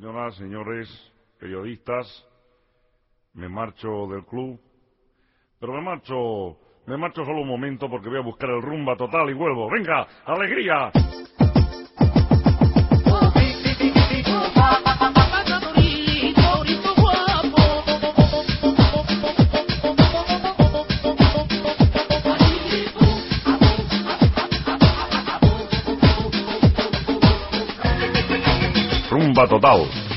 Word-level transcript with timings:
Señoras, 0.00 0.34
señores, 0.36 1.12
periodistas, 1.38 2.06
me 3.34 3.50
marcho 3.50 4.06
del 4.06 4.24
club, 4.24 4.58
pero 5.58 5.74
me 5.74 5.82
marcho, 5.82 6.56
me 6.86 6.96
marcho 6.96 7.22
solo 7.22 7.42
un 7.42 7.48
momento 7.48 7.90
porque 7.90 8.08
voy 8.08 8.16
a 8.16 8.22
buscar 8.22 8.48
el 8.48 8.62
rumba 8.62 8.96
total 8.96 9.28
y 9.28 9.34
vuelvo. 9.34 9.68
¡Venga, 9.68 10.08
alegría! 10.24 10.90
Bomba 29.40 29.48
Total. 29.48 30.09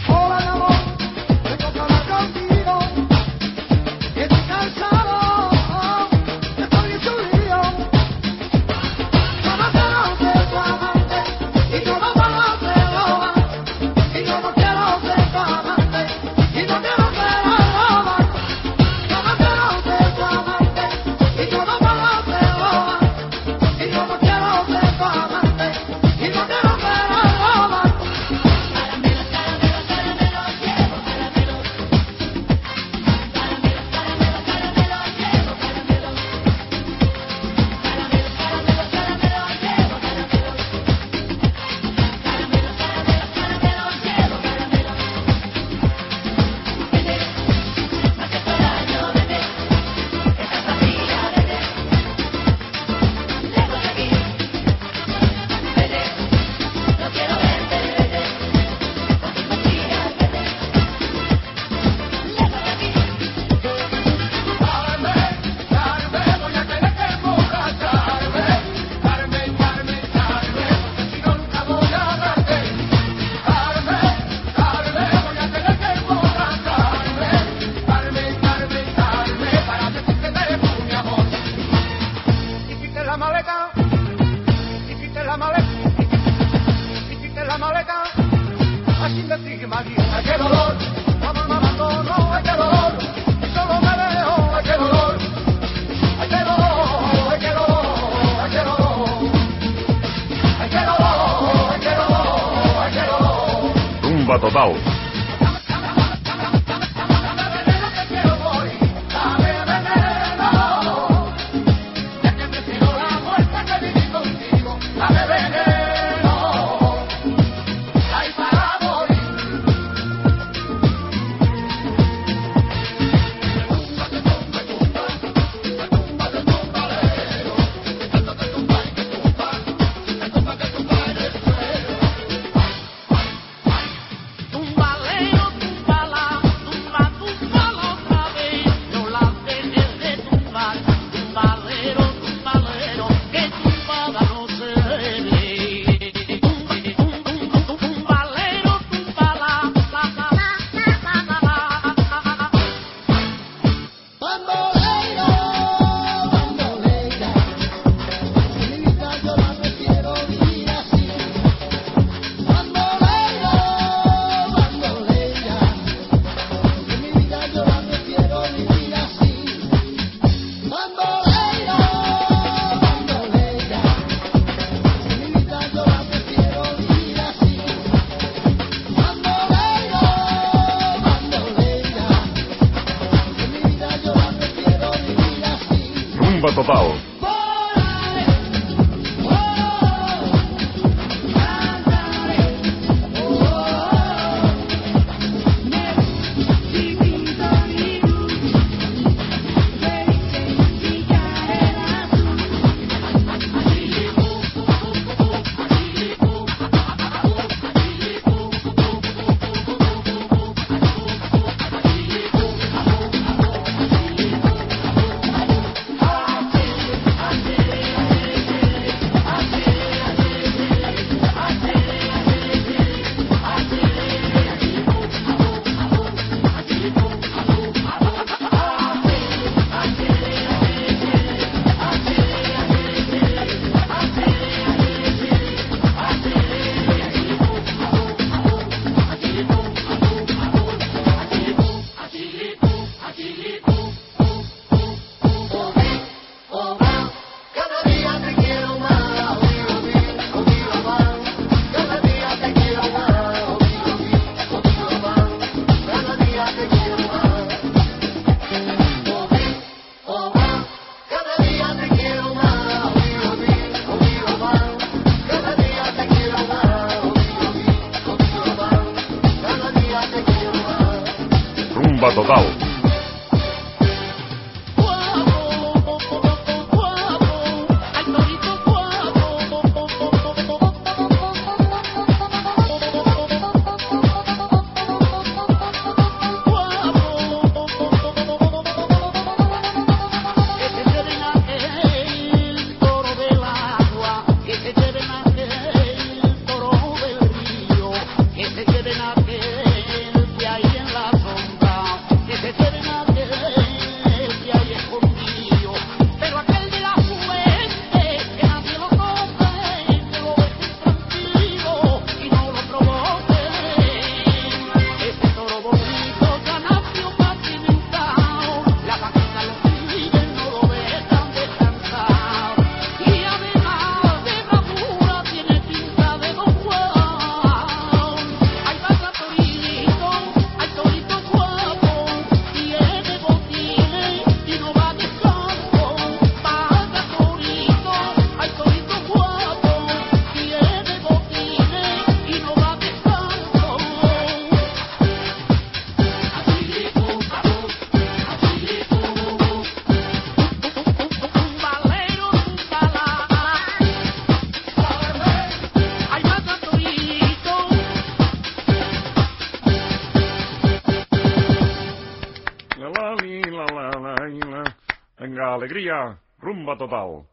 alegría, 365.64 366.20
rumba 366.40 366.78
total. 366.78 367.24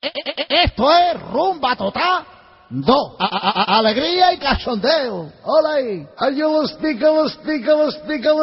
E, 0.00 0.08
e, 0.08 0.30
e, 0.30 0.64
esto 0.64 0.90
es 0.90 1.20
rumba 1.30 1.76
total. 1.76 2.24
Do, 2.70 3.16
a, 3.18 3.26
a, 3.26 3.74
a, 3.74 3.78
alegría 3.78 4.32
y 4.32 4.38
cachondeo. 4.38 5.30
Hola 5.44 5.74
ahí. 5.74 6.06
Ayúdame, 6.16 6.64
explícame, 6.64 7.20
explícame, 7.26 7.84
explícame, 7.84 8.40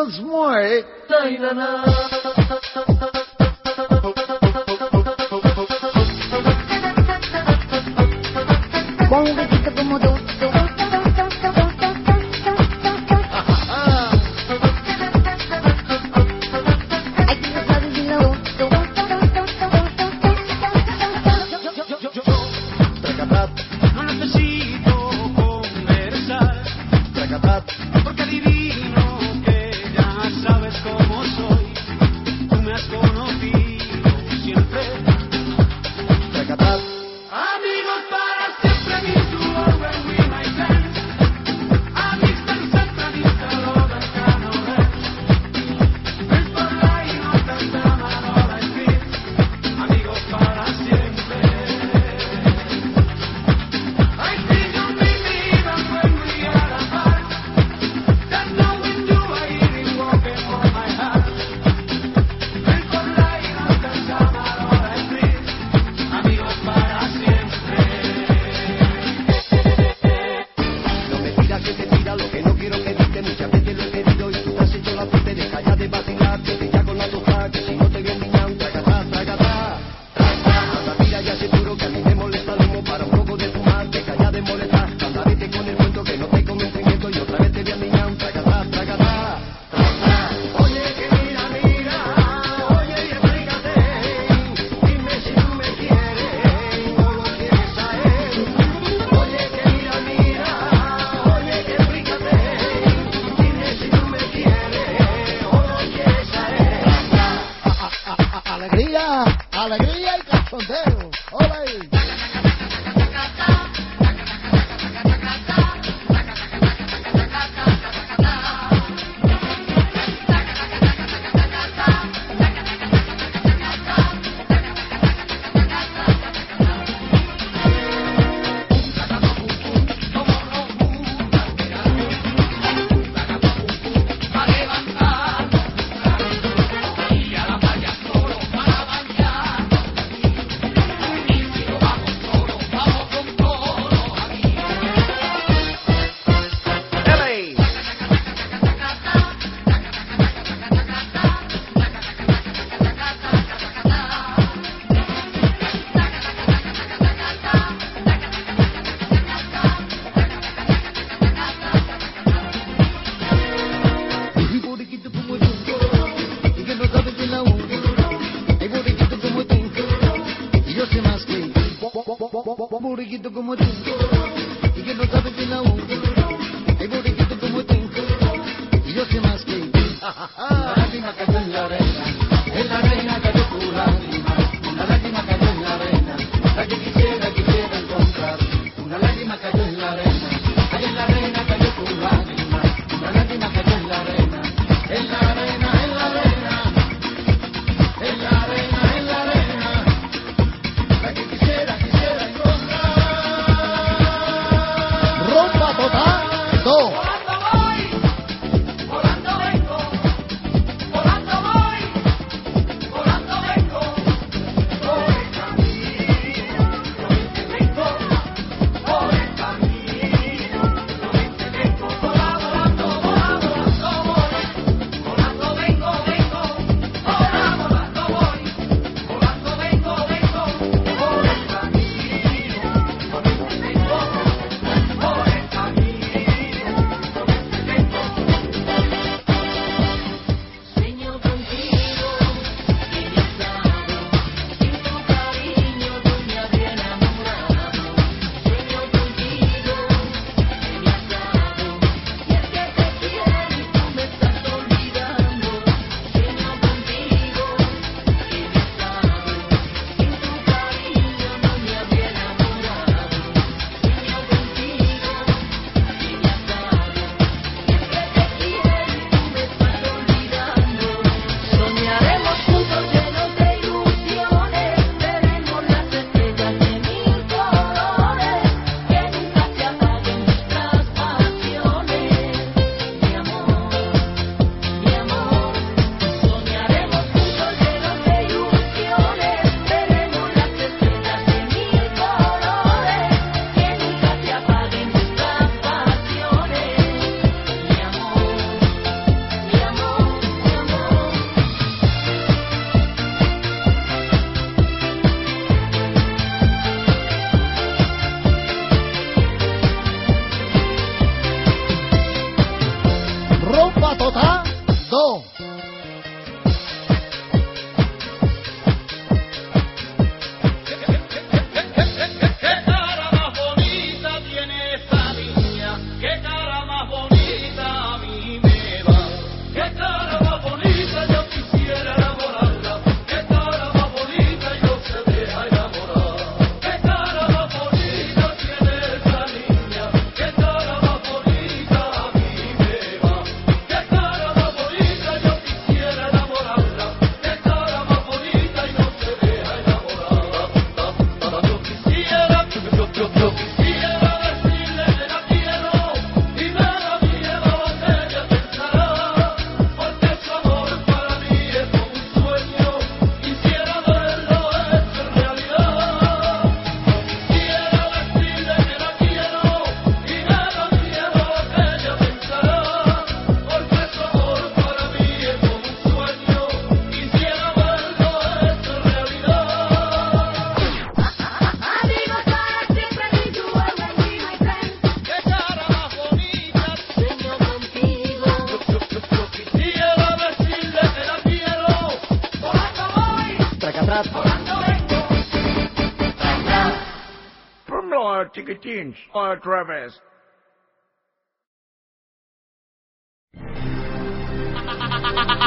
como 173.33 173.55
tú. 173.55 173.70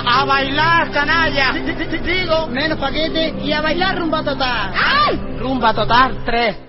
¡A 0.07 0.25
bailar, 0.25 0.91
canalla! 0.93 1.53
Digo, 1.53 2.47
menos 2.49 2.79
paquete 2.79 3.35
y 3.43 3.53
a 3.53 3.61
bailar 3.61 3.99
rumba 3.99 4.23
total. 4.23 4.73
¡Ay! 4.75 5.39
Rumba 5.39 5.75
total 5.75 6.25
3. 6.25 6.64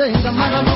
say, 0.00 0.12
the 0.22 0.32
matter 0.32 0.69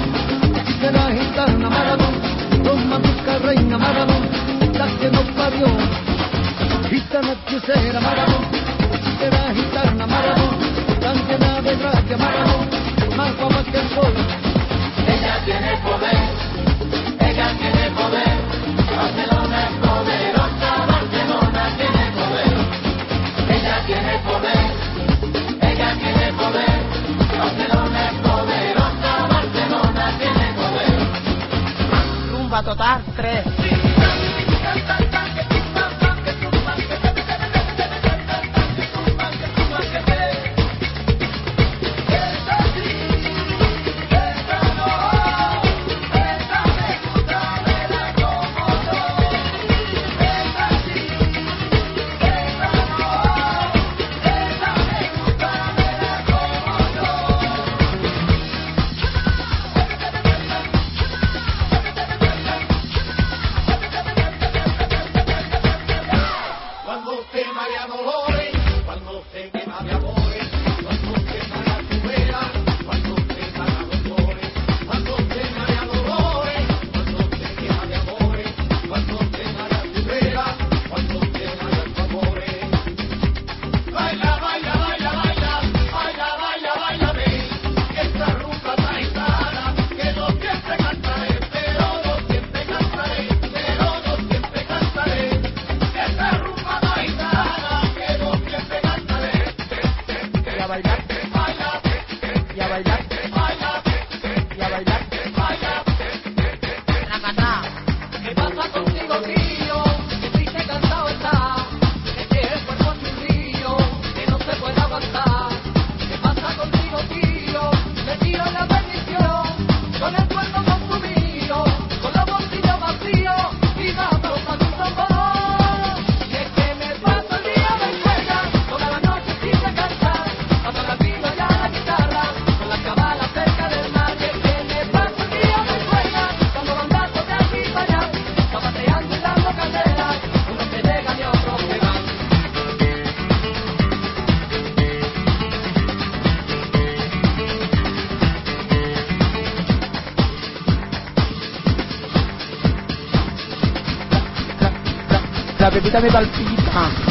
bevitami 155.75 156.09
palpita 156.11 157.04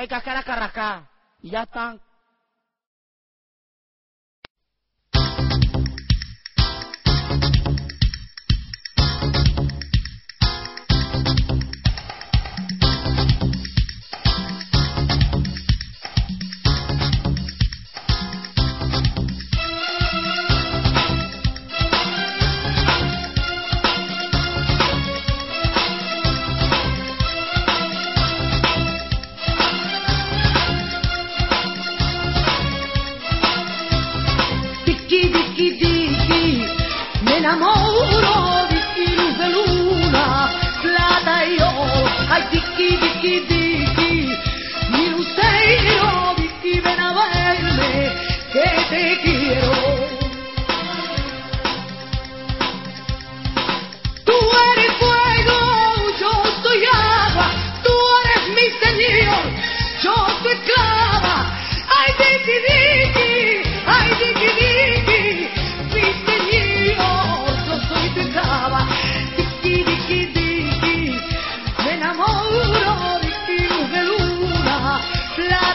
hay 0.00 0.08
cascara 0.08 0.42
carrascá. 0.42 1.10
Y 1.42 1.50
ya 1.50 1.62
están 1.62 2.00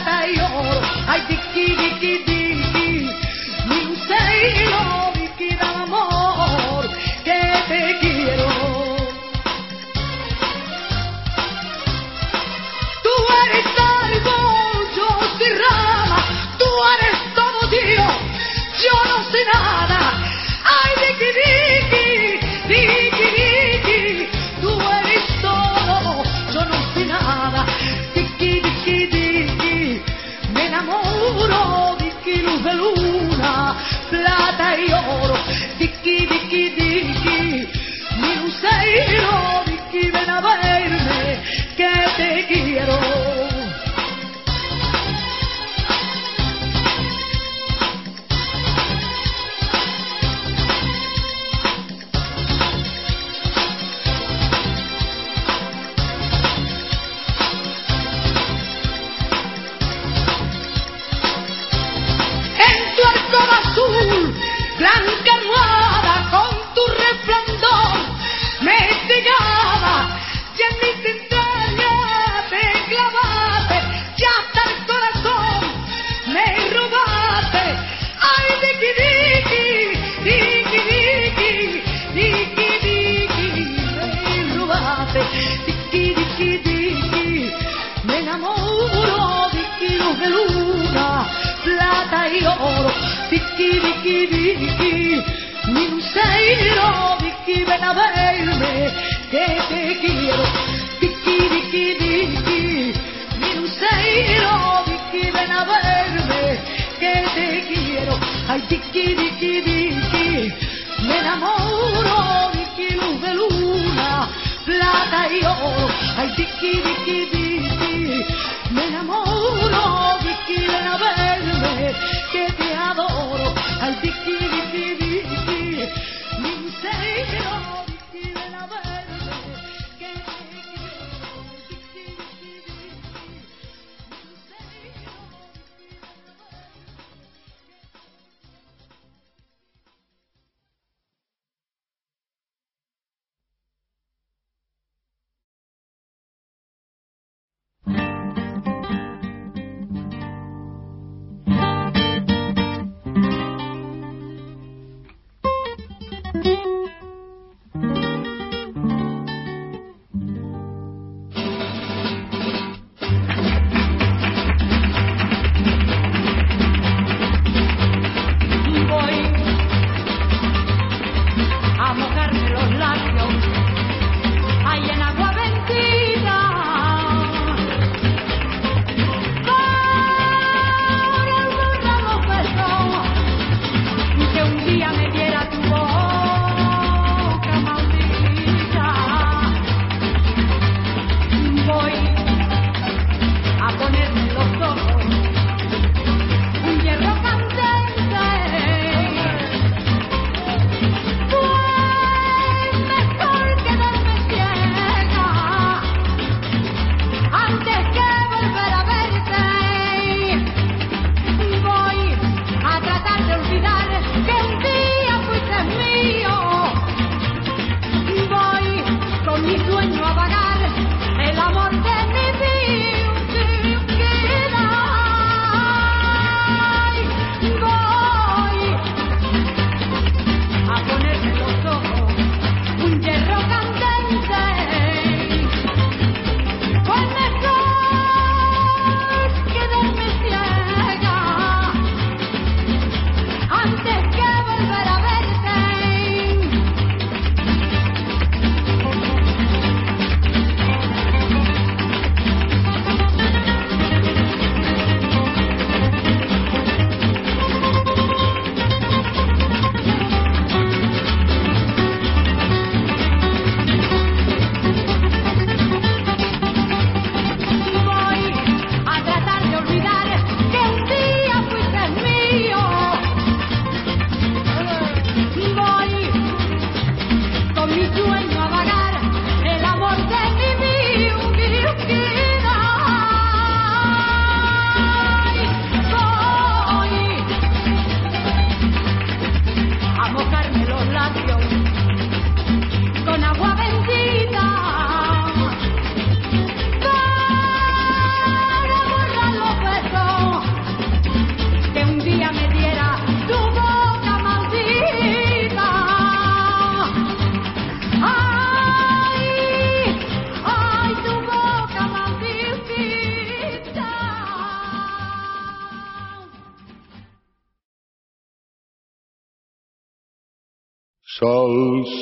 plata 0.06 0.45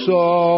So. 0.05 0.52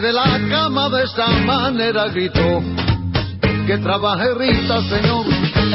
de 0.00 0.12
la 0.12 0.40
cama 0.48 0.88
de 0.88 1.04
esta 1.04 1.26
manera 1.44 2.08
gritó. 2.08 2.62
Que 3.66 3.76
trabaje 3.78 4.34
Rita, 4.34 4.80
señor, 4.82 5.26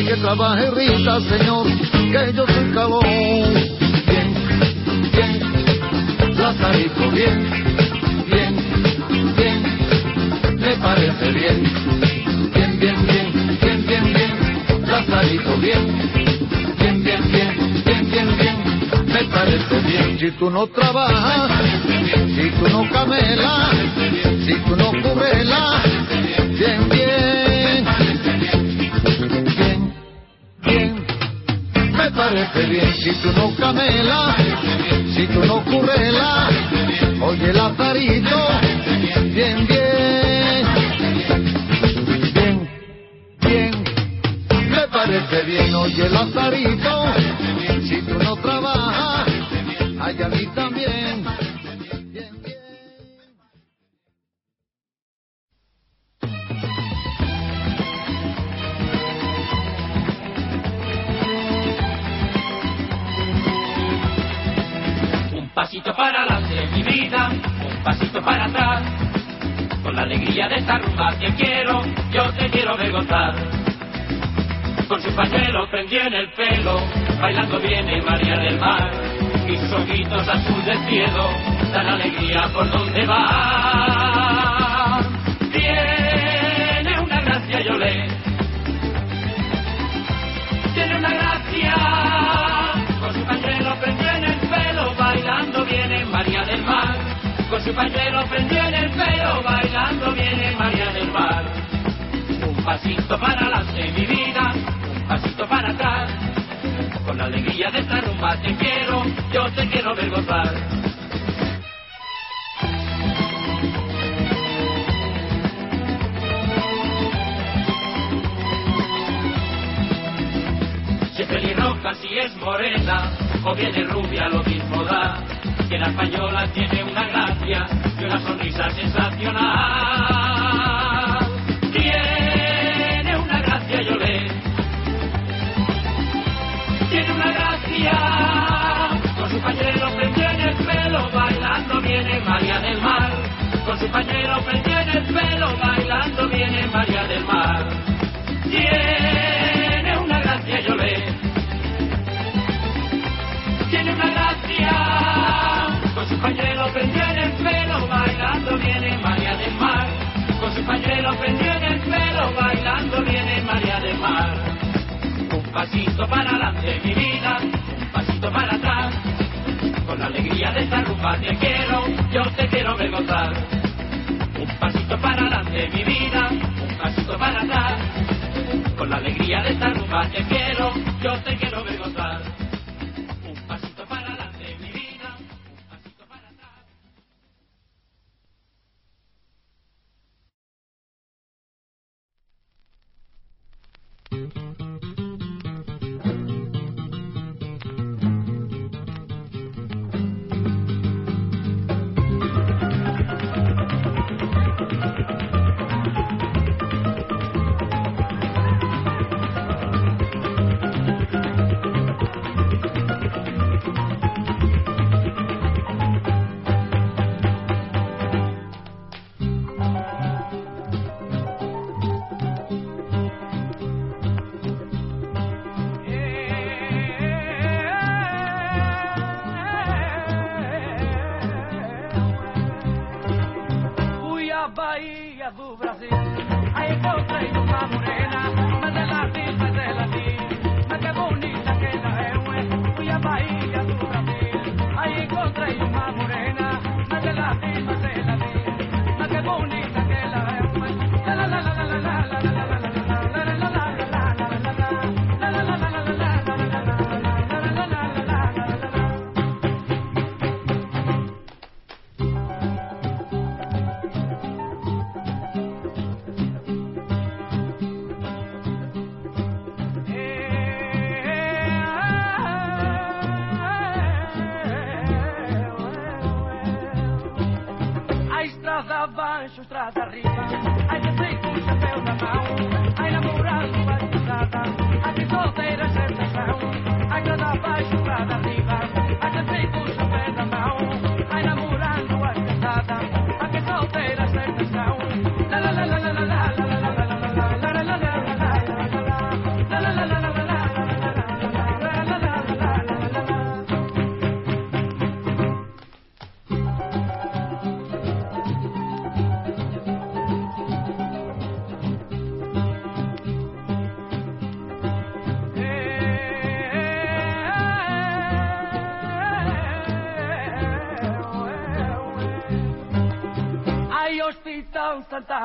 que 0.07 0.15
trabaje 0.15 0.71
Rita, 0.71 1.19
señor, 1.21 1.67
que 1.67 2.33
yo 2.33 2.45
soy 2.47 2.71
calor. 2.73 3.03
Bien, 4.07 4.33
bien, 5.13 6.35
Lazarito, 6.35 7.11
bien, 7.11 7.49
bien, 8.27 8.55
bien, 9.37 9.63
me 10.57 10.75
parece 10.77 11.31
bien. 11.31 11.63
Bien, 12.53 12.79
bien, 12.79 13.05
bien, 13.05 13.59
bien, 13.61 13.85
bien, 13.85 14.13
bien, 14.13 14.83
Lazarito, 14.87 15.57
bien, 15.57 15.85
bien, 16.79 17.03
bien, 17.03 17.31
bien, 17.31 17.83
bien, 17.85 18.09
bien, 18.09 18.37
bien, 18.37 19.05
me 19.05 19.23
parece 19.25 19.79
bien. 19.81 20.19
Si 20.19 20.31
tú 20.31 20.49
no 20.49 20.65
trabajas, 20.67 21.51
si 22.35 22.49
tú 22.51 22.67
no 22.69 22.89
camelas, 22.91 23.66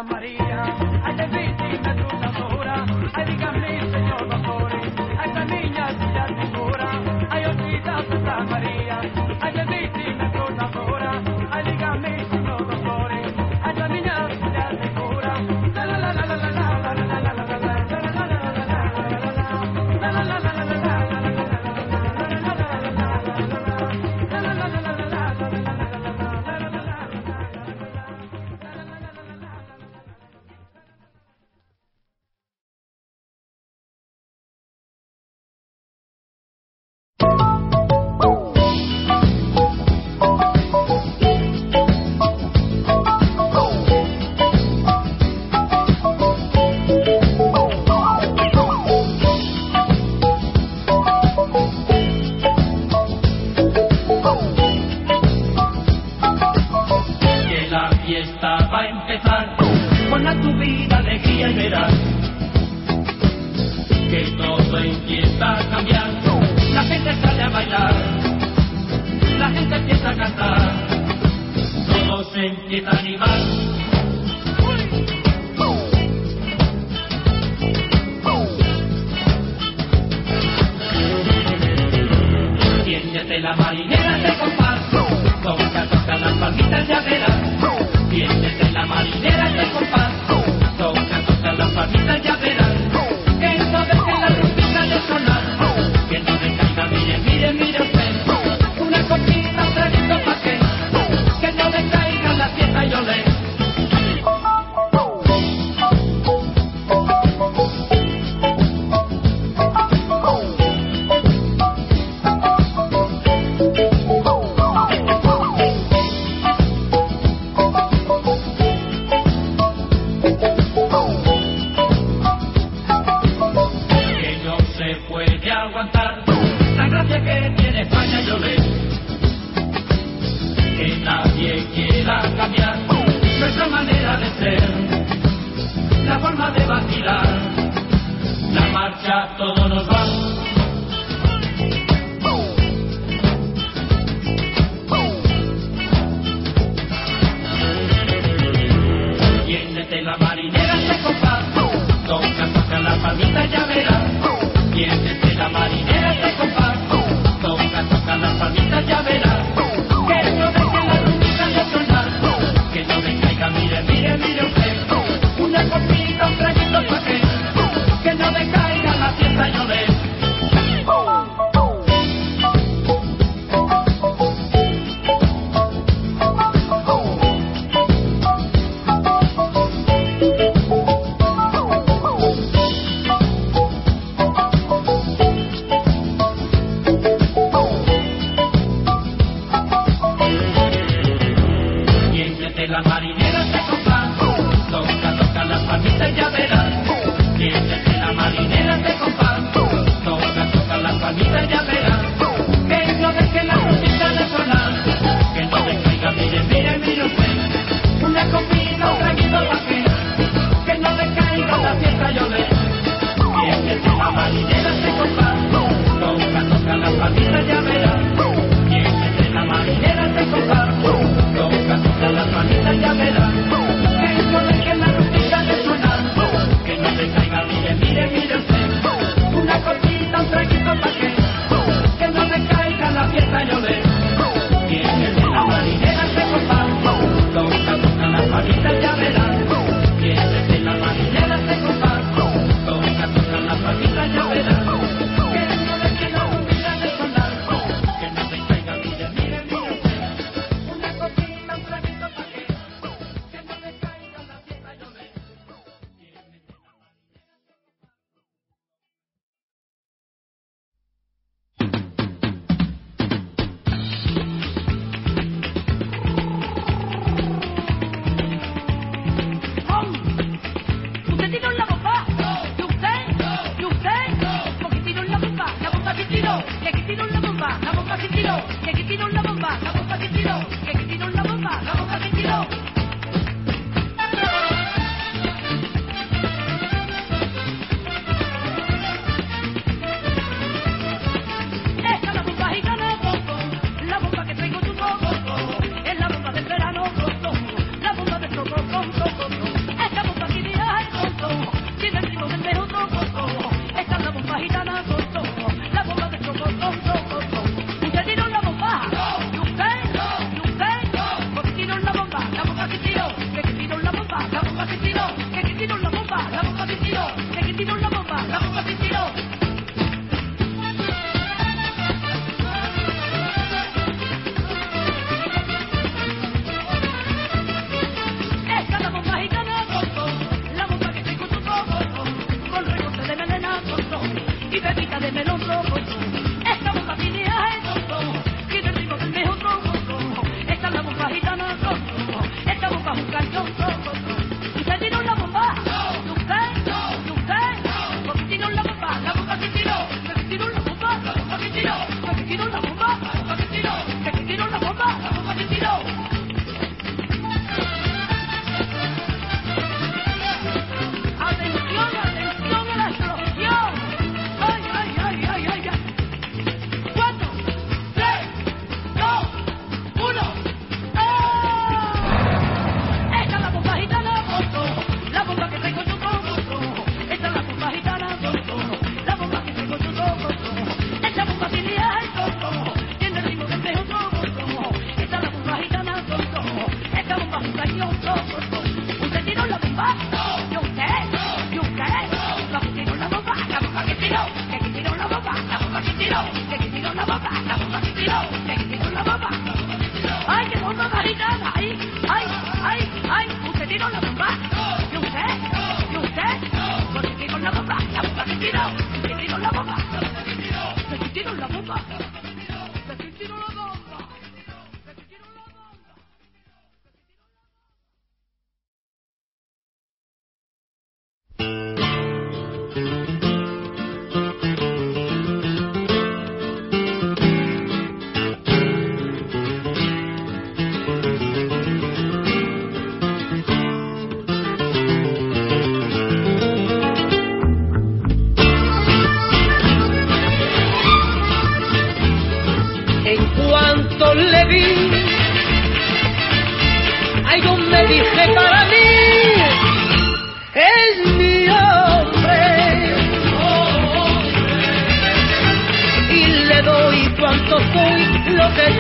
Maria. 0.03 0.42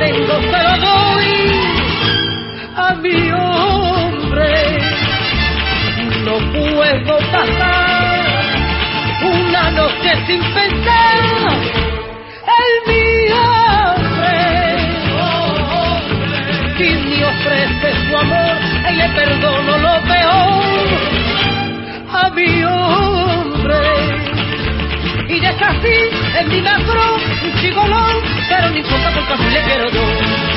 tengo 0.02 0.34
se 0.50 0.60
lo 0.66 0.74
doy 0.86 1.30
a 2.76 2.94
mi 3.02 3.18
hombre. 3.30 4.52
No 6.26 6.34
puedo 6.52 7.14
pasar 7.30 8.20
una 9.22 9.70
noche 9.70 10.10
sin 10.26 10.42
pensar 10.58 11.52
en 12.60 12.72
mi 12.88 13.08
hombre. 13.42 14.34
Si 16.76 16.88
me 17.04 17.24
ofrece 17.32 17.88
su 18.04 18.16
amor, 18.16 18.54
y 18.90 18.92
le 18.96 19.08
perdono 19.10 19.72
lo 19.86 19.94
peor 20.10 20.86
a 22.22 22.30
mi 22.30 22.64
hombre. 22.64 23.84
Y 25.28 25.40
deja 25.40 25.66
así 25.68 25.96
en 26.40 26.48
mi 26.48 26.60
ladrón 26.60 27.20
un 27.44 27.52
chigolón 27.60 28.31
pero 28.54 28.70
no 28.70 28.76
importa 28.76 29.10
porque 29.14 29.32
a 29.32 29.36
mí 29.36 29.50
le 29.50 29.62
quiero 29.62 29.90
yo. 29.90 30.51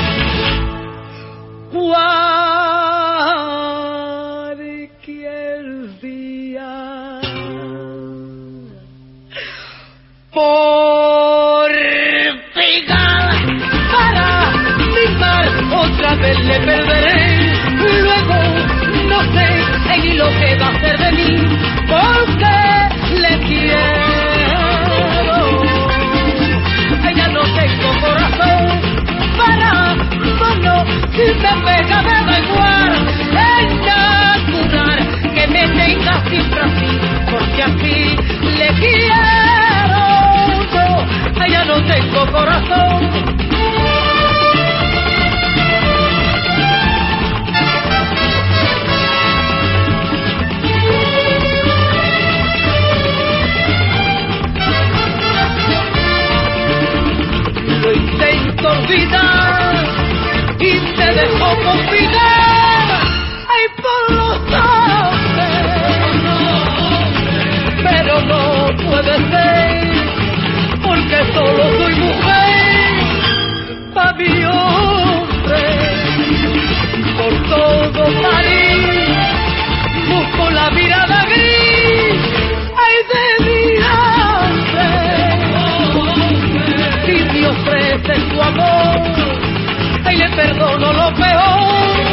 lo 90.92 91.14
peor 91.14 92.06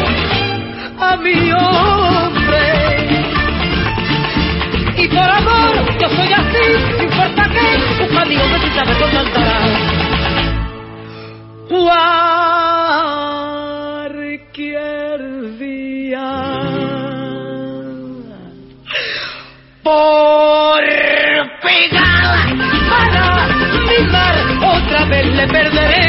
a 0.99 1.15
mi 1.17 1.51
hombre. 1.51 2.65
Y 4.97 5.07
por 5.07 5.29
amor 5.29 5.97
yo 5.99 6.07
soy 6.09 6.33
así, 6.33 6.65
no 6.97 7.03
importa 7.03 7.49
que 7.49 8.03
un 8.03 8.17
amigo 8.17 8.43
me 8.47 8.59
quita 8.59 8.85
me 8.85 8.95
contentará. 8.95 9.59
Cualquier 14.43 15.57
día. 15.57 16.29
Por 19.83 20.83
pegada 21.61 22.35
para 22.89 23.25
mi 23.87 23.99
mar, 24.11 24.35
otra 24.61 25.05
vez 25.05 25.25
le 25.35 25.47
perderé 25.47 26.03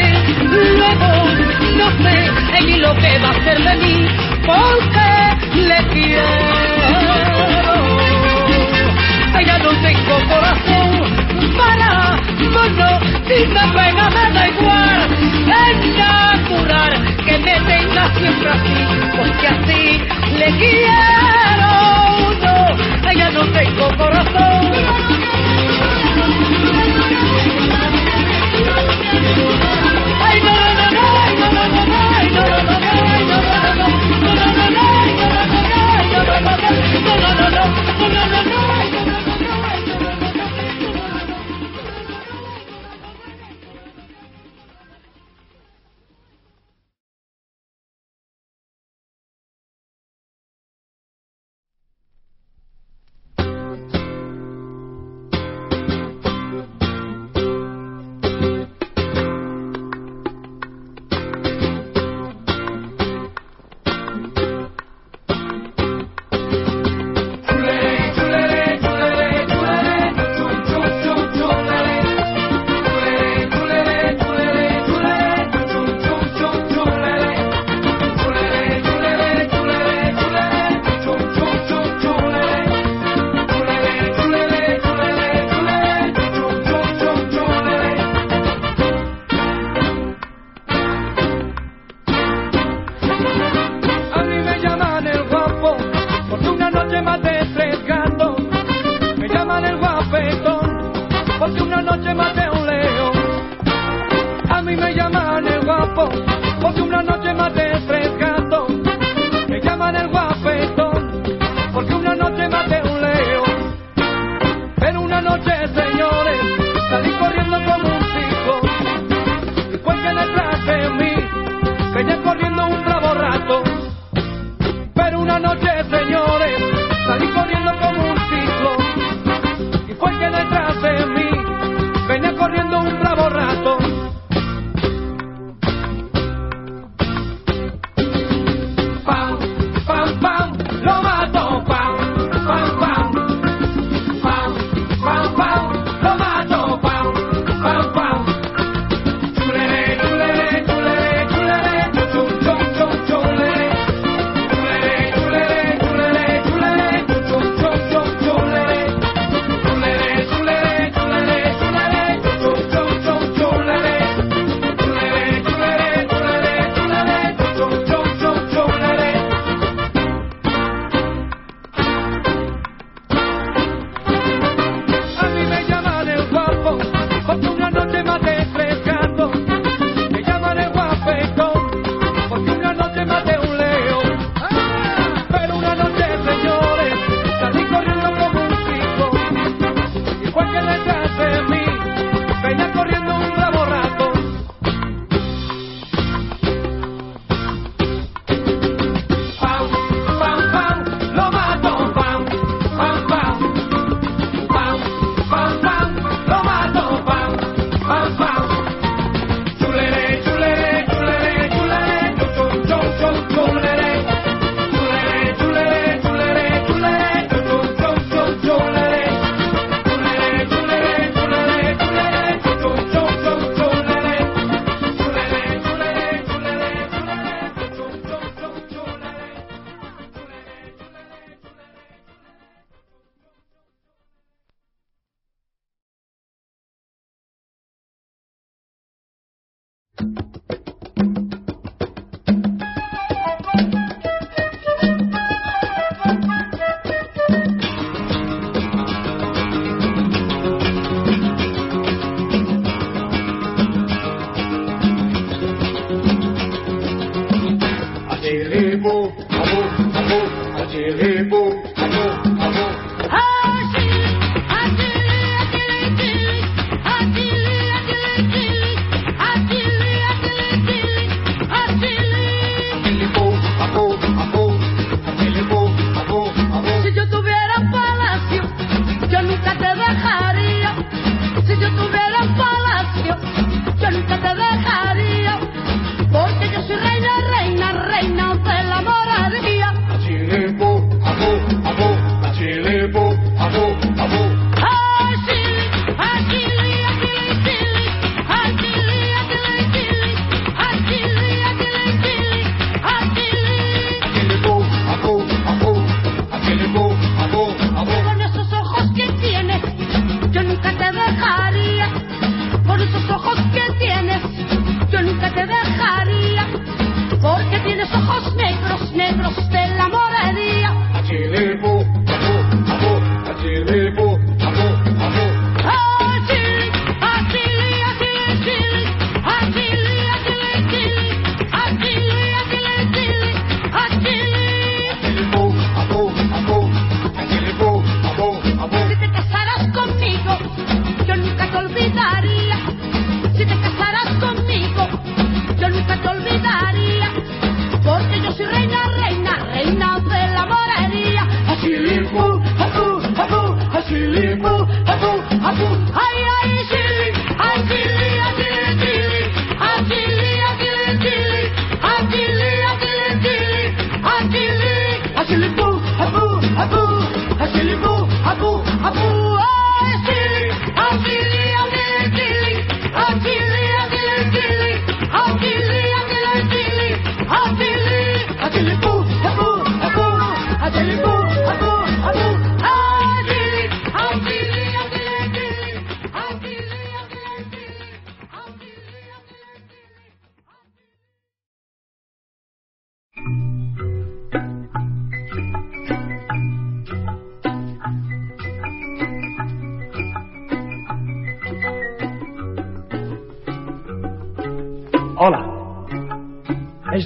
luego 0.44 1.43
no 1.76 1.90
sé 2.02 2.62
ni 2.66 2.76
lo 2.78 2.94
que 2.94 3.18
va 3.18 3.28
a 3.28 3.32
hacer 3.32 3.58
de 3.62 3.74
mí, 3.76 4.06
porque 4.46 5.58
le 5.60 5.78
quiero. 5.92 7.34
Ya 9.46 9.58
no 9.58 9.70
tengo 9.82 10.14
corazón 10.26 10.90
para 11.58 12.16
mono, 12.54 13.00
si 13.28 13.46
me 13.46 13.64
pega 13.74 14.08
me 14.10 14.24
da 14.32 14.48
igual. 14.48 15.00
Es 15.64 15.76
natural 15.98 17.16
que 17.26 17.38
me 17.38 17.60
tenga 17.60 18.14
siempre 18.14 18.50
así, 18.50 18.78
porque 19.16 19.46
así 19.48 20.00
le 20.38 20.48
quiero. 20.58 21.72
No, 22.42 23.12
ya 23.12 23.30
no 23.30 23.42
tengo 23.52 23.88
corazón. 23.96 24.72
Ay, 30.26 30.40
no, 30.42 30.52
no, 30.54 30.74
no, 30.74 30.90
no 30.90 31.13
no, 31.50 31.68
no, 31.68 31.84
no, 31.84 32.04
no, 38.18 38.42
no, 38.42 38.63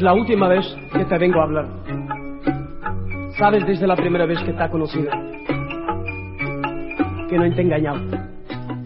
la 0.08 0.14
última 0.14 0.48
vez 0.48 0.64
que 0.90 1.04
te 1.04 1.18
vengo 1.18 1.38
a 1.38 1.42
hablar. 1.42 1.66
Sabes 3.38 3.66
desde 3.66 3.86
la 3.86 3.94
primera 3.94 4.24
vez 4.24 4.42
que 4.42 4.54
te 4.54 4.62
ha 4.62 4.70
conocido 4.70 5.10
que 7.28 7.36
no 7.36 7.42
te 7.54 7.60
he 7.60 7.64
engañado. 7.64 8.00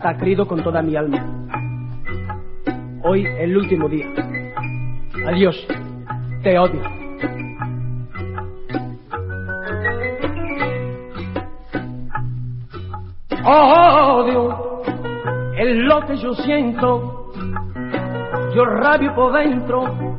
Te 0.00 0.08
ha 0.08 0.16
querido 0.16 0.48
con 0.48 0.64
toda 0.64 0.82
mi 0.82 0.96
alma. 0.96 1.24
Hoy 3.04 3.24
el 3.38 3.56
último 3.56 3.88
día. 3.88 4.06
Adiós. 5.28 5.64
Te 6.42 6.58
odio. 6.58 6.80
Odio 13.44 14.82
es 15.56 15.76
lo 15.76 16.00
que 16.00 16.16
yo 16.16 16.34
siento 16.34 17.22
yo 18.54 18.64
rabio 18.66 19.14
por 19.14 19.32
dentro, 19.32 20.11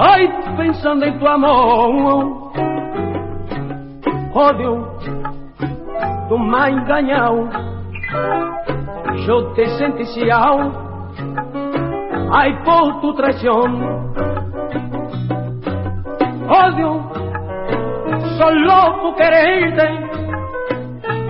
Ai, 0.00 0.28
pensando 0.56 1.04
em 1.04 1.18
tua 1.18 1.36
mão 1.36 2.52
Ódio 4.32 4.86
do 6.28 6.38
mar 6.38 6.70
enganhão 6.70 7.48
Chutei 9.24 9.66
sentencial 9.70 10.58
Ai, 12.32 12.62
por 12.62 13.00
tu 13.00 13.12
traição 13.14 13.64
Ódio 16.48 17.02
Sou 18.38 18.54
louco 18.54 19.16
querente 19.16 19.84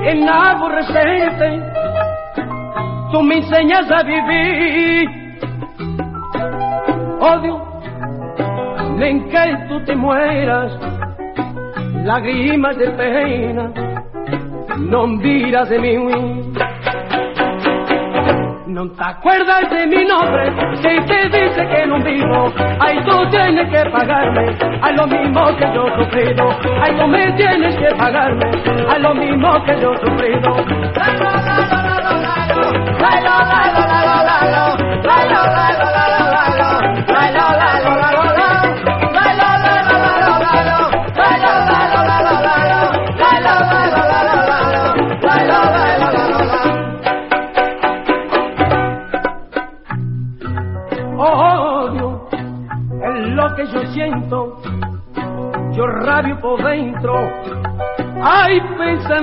En 0.04 0.28
algo 0.28 0.68
recente 0.68 1.62
Tu 3.10 3.22
me 3.22 3.38
ensinas 3.38 3.90
a 3.90 4.02
viver, 4.02 5.08
Ódio 7.18 7.67
en 9.08 9.28
que 9.30 9.56
tú 9.68 9.80
te 9.84 9.96
mueras, 9.96 10.70
lágrimas 12.04 12.76
de 12.76 12.90
pena, 12.90 13.72
no 14.78 15.06
miras 15.06 15.68
de 15.70 15.78
mí. 15.78 15.96
No 18.66 18.90
te 18.90 19.02
acuerdas 19.02 19.70
de 19.70 19.86
mi 19.86 20.04
nombre, 20.04 20.52
si 20.76 21.00
te 21.06 21.28
dice 21.30 21.66
que 21.68 21.86
no 21.86 21.98
vivo, 22.00 22.52
ay 22.78 22.98
tú 23.04 23.30
tienes 23.30 23.68
que 23.70 23.90
pagarme, 23.90 24.56
a 24.82 24.92
lo 24.92 25.06
mismo 25.06 25.56
que 25.56 25.66
yo 25.74 25.86
sufrido, 25.96 26.48
ay 26.82 26.94
tú 26.96 27.06
me 27.08 27.32
tienes 27.32 27.76
que 27.76 27.94
pagarme, 27.96 28.50
a 28.88 28.98
lo 28.98 29.14
mismo 29.14 29.64
que 29.64 29.80
yo 29.80 29.94
sufrido. 29.96 30.54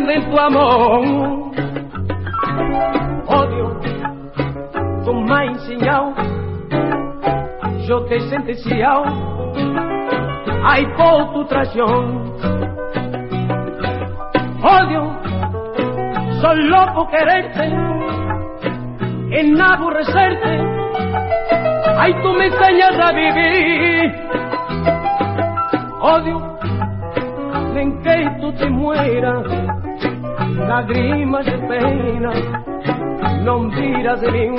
Tu 0.04 0.38
amor, 0.38 1.52
odio, 3.28 3.80
tú 5.06 5.14
me 5.14 5.34
has 5.34 5.48
enseñado, 5.54 6.14
yo 7.88 8.04
te 8.04 8.18
he 8.18 8.20
sentenciado, 8.30 9.06
ay 10.66 10.86
por 10.98 11.34
tu 11.34 11.46
traición, 11.46 12.34
odio, 14.62 15.16
solo 16.42 16.94
por 16.94 17.10
quererte, 17.10 17.66
en 19.32 19.62
aborrecerte, 19.62 20.76
Ay, 21.98 22.14
tú 22.22 22.34
me 22.34 22.48
enseñas 22.48 23.00
a 23.00 23.12
vivir. 23.14 24.14
Odio 26.02 26.56
en 27.76 28.02
que 28.02 28.38
tú 28.42 28.52
te 28.54 28.70
mueras, 28.70 29.44
lágrimas 30.68 31.46
de 31.46 31.58
pena, 31.68 32.32
no 33.44 33.60
miras 33.60 34.22
de 34.22 34.32
mí. 34.32 34.58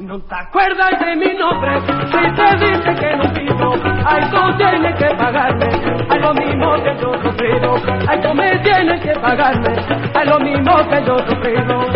No 0.00 0.18
te 0.18 0.34
acuerdas 0.34 0.98
de 0.98 1.16
mi 1.16 1.38
nombre, 1.38 1.80
si 1.80 2.34
te 2.34 2.56
dice 2.64 2.94
que 3.00 3.16
no 3.16 3.32
vivo, 3.32 3.74
ay, 4.04 4.22
tú 4.30 4.56
tienes 4.56 4.96
que 4.96 5.14
pagarme, 5.14 5.66
ay, 6.08 6.20
lo 6.20 6.34
mismo 6.34 6.74
que 6.82 6.96
yo 7.00 7.12
sufrido, 7.22 7.74
ay, 8.08 8.20
tú 8.20 8.34
me 8.34 8.58
tienes 8.58 9.00
que 9.02 9.12
pagarme, 9.20 9.76
ay, 10.14 10.26
lo 10.28 10.40
mismo 10.40 10.72
que 10.88 11.04
yo 11.04 11.18
sufrido. 11.18 11.89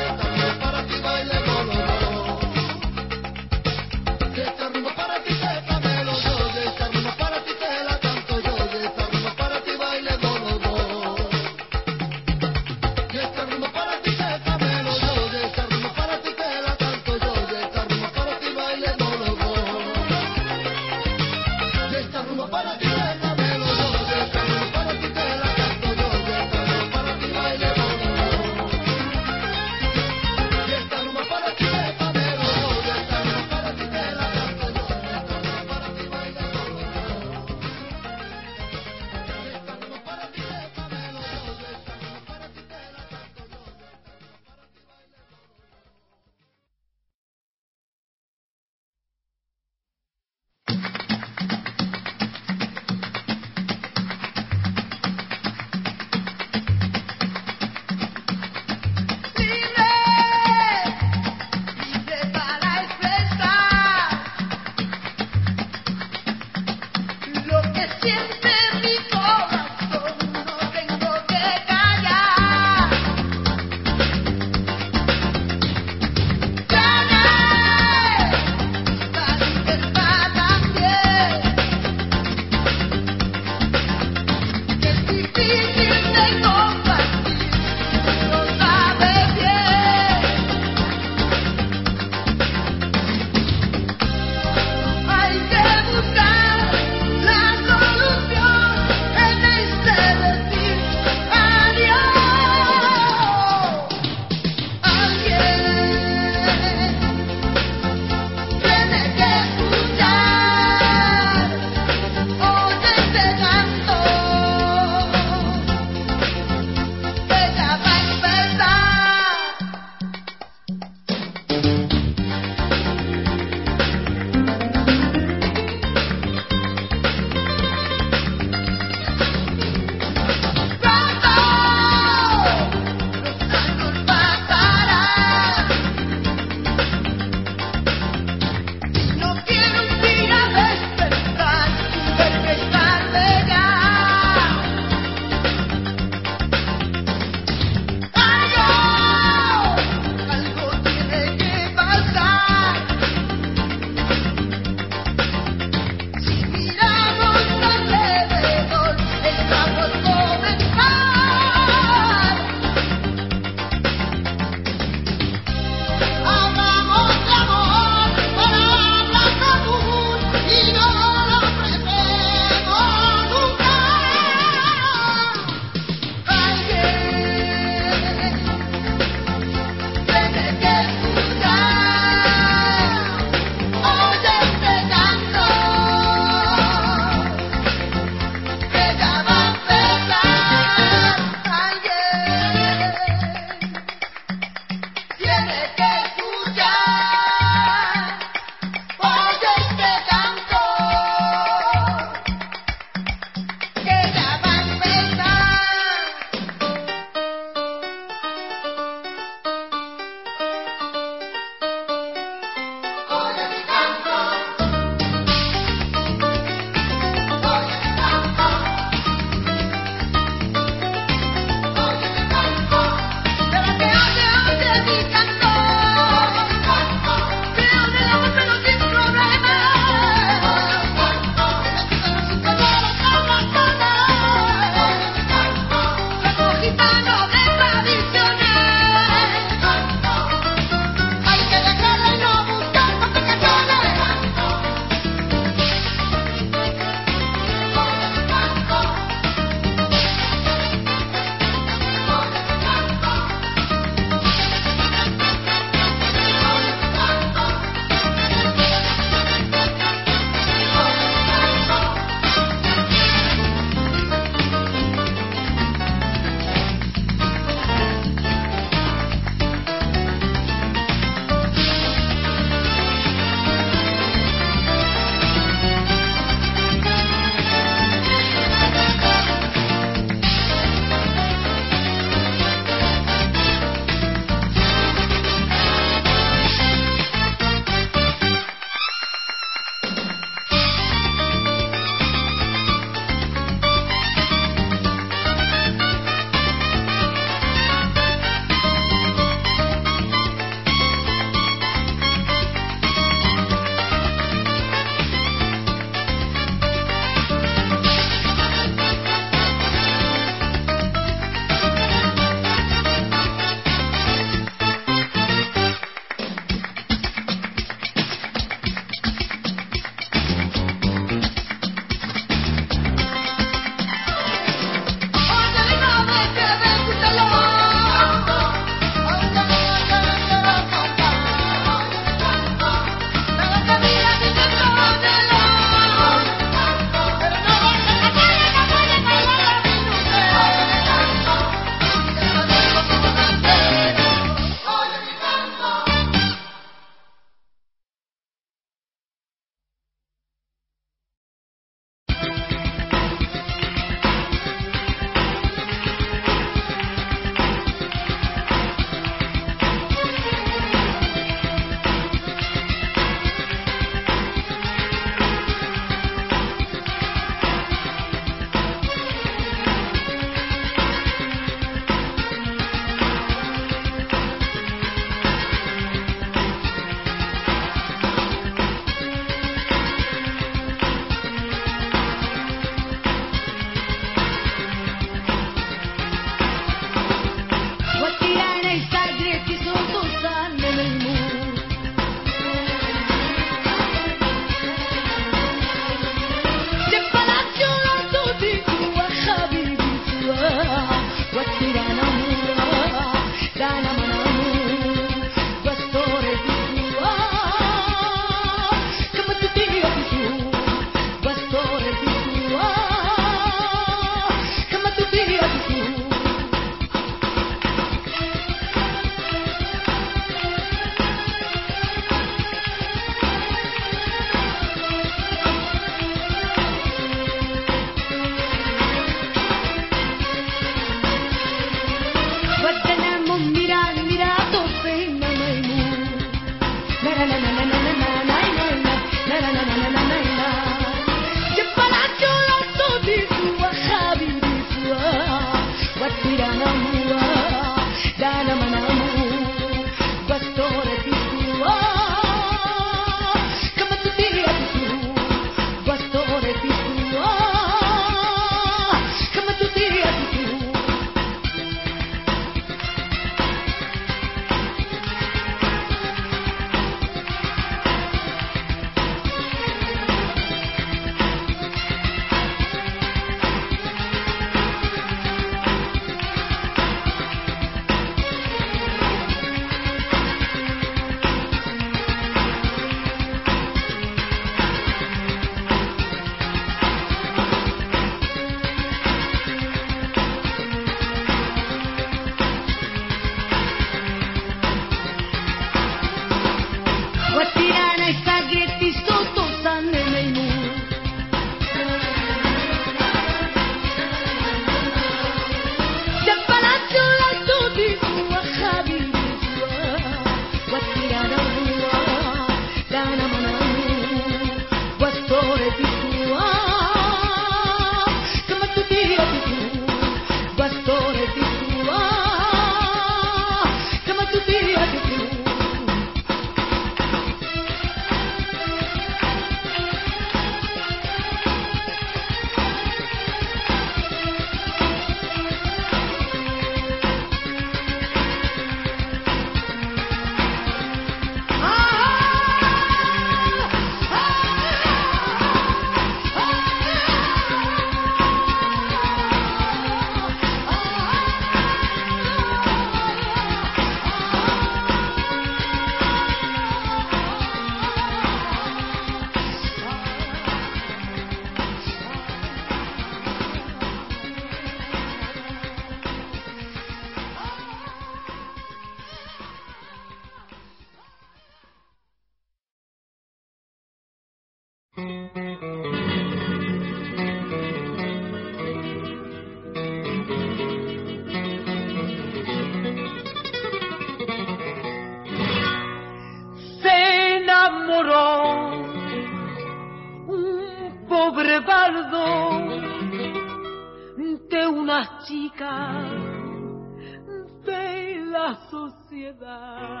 La 598.48 598.56
sociedad. 598.70 600.00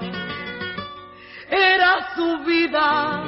Era 1.50 2.14
su 2.14 2.38
vida 2.44 3.24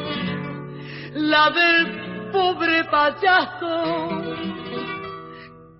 la 1.14 1.50
del 1.50 2.30
pobre 2.32 2.84
payaso 2.84 4.08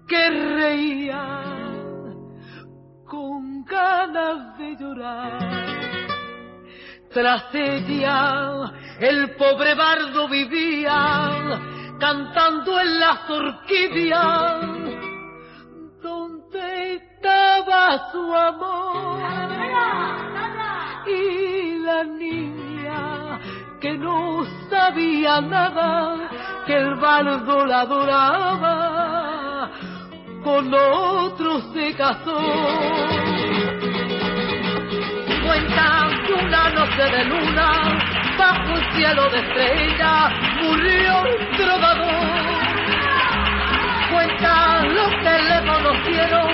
que 0.06 0.30
reía 0.30 1.24
con 3.06 3.64
ganas 3.64 4.58
de 4.58 4.76
llorar. 4.76 5.38
Tras 7.12 7.54
ella 7.54 8.72
el 9.00 9.36
pobre 9.36 9.74
bardo 9.74 10.28
vivía 10.28 11.58
cantando 11.98 12.78
en 12.78 13.00
las 13.00 13.30
orquídeas 13.30 14.79
su 18.12 18.34
amor. 18.34 19.20
Y 21.06 21.78
la 21.78 22.04
niña 22.04 23.40
que 23.80 23.96
no 23.96 24.44
sabía 24.68 25.40
nada 25.40 26.28
que 26.66 26.76
el 26.76 26.94
bardo 26.96 27.66
la 27.66 27.80
adoraba 27.80 29.70
con 30.44 30.72
otro 30.72 31.60
se 31.72 31.94
casó. 31.94 32.40
Cuentan 35.44 36.22
que 36.26 36.32
una 36.32 36.70
noche 36.70 37.02
de 37.02 37.24
luna, 37.24 37.98
bajo 38.38 38.72
un 38.74 38.92
cielo 38.94 39.30
de 39.30 39.38
estrellas, 39.40 40.32
murió 40.62 41.22
un 41.22 41.56
trovador. 41.56 42.49
Cuentan 44.10 44.94
los 44.94 45.10
conocieron, 45.66 46.48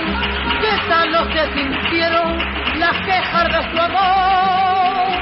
que 0.61 0.67
esa 0.67 1.05
noche 1.05 1.41
sintieron 1.55 2.37
las 2.79 2.93
quejas 3.05 3.45
de 3.49 3.61
su 3.71 3.81
amor. 3.81 5.17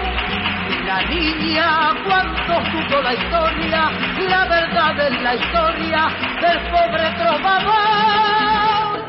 La 0.86 1.02
niña 1.03 1.94
cuando 2.06 2.53
supo 2.72 3.02
la 3.02 3.14
historia, 3.14 3.90
la 4.30 4.45
verdad 4.45 4.99
es 5.07 5.22
la 5.22 5.36
historia 5.36 6.07
del 6.41 6.60
pobre 6.72 7.10
trovador. 7.18 9.06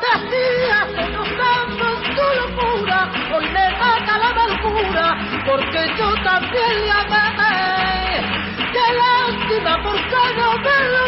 Decía 0.00 0.78
que 0.94 1.04
no 1.10 1.24
estamos 1.24 1.98
su 2.06 2.26
locura, 2.40 2.98
hoy 3.34 3.46
me 3.46 3.70
mata 3.78 4.18
la 4.18 4.28
amargura, 4.30 5.06
porque 5.44 5.80
yo 5.98 6.14
también 6.22 6.74
le 6.86 6.90
amé. 6.90 7.30
Lástima 9.50 9.82
porque 9.82 10.16
no 10.36 10.58
me 10.58 10.78
lo 10.88 11.02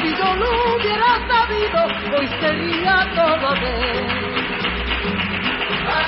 si 0.00 0.08
yo 0.16 0.34
hubiera 0.74 1.10
sabido, 1.28 1.78
hoy 2.16 2.28
sería 2.40 2.94
todo 3.14 3.54
de 3.56 3.70
La 5.84 6.00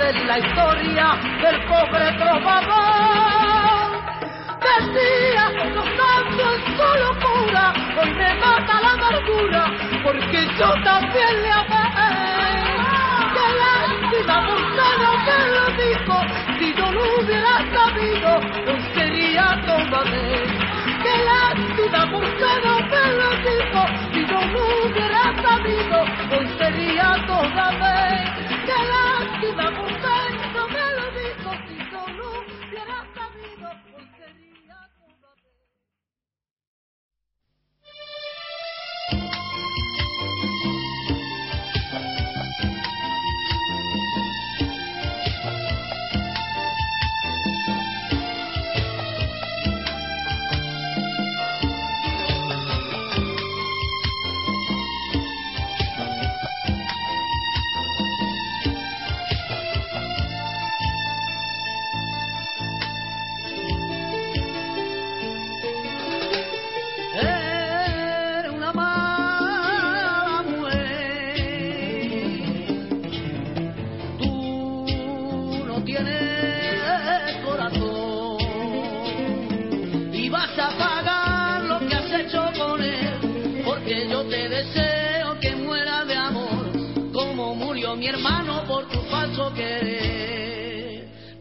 es 0.00 0.24
la 0.26 0.38
historia 0.38 1.06
del 1.40 1.64
pobre 1.66 2.12
trovador. 2.18 4.02
Decía 4.60 5.44
gozando 5.72 6.54
en 6.54 6.60
su 6.76 6.86
locura, 6.98 7.72
hoy 8.00 8.10
me 8.14 8.34
mata 8.34 8.80
la 8.80 8.92
amargura, 8.92 9.62
porque 10.02 10.46
yo 10.58 10.74
también 10.82 11.42
le 11.42 11.52
amé. 11.52 11.84
Qué 13.34 13.46
lástima 13.62 14.46
porque 14.48 14.88
no 15.00 15.12
me 15.26 15.38
lo 15.54 15.64
dijo, 15.82 16.16
si 16.58 16.68
lo 16.74 16.88
hubiera 17.20 17.54
sabido, 17.72 18.30
hoy 18.66 18.80
sería 18.94 19.46
toda 19.64 20.02
vez. 20.10 20.50
Qué 21.02 21.14
lástima 21.24 22.10
porque 22.10 22.50
no 22.64 22.74
me 22.80 23.04
lo 23.12 23.30
dijo, 23.46 23.80
si 24.12 24.26
yo 24.26 24.40
lo 24.40 24.62
hubiera 24.86 25.22
sabido, 25.42 25.96
hoy 26.36 26.46
sería 26.58 27.14
toda. 27.26 27.64
Qué 28.64 28.72
lástima 28.72 29.72
porque 29.76 30.08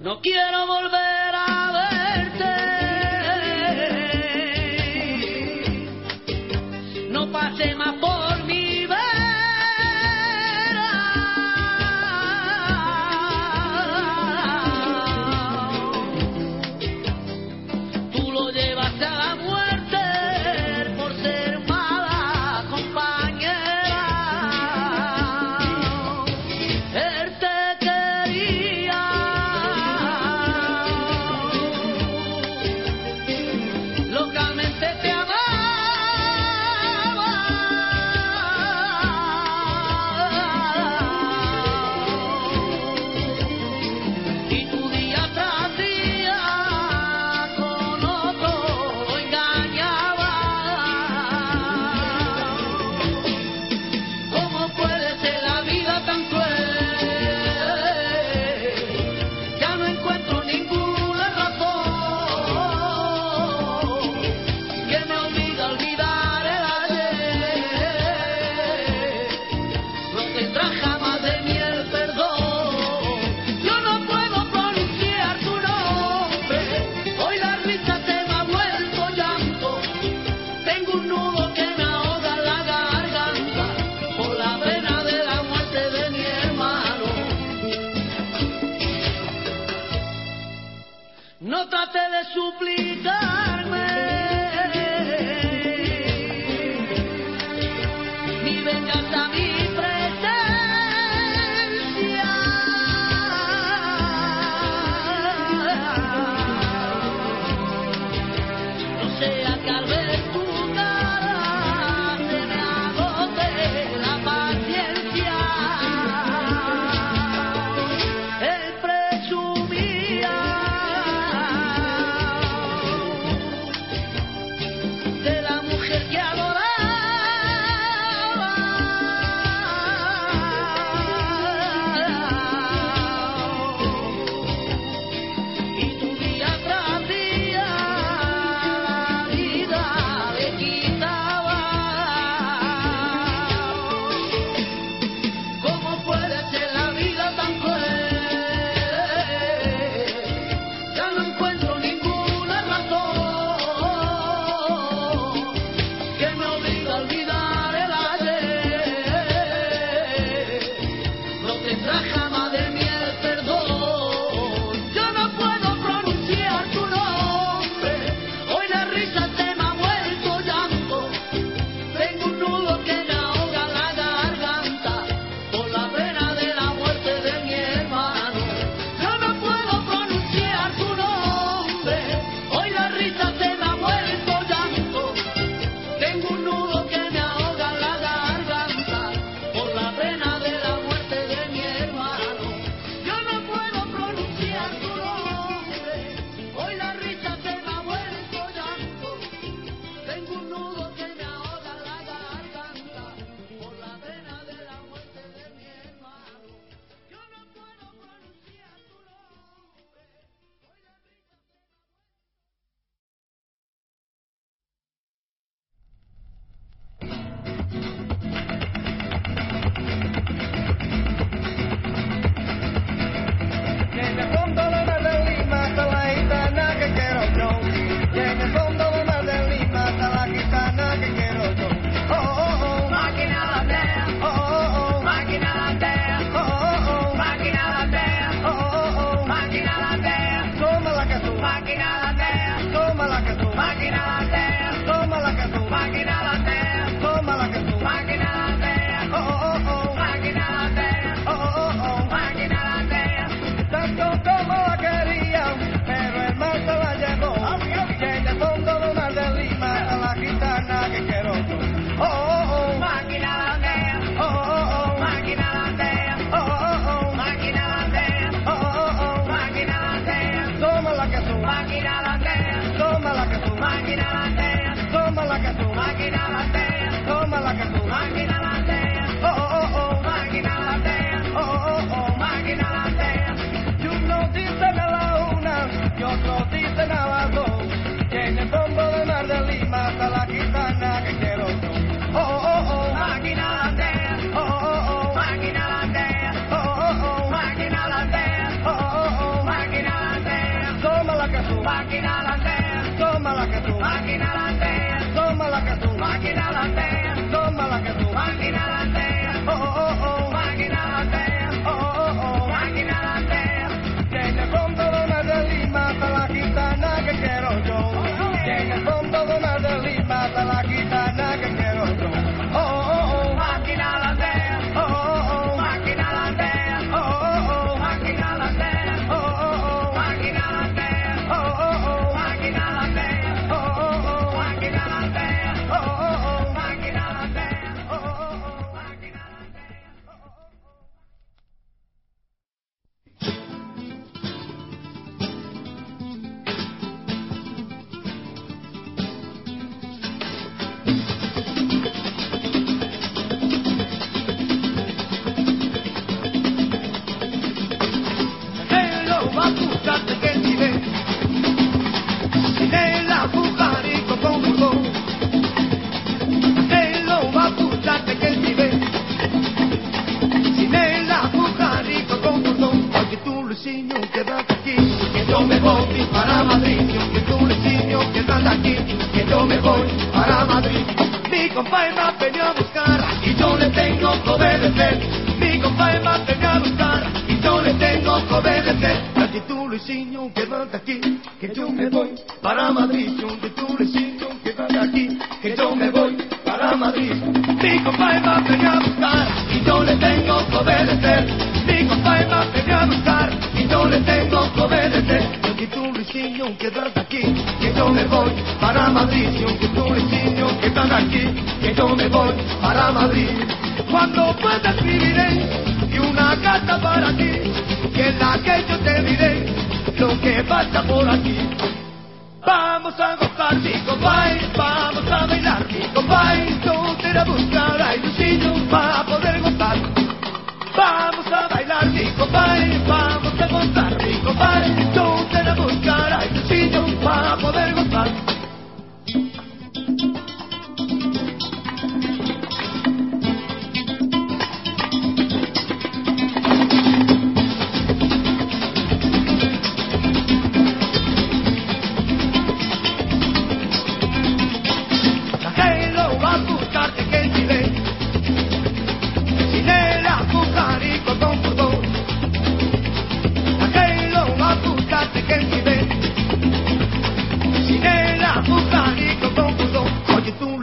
No 0.02 0.20
quiero 0.20 0.68
volver 0.68 1.13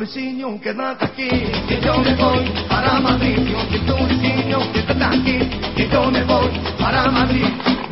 Luisinho, 0.00 0.58
quédate 0.62 1.04
aquí, 1.04 1.28
que 1.68 1.78
yo 1.78 1.98
me 1.98 2.14
voy 2.14 2.50
para 2.70 3.00
Madrid. 3.00 3.36
Dioncito 3.36 3.98
Luisinho, 3.98 4.72
quédate 4.72 5.04
aquí, 5.04 5.38
que 5.76 5.88
yo 5.92 6.10
me 6.10 6.24
voy 6.24 6.48
para 6.78 7.10
Madrid. 7.10 7.44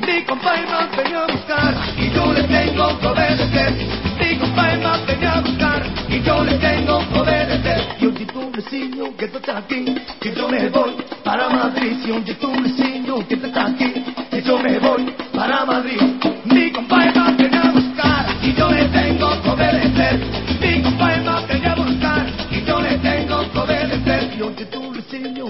Mi 0.06 0.24
compañero 0.24 0.89
venía 0.97 1.24
a 1.24 1.26
buscar 1.26 1.74
y 1.98 2.10
yo 2.10 2.32
le 2.32 2.44
tengo 2.44 2.98
que 2.98 3.06
obedecer. 3.09 3.74
Mi 4.18 4.39
compañero 4.39 4.90
venía 5.06 5.32
a 5.35 5.40
buscar 5.43 5.86
y 6.09 6.22
yo 6.22 6.44
le 6.44 6.55
tengo 6.55 6.98
que 7.10 7.18
obedecer. 7.18 7.98
Dioncito 8.01 8.51
Luisinho, 8.55 9.14
quédate 9.14 9.52
aquí, 9.52 9.85
que 10.18 10.35
yo 10.35 10.48
me 10.48 10.66
voy 10.70 10.93
para 11.22 11.51
Madrid. 11.51 11.93
Dioncito 12.06 12.47
Luisinho, 12.55 13.28
quédate 13.28 13.60
aquí, 13.60 13.93
que 14.30 14.43
yo 14.43 14.59
me 14.59 14.78
voy 14.78 15.12
para 15.35 15.66
Madrid. 15.66 16.01
Mi 16.47 16.72
compañero 16.72 17.17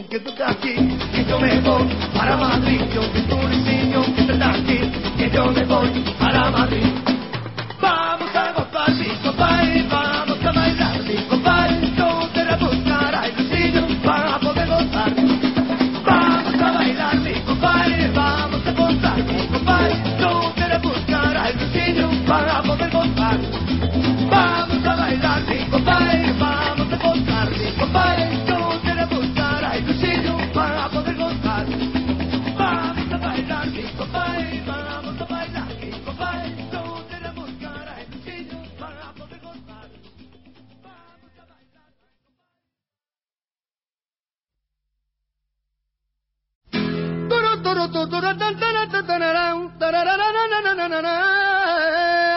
que 0.06 0.20
tú 0.20 0.30
estás 0.30 0.52
aquí, 0.52 0.74
que 1.12 1.24
yo 1.24 1.40
me 1.40 1.60
voy 1.60 1.88
para 2.14 2.36
Madrid, 2.36 2.80
yo 2.94 3.00
que 3.12 3.20
tú 3.22 3.36
eres 3.36 3.64
niño, 3.64 4.02
que 4.14 4.22
tú 4.22 4.32
estás 4.32 4.60
aquí, 4.60 4.78
que 5.16 5.30
yo 5.30 5.46
me 5.46 5.64
voy 5.64 5.88
para 6.18 6.50
Madrid. 6.50 7.17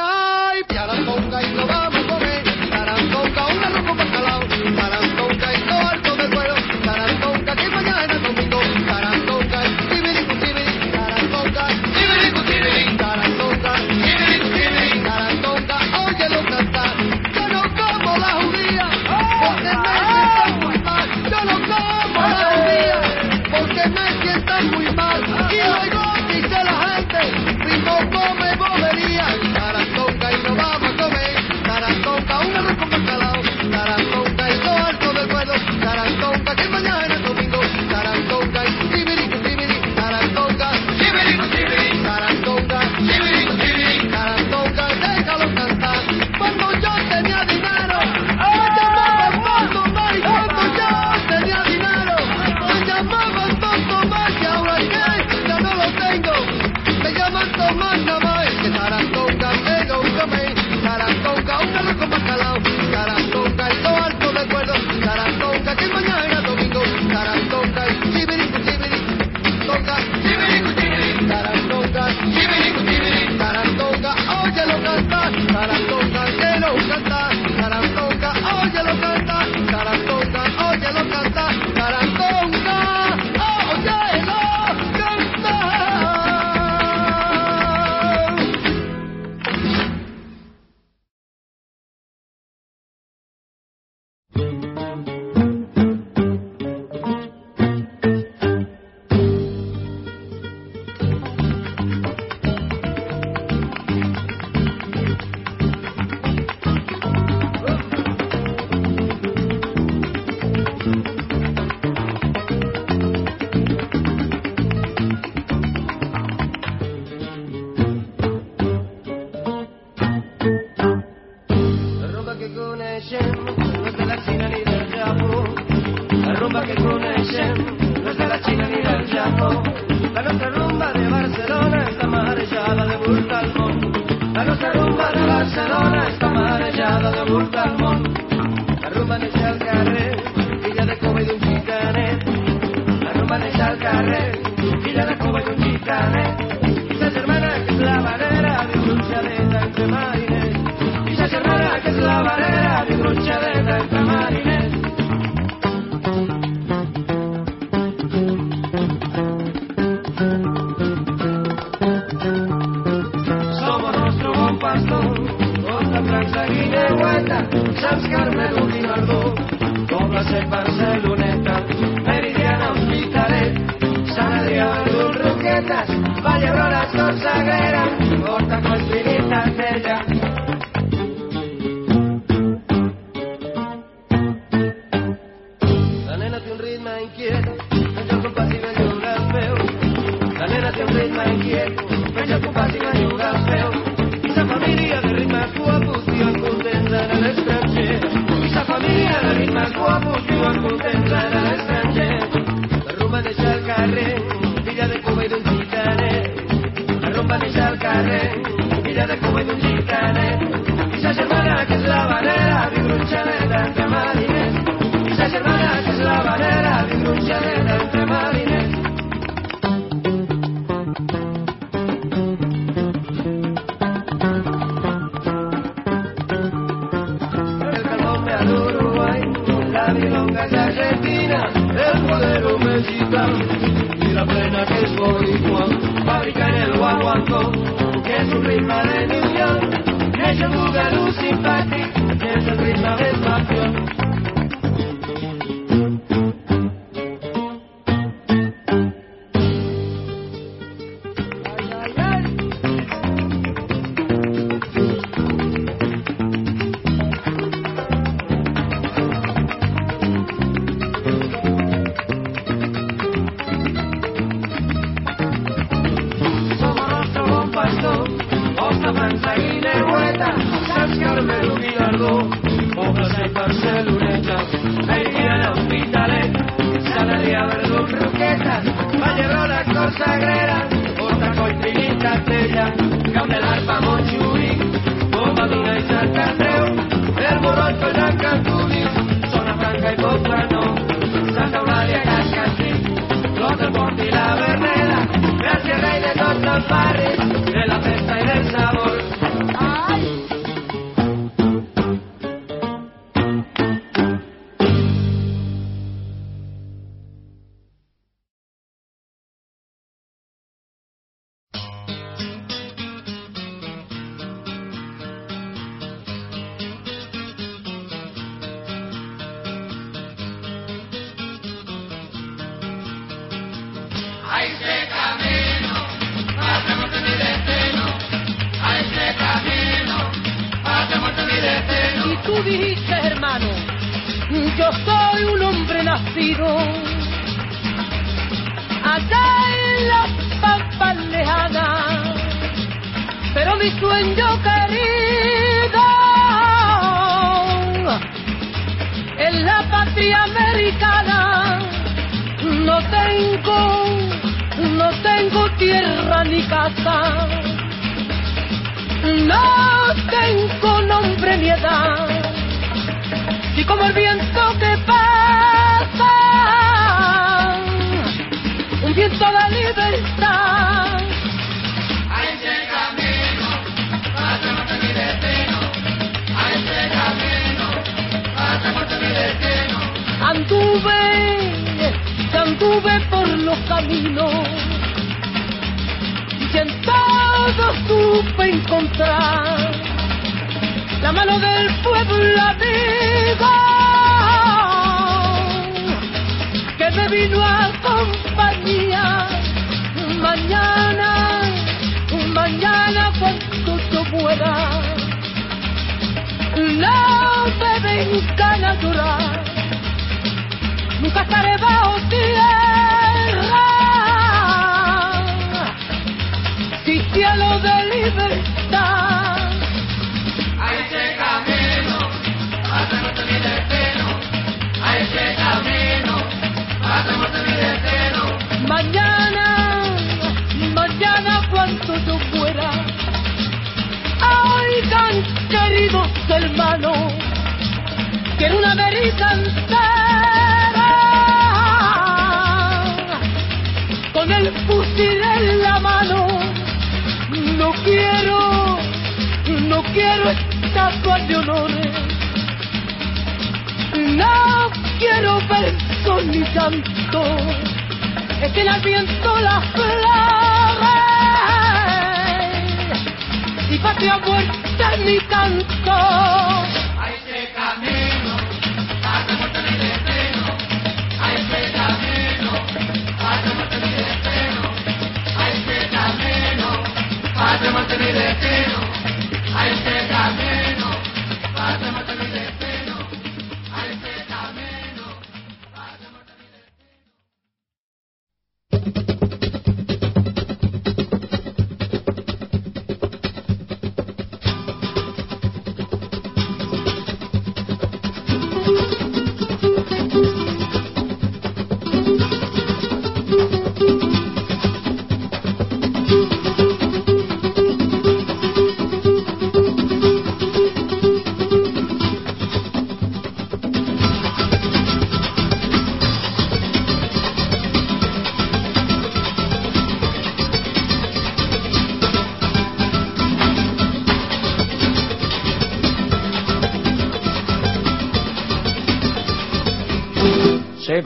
Ay, 0.03 0.63
piaratonga 0.67 1.43
y 1.43 1.53
no 1.53 1.67
va. 1.67 1.80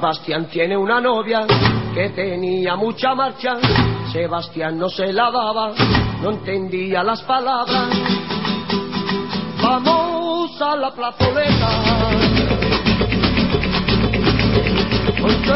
Sebastián 0.06 0.45
tiene 0.52 0.77
una 0.77 1.02
novia 1.02 1.48
que 1.95 2.10
tenía 2.10 2.76
mucha 2.76 3.15
marcha. 3.15 3.57
Sebastián 4.14 4.77
no 4.77 4.88
se 4.88 5.11
lavaba, 5.11 5.73
no 6.22 6.30
entendía 6.30 7.03
las 7.03 7.23
palabras. 7.23 7.90
Vamos 9.64 10.61
a 10.61 10.76
la 10.76 10.91
plazoleta. 10.91 11.69
Porque 15.19 15.53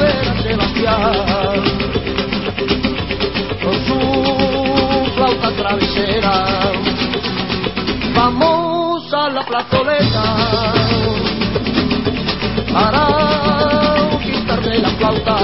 ver 0.00 0.28
a 0.28 0.42
Sebastián 0.42 1.12
con 3.62 3.74
su 3.86 5.12
flauta 5.16 5.50
travesera. 5.54 6.72
Vamos 8.14 9.12
a 9.12 9.28
la 9.28 9.42
plazoleta 9.42 10.97
para 12.72 14.18
quitarme 14.22 14.78
la 14.78 14.90
flauta, 14.90 15.36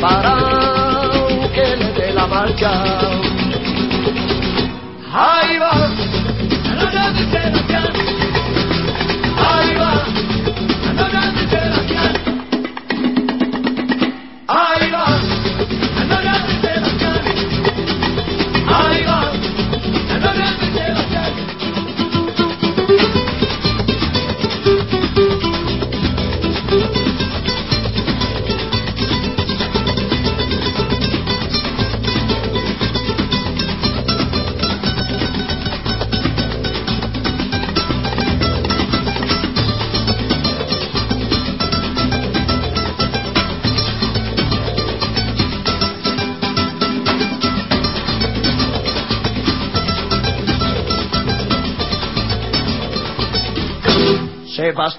para 0.00 0.36
que 1.54 1.76
le 1.76 1.92
dé 1.92 2.12
la 2.12 2.26
marcha. 2.26 2.72
Ahí 5.12 5.58
va, 5.58 5.72
la 6.92 7.89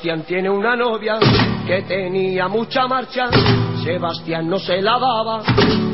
Sebastián 0.01 0.25
tiene 0.27 0.49
una 0.49 0.75
novia 0.75 1.19
que 1.67 1.83
tenía 1.83 2.47
mucha 2.47 2.87
marcha. 2.87 3.29
Sebastián 3.83 4.49
no 4.49 4.57
se 4.57 4.81
lavaba, 4.81 5.43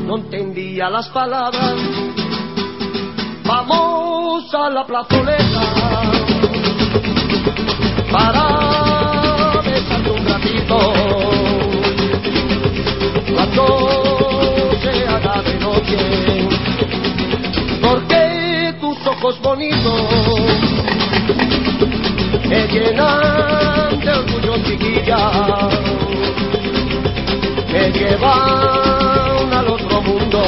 no 0.06 0.16
entendía 0.16 0.88
las 0.88 1.10
palabras. 1.10 1.74
Vamos 3.44 4.54
a 4.54 4.70
la 4.70 4.86
plazoleta 4.86 5.60
para 8.10 9.60
besarte 9.62 10.10
un 10.10 10.26
ratito. 10.26 10.78
Cuando 13.34 13.66
se 14.80 15.06
haga 15.06 15.42
de 15.42 15.54
noche, 15.60 16.48
porque 17.82 18.74
tus 18.80 19.06
ojos 19.06 19.38
bonitos 19.42 20.77
me 22.48 22.66
llenan 22.66 24.00
de 24.00 24.10
orgullo 24.10 24.56
chiquilla, 24.64 25.68
me 27.72 27.90
llevan 27.92 29.52
al 29.52 29.68
otro 29.68 30.02
mundo. 30.02 30.42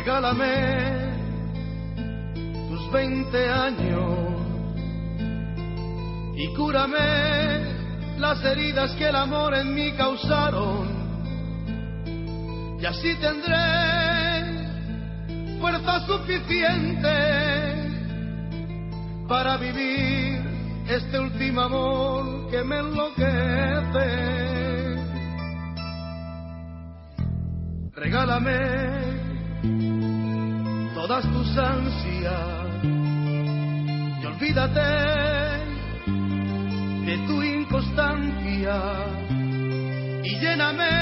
Regálame 0.00 1.12
tus 2.70 2.90
20 2.90 3.50
años 3.50 4.16
y 6.36 6.54
cúrame 6.54 8.16
las 8.18 8.42
heridas 8.42 8.92
que 8.92 9.08
el 9.08 9.14
amor 9.14 9.54
en 9.54 9.74
mí 9.74 9.92
causaron. 9.92 10.88
Y 12.80 12.86
así 12.86 13.14
tendré 13.16 13.58
fuerza 15.60 16.00
suficiente 16.06 17.18
para 19.28 19.58
vivir 19.58 20.40
este 20.88 21.20
último 21.20 21.60
amor 21.60 22.50
que 22.50 22.64
me 22.64 22.78
enloquece. 22.78 24.40
Regálame 27.92 29.19
todas 31.10 31.26
tus 31.32 31.58
ansias 31.58 32.84
y 34.22 34.26
olvídate 34.26 34.80
de 37.04 37.18
tu 37.26 37.42
inconstancia 37.42 38.80
y 40.22 40.38
lléname 40.38 40.94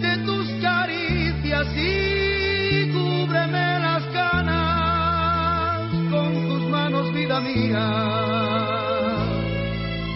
de 0.00 0.16
tus 0.26 0.48
caricias 0.60 1.68
y 1.76 2.90
cúbreme 2.90 3.78
las 3.78 4.02
canas 4.06 5.88
con 6.10 6.32
tus 6.48 6.62
manos, 6.70 7.12
vida 7.14 7.40
mía. 7.40 7.86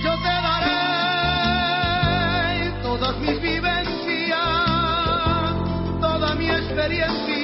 Yo 0.03 0.13
te 0.25 0.35
daré 0.49 0.83
todas 2.83 3.17
mis 3.21 3.41
vivencias, 3.41 4.41
toda 6.01 6.35
mi 6.35 6.49
experiencia, 6.51 7.36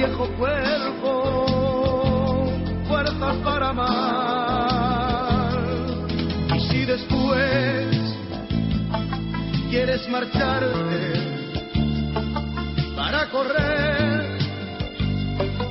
viejo 0.00 0.26
cuerpo 0.38 1.12
fuerzas 2.88 3.36
para 3.44 3.68
amar. 3.68 5.52
Y 6.56 6.60
si 6.70 6.86
después 6.86 8.16
quieres 9.68 10.08
marcharte 10.08 11.12
para 12.96 13.28
correr 13.28 14.38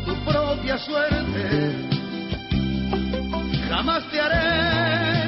tu 0.06 0.16
propia 0.26 0.78
suerte, 0.78 1.90
jamás 3.68 4.04
te 4.12 4.22
haré 4.22 5.19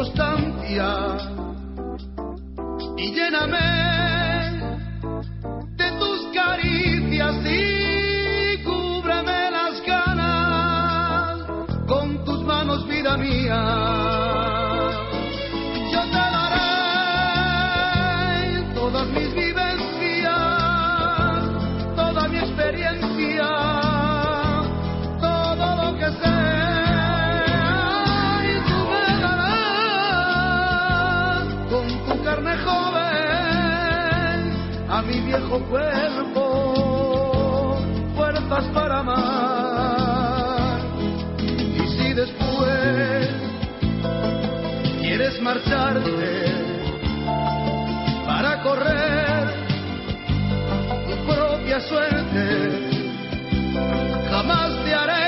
constancia 0.00 1.18
y 2.96 3.12
lléname. 3.12 4.19
Viejo 35.30 35.60
cuerpo 35.66 36.56
fuerzas 38.16 38.64
para 38.74 38.98
amar. 38.98 40.80
Y 41.38 41.86
si 41.96 42.12
después 42.14 43.28
quieres 45.00 45.40
marcharte 45.40 46.52
para 48.26 48.60
correr 48.62 49.54
tu 51.06 51.14
propia 51.32 51.80
suerte, 51.80 52.44
jamás 54.30 54.70
te 54.84 54.94
haré 54.94 55.19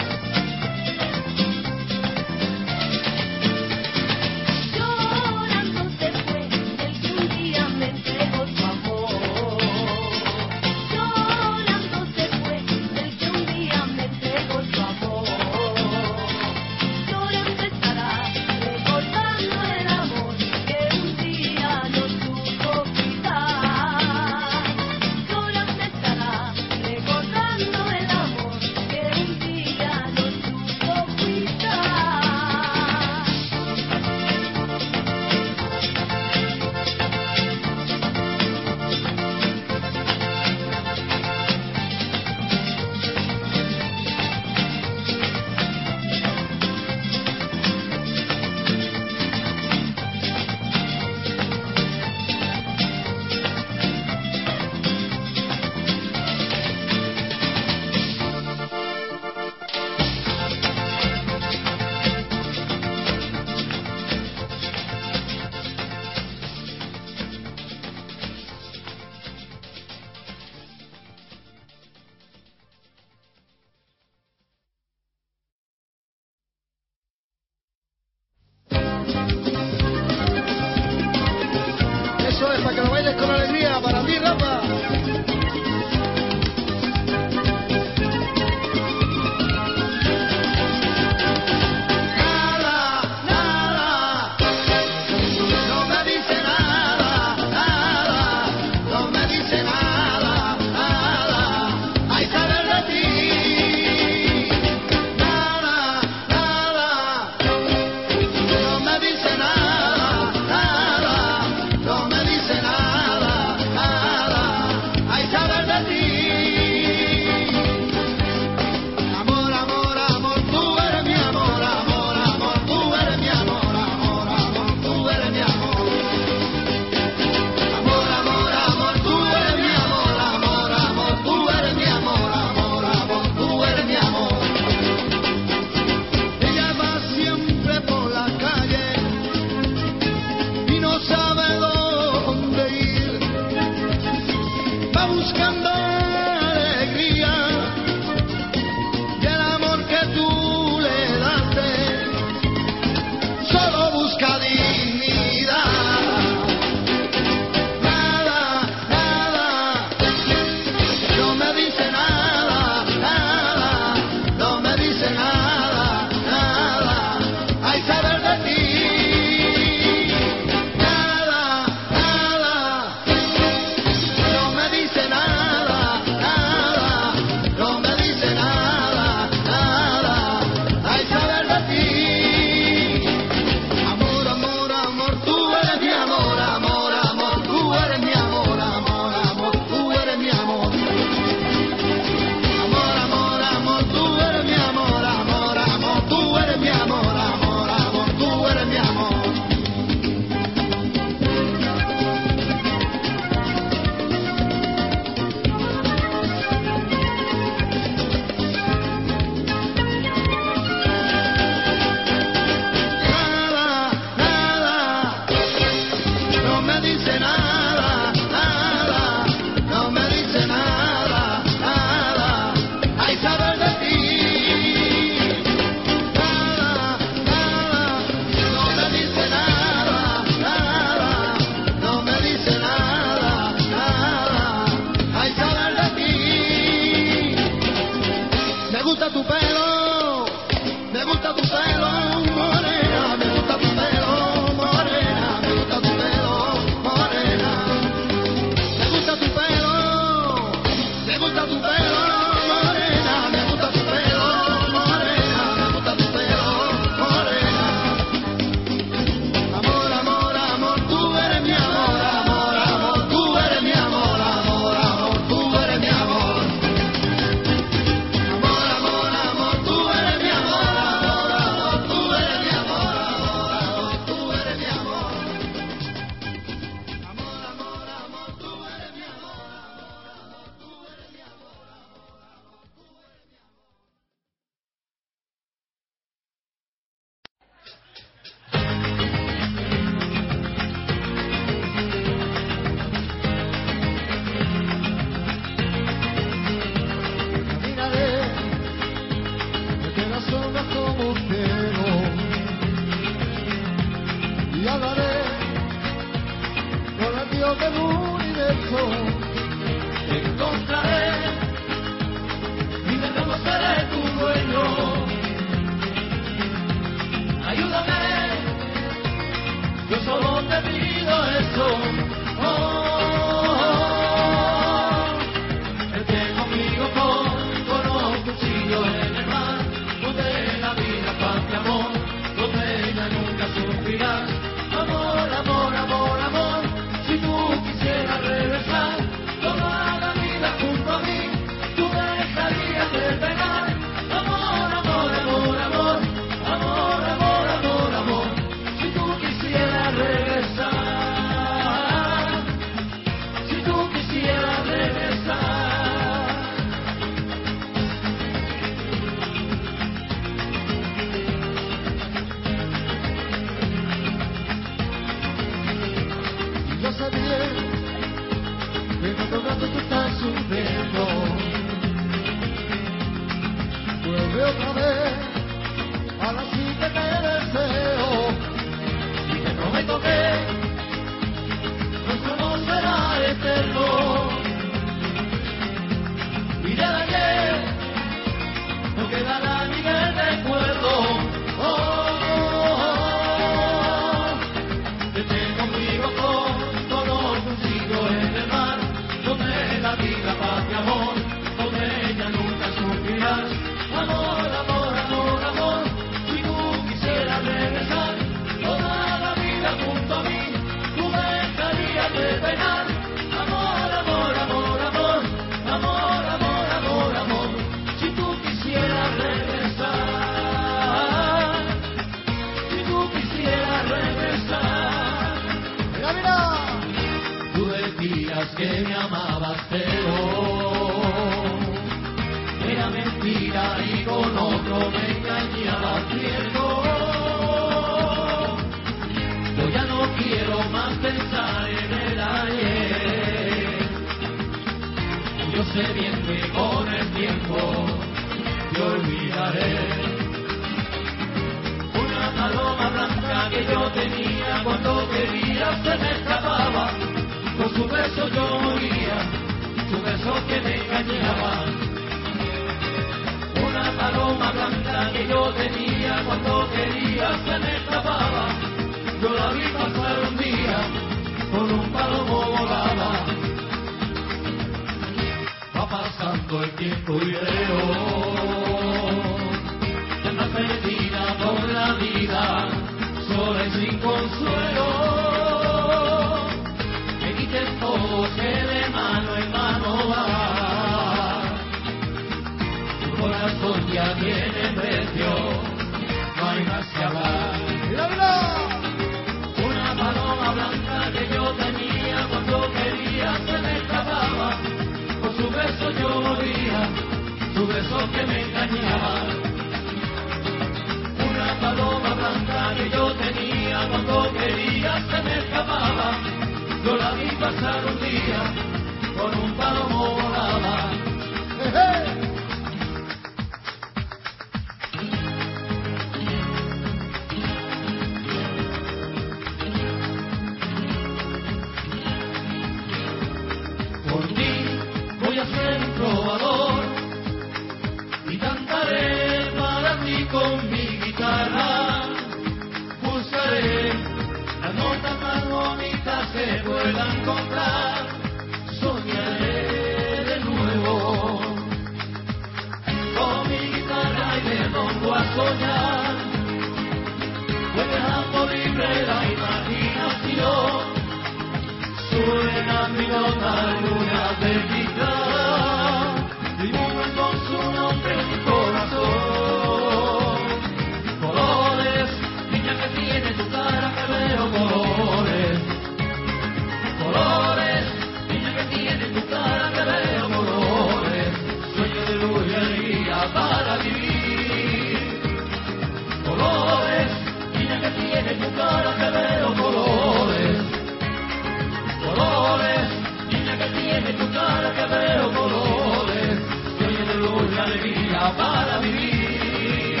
que 593.94 594.00
tiene 594.00 594.18
tu 594.18 594.32
cara 594.32 594.74
que 594.74 594.86
veo 594.86 595.32
colores, 595.32 596.38
sueño 596.78 597.06
de 597.06 597.14
luz 597.14 597.54
y 597.54 597.58
alegría 597.58 598.34
para 598.36 598.78
vivir. 598.78 600.00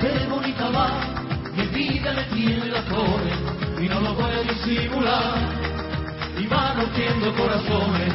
Qué 0.00 0.26
bonita 0.30 0.70
va, 0.70 0.88
mi 1.54 1.66
vida 1.66 2.14
le 2.14 2.24
tiene 2.24 2.66
las 2.66 2.84
flores 2.84 3.38
y 3.80 3.88
no 3.88 4.00
lo 4.00 4.14
puedo 4.14 4.42
disimular 4.42 5.34
y 6.38 6.46
va 6.46 6.74
rompiendo 6.74 7.34
corazones 7.34 8.14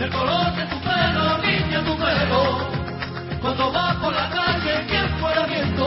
el 0.00 0.10
color 0.10 0.56
de 0.56 0.64
tu 0.66 0.80
pelo, 0.80 1.49
niña, 1.70 1.84
tu. 1.84 3.40
Cuando 3.40 3.72
vas 3.72 3.96
por 3.96 4.12
la 4.12 4.28
calle, 4.30 4.86
quien 4.88 5.08
fuera 5.20 5.46
viento. 5.46 5.86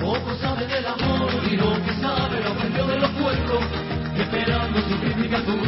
Poco 0.00 0.34
sabe 0.40 0.66
del 0.66 0.86
amor 0.86 1.30
y 1.50 1.56
lo 1.56 1.72
que 1.84 1.92
sabe 2.00 2.40
lo 2.42 2.50
aprendió 2.50 2.86
de 2.86 2.98
los 2.98 3.10
cuentos. 3.10 3.60
Esperando 4.16 4.80
su 4.82 4.98
crítica 4.98 5.38
tú, 5.44 5.58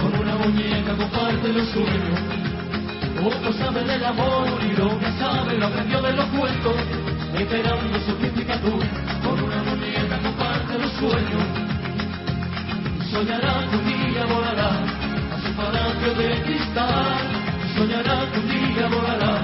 con 0.00 0.20
una 0.20 0.34
muñeca 0.36 0.96
comparte 0.96 1.52
los 1.52 1.68
sueños. 1.68 2.20
Poco 3.20 3.52
sabe 3.52 3.84
del 3.84 4.04
amor 4.04 4.46
y 4.62 4.76
lo 4.76 4.98
que 4.98 5.10
sabe 5.18 5.58
lo 5.58 5.66
aprendió 5.66 6.00
de 6.00 6.12
los 6.12 6.26
cuentos. 6.26 6.76
Esperando 7.34 8.00
su 8.00 8.16
crítica 8.16 8.58
tú, 8.60 8.78
con 9.22 9.42
una 9.42 9.62
muñeca 9.62 10.18
comparte 10.22 10.78
los 10.78 10.92
sueños. 10.92 11.42
Soñará 13.10 13.66
que 13.68 13.76
un 13.76 13.86
día 13.86 14.24
volará 14.26 14.70
a 15.34 15.40
su 15.42 15.52
palacio 15.54 16.14
de 16.14 16.42
cristal. 16.42 17.39
Soñará 17.76 18.16
que 18.32 18.38
un 18.40 18.48
día 18.48 18.88
volará 18.88 19.34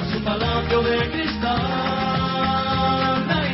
a 0.00 0.04
su 0.10 0.18
palacio 0.22 0.82
de 0.82 1.10
cristal. 1.10 1.58
Na. 3.28 3.44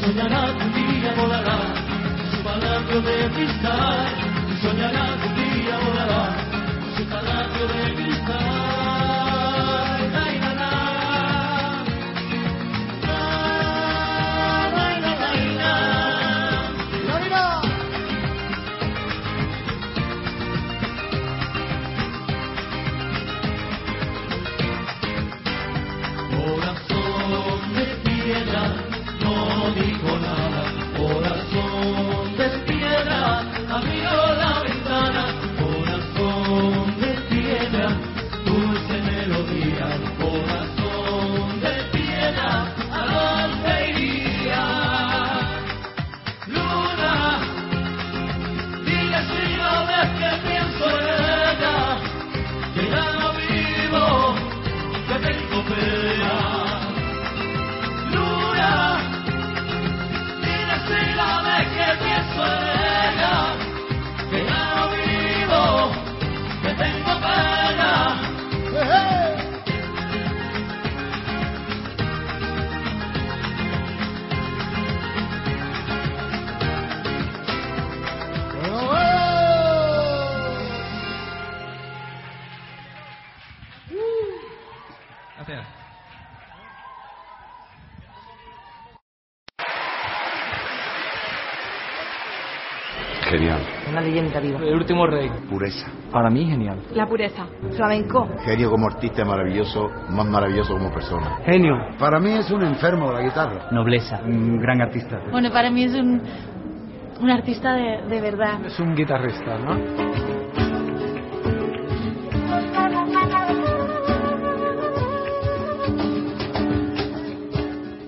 Soñará 0.00 0.42
que 0.58 0.64
día 0.76 1.10
volará 1.16 1.58
su 2.30 2.38
palacio 2.42 2.98
de 3.02 3.16
cristal. 3.34 3.98
Soñará 4.62 5.04
que 5.20 5.26
un 5.28 5.34
día 5.34 5.76
volará 5.84 6.22
su 6.96 7.04
palacio 7.06 7.64
de 7.68 7.94
cristal. 7.94 8.03
Leyenda 94.14 94.40
viva. 94.40 94.60
El 94.60 94.74
último 94.74 95.06
rey. 95.06 95.30
Pureza. 95.48 95.86
Para 96.12 96.30
mí, 96.30 96.46
genial. 96.46 96.80
La 96.92 97.06
pureza. 97.06 97.46
Flamenco. 97.76 98.28
Genio 98.44 98.70
como 98.70 98.86
artista 98.86 99.24
maravilloso, 99.24 99.90
más 100.10 100.26
maravilloso 100.26 100.74
como 100.74 100.92
persona. 100.92 101.38
Genio. 101.44 101.74
Para 101.98 102.20
mí 102.20 102.32
es 102.32 102.50
un 102.50 102.62
enfermo 102.62 103.08
de 103.08 103.14
la 103.14 103.22
guitarra. 103.22 103.68
Nobleza. 103.72 104.20
Un 104.24 104.60
gran 104.60 104.80
artista. 104.80 105.20
Bueno, 105.30 105.50
para 105.50 105.70
mí 105.70 105.84
es 105.84 105.94
un, 105.94 106.22
un 107.20 107.30
artista 107.30 107.74
de, 107.74 108.02
de 108.08 108.20
verdad. 108.20 108.64
Es 108.64 108.78
un 108.78 108.94
guitarrista, 108.94 109.58
¿no? 109.58 110.24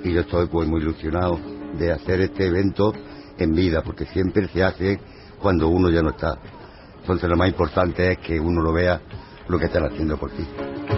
y 0.04 0.12
yo 0.12 0.20
estoy 0.20 0.46
pues 0.46 0.68
muy 0.68 0.80
ilusionado 0.80 1.40
de 1.76 1.90
hacer 1.90 2.20
este 2.20 2.46
evento 2.46 2.92
en 3.38 3.52
vida, 3.52 3.82
porque 3.82 4.06
siempre 4.06 4.46
se 4.46 4.62
hace 4.62 5.00
cuando 5.40 5.68
uno 5.68 5.90
ya 5.90 6.02
no 6.02 6.10
está. 6.10 6.36
Entonces 7.00 7.28
lo 7.28 7.36
más 7.36 7.48
importante 7.48 8.12
es 8.12 8.18
que 8.18 8.40
uno 8.40 8.60
lo 8.62 8.72
vea 8.72 9.00
lo 9.48 9.58
que 9.58 9.66
están 9.66 9.84
haciendo 9.84 10.16
por 10.16 10.30
ti. 10.30 10.46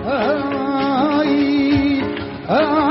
Ay, 0.04 2.02
ay, 2.48 2.87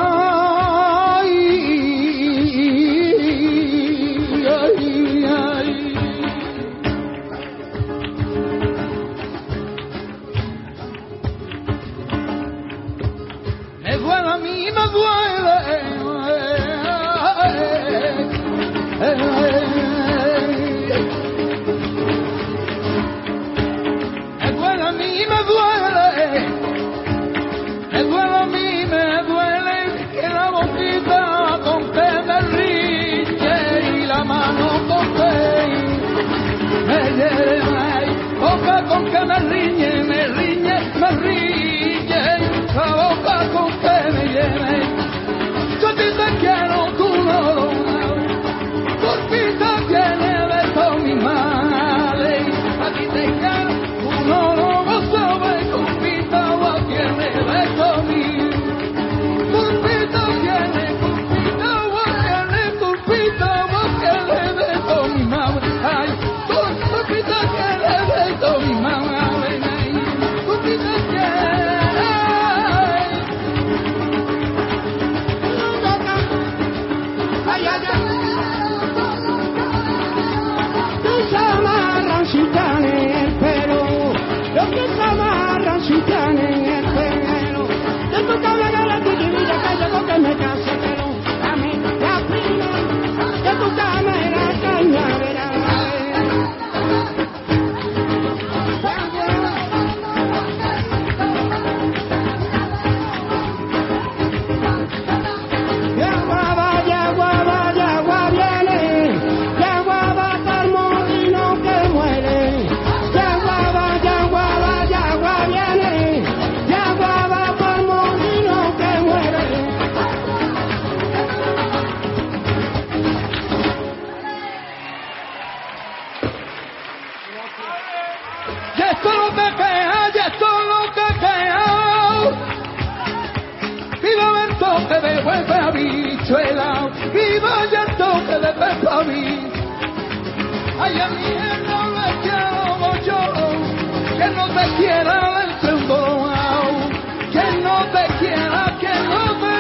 Que 144.18 144.28
no 144.30 144.48
te 144.48 144.64
quiera 144.78 145.18
un 145.64 145.88
bolao, 145.88 146.90
que 147.32 147.48
no 147.62 147.78
te 147.92 148.04
quiera, 148.20 148.78
que 148.80 148.94
no 149.10 149.24
te, 149.42 149.56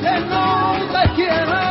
que 0.00 0.14
no 0.26 0.42
te 0.92 1.02
quiera 1.14 1.63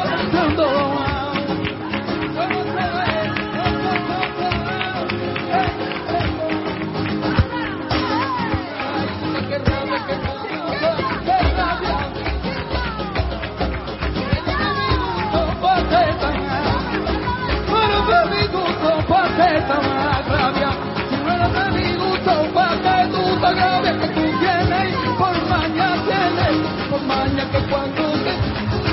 que 27.51 27.59
cuando 27.69 28.11
te 28.13 28.33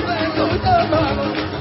vengo 0.07 0.47
llamado, 0.65 1.60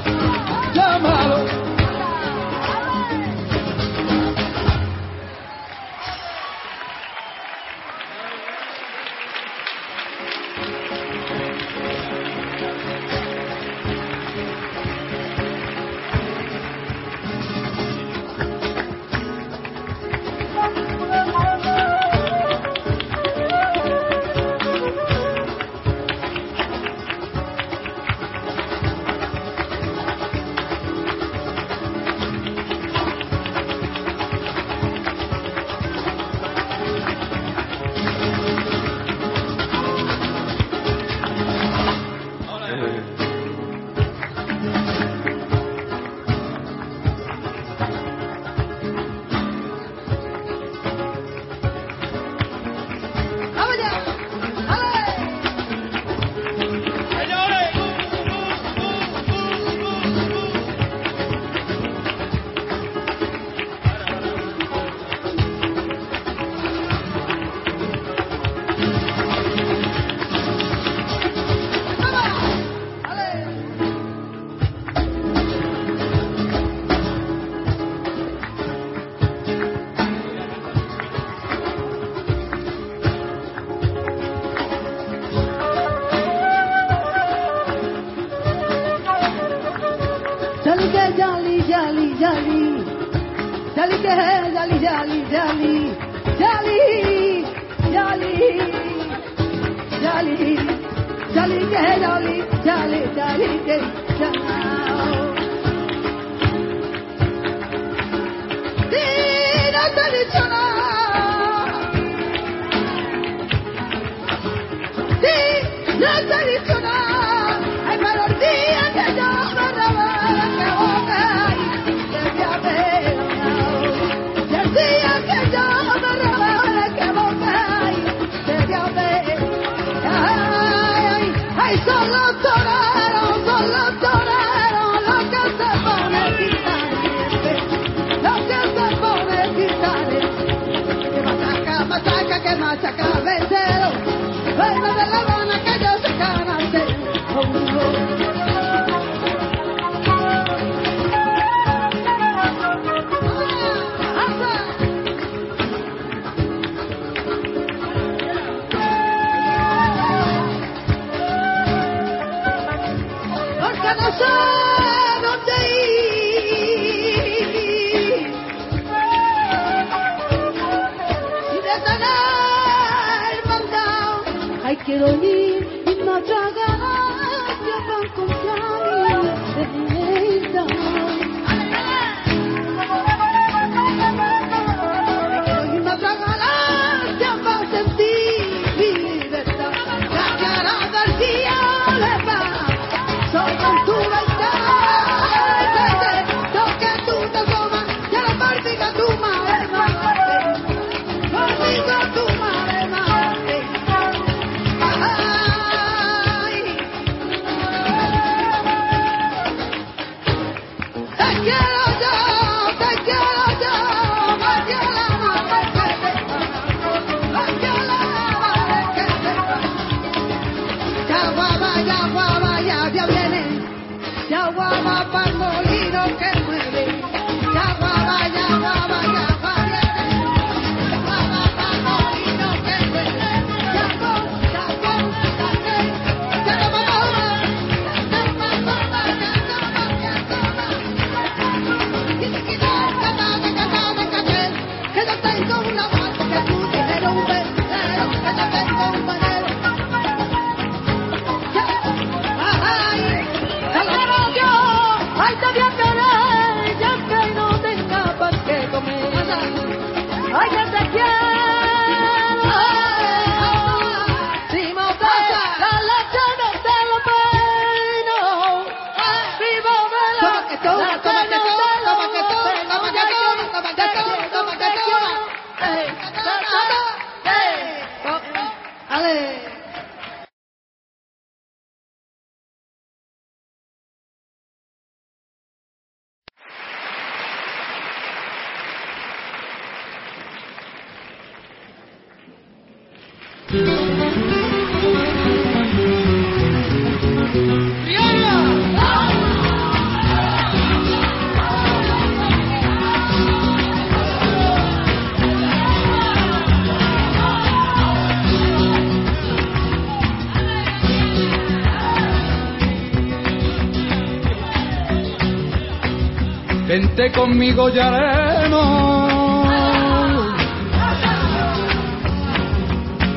Vente 316.68 317.10
conmigo, 317.10 317.68
Yareno, 317.68 318.79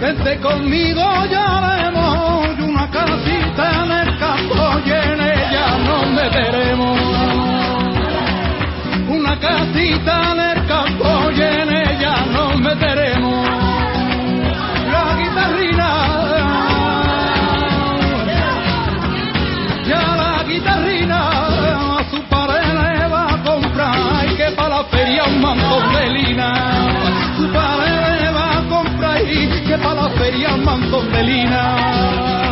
vente 0.03 0.37
conmigo, 0.41 1.01
ya 1.31 1.47
y 2.57 2.61
una 2.61 2.89
casita 2.91 3.83
en 3.83 3.91
el 3.91 4.19
campo 4.19 4.79
y 4.85 4.91
en 4.91 5.21
ella 5.21 5.77
nos 5.87 6.11
meteremos. 6.11 6.99
Una 9.07 9.39
casita 9.39 10.31
en 10.33 10.39
el 10.39 10.67
campo 10.67 11.31
y 11.31 11.41
en 11.41 11.69
ella 11.71 12.15
nos 12.33 12.59
meteremos. 12.59 13.47
La 14.91 15.15
guitarrina 15.15 16.02
para 29.83 30.01
la 30.03 30.09
feria 30.11 30.55
mantondelina. 30.55 32.42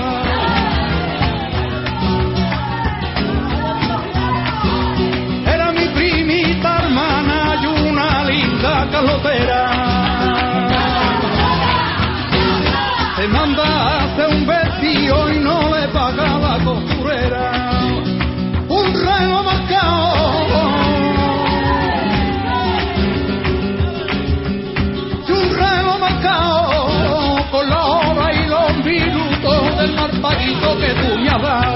tanto 30.61 30.79
que 30.79 30.93
tú. 30.93 31.70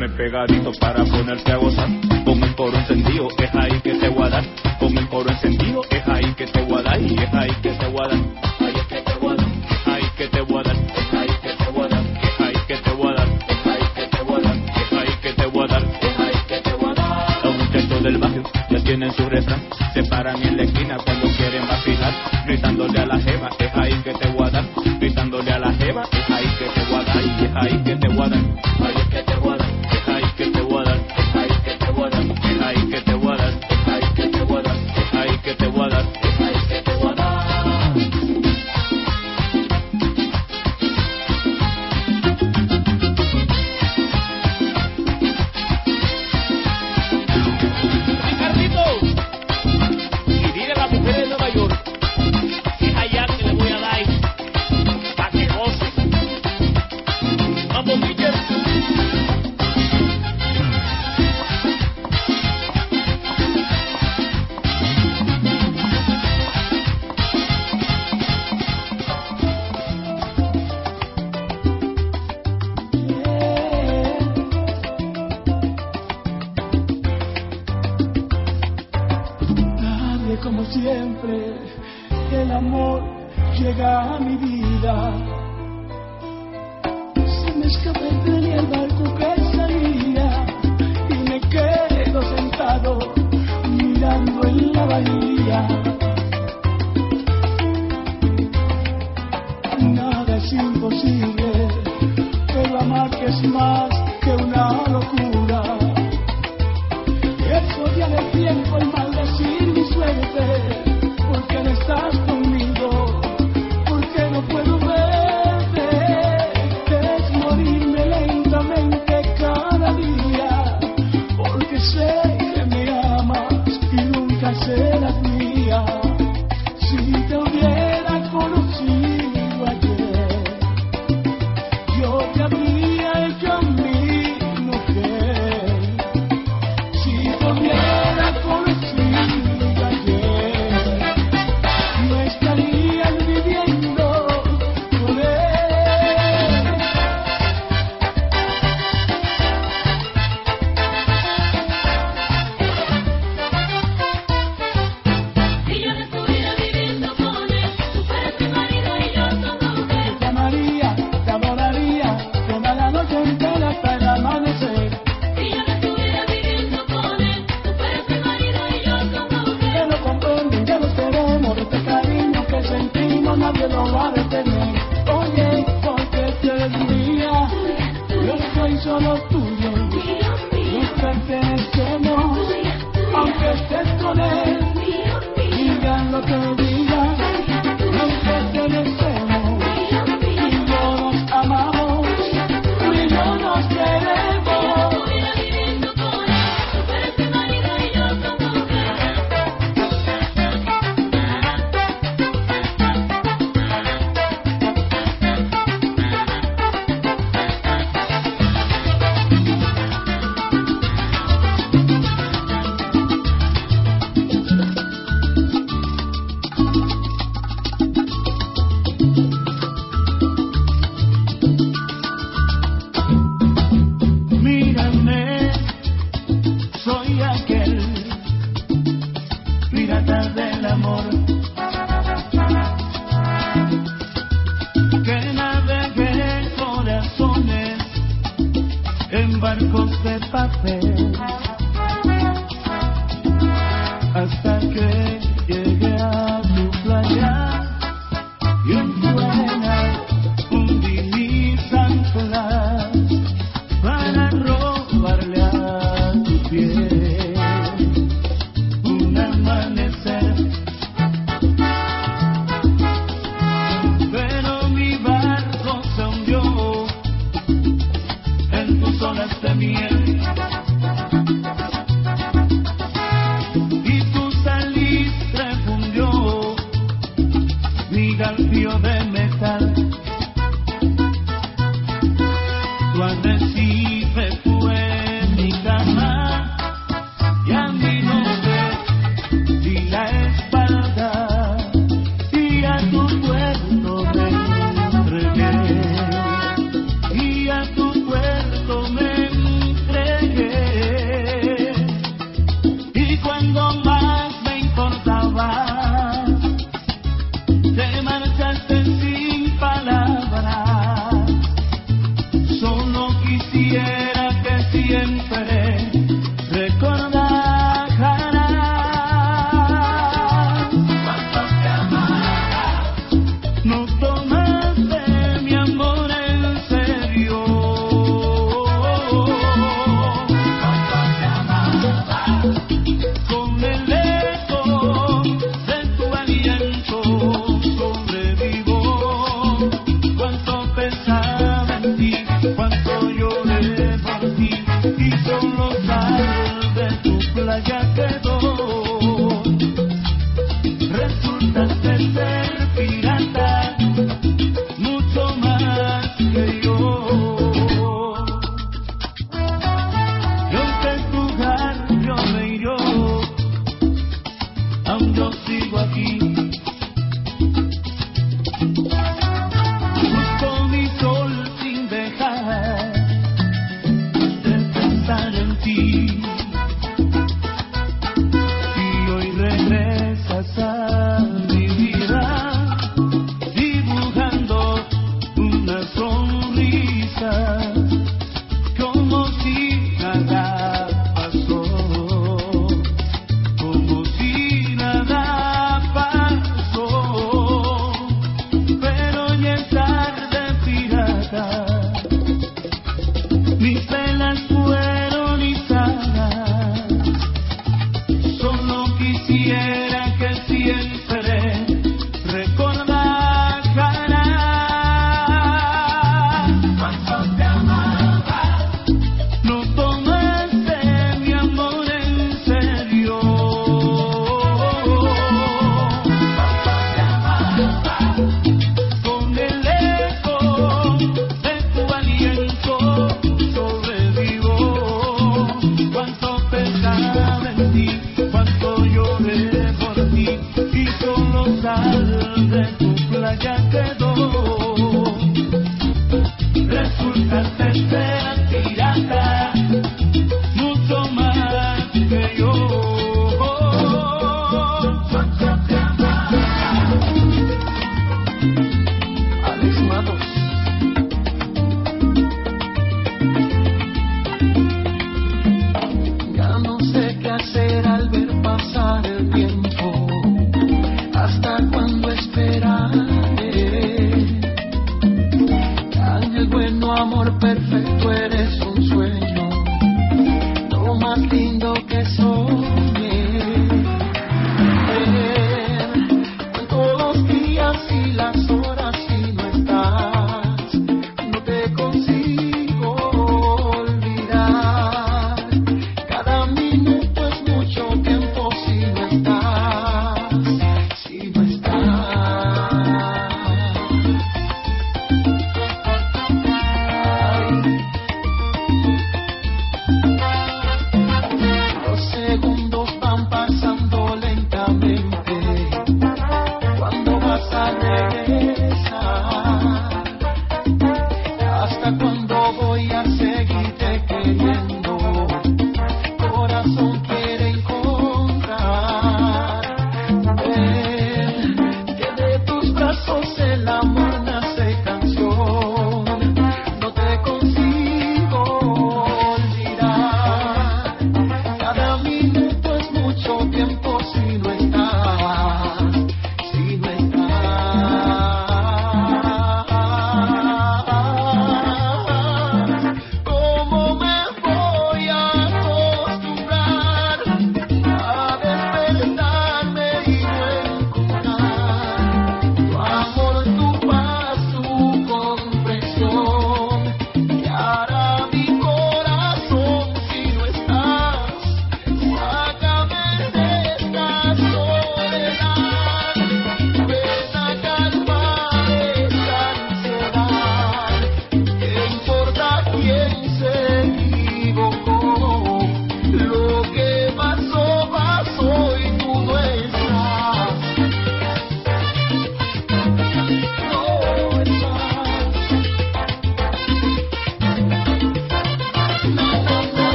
Dame 0.00 0.16
pegadito 0.16 0.72
para 0.80 1.04
ponerte 1.04 1.52
a 1.52 1.56
gozar. 1.56 1.90
Con 2.24 2.42
el 2.42 2.56
coro 2.56 2.74
encendido, 2.74 3.28
es 3.36 3.54
ahí 3.54 3.80
que 3.82 3.92
te 3.96 4.08
voy 4.08 4.22
a 4.22 4.30
dar. 4.30 4.44
Con 4.78 4.96
el 4.96 5.06
coro 5.10 5.28
encendido, 5.28 5.82
es 5.90 6.08
ahí 6.08 6.34
que 6.38 6.46
te 6.46 6.62
voy 6.62 6.78
a 6.78 6.82
dar. 6.82 7.02
Y 7.02 7.14
es 7.18 7.34
ahí 7.34 7.50
que 7.60 7.70
te 7.72 7.86
voy 7.86 8.06
a 8.06 8.08
dar. 8.08 8.49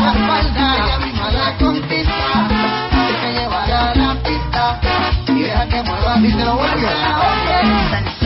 la 0.00 0.12
espalda, 0.12 0.76
ella 0.76 0.98
misma 0.98 1.30
la 1.30 1.56
conquista, 1.58 2.48
hay 2.92 3.14
que 3.20 3.32
llevarla 3.32 3.90
a 3.90 3.94
la 3.94 4.14
pista 4.22 4.80
y 5.28 5.40
deja 5.40 5.68
que 5.68 5.82
mueva 5.82 6.18
y 6.18 6.30
se 6.30 6.44
lo. 6.44 8.19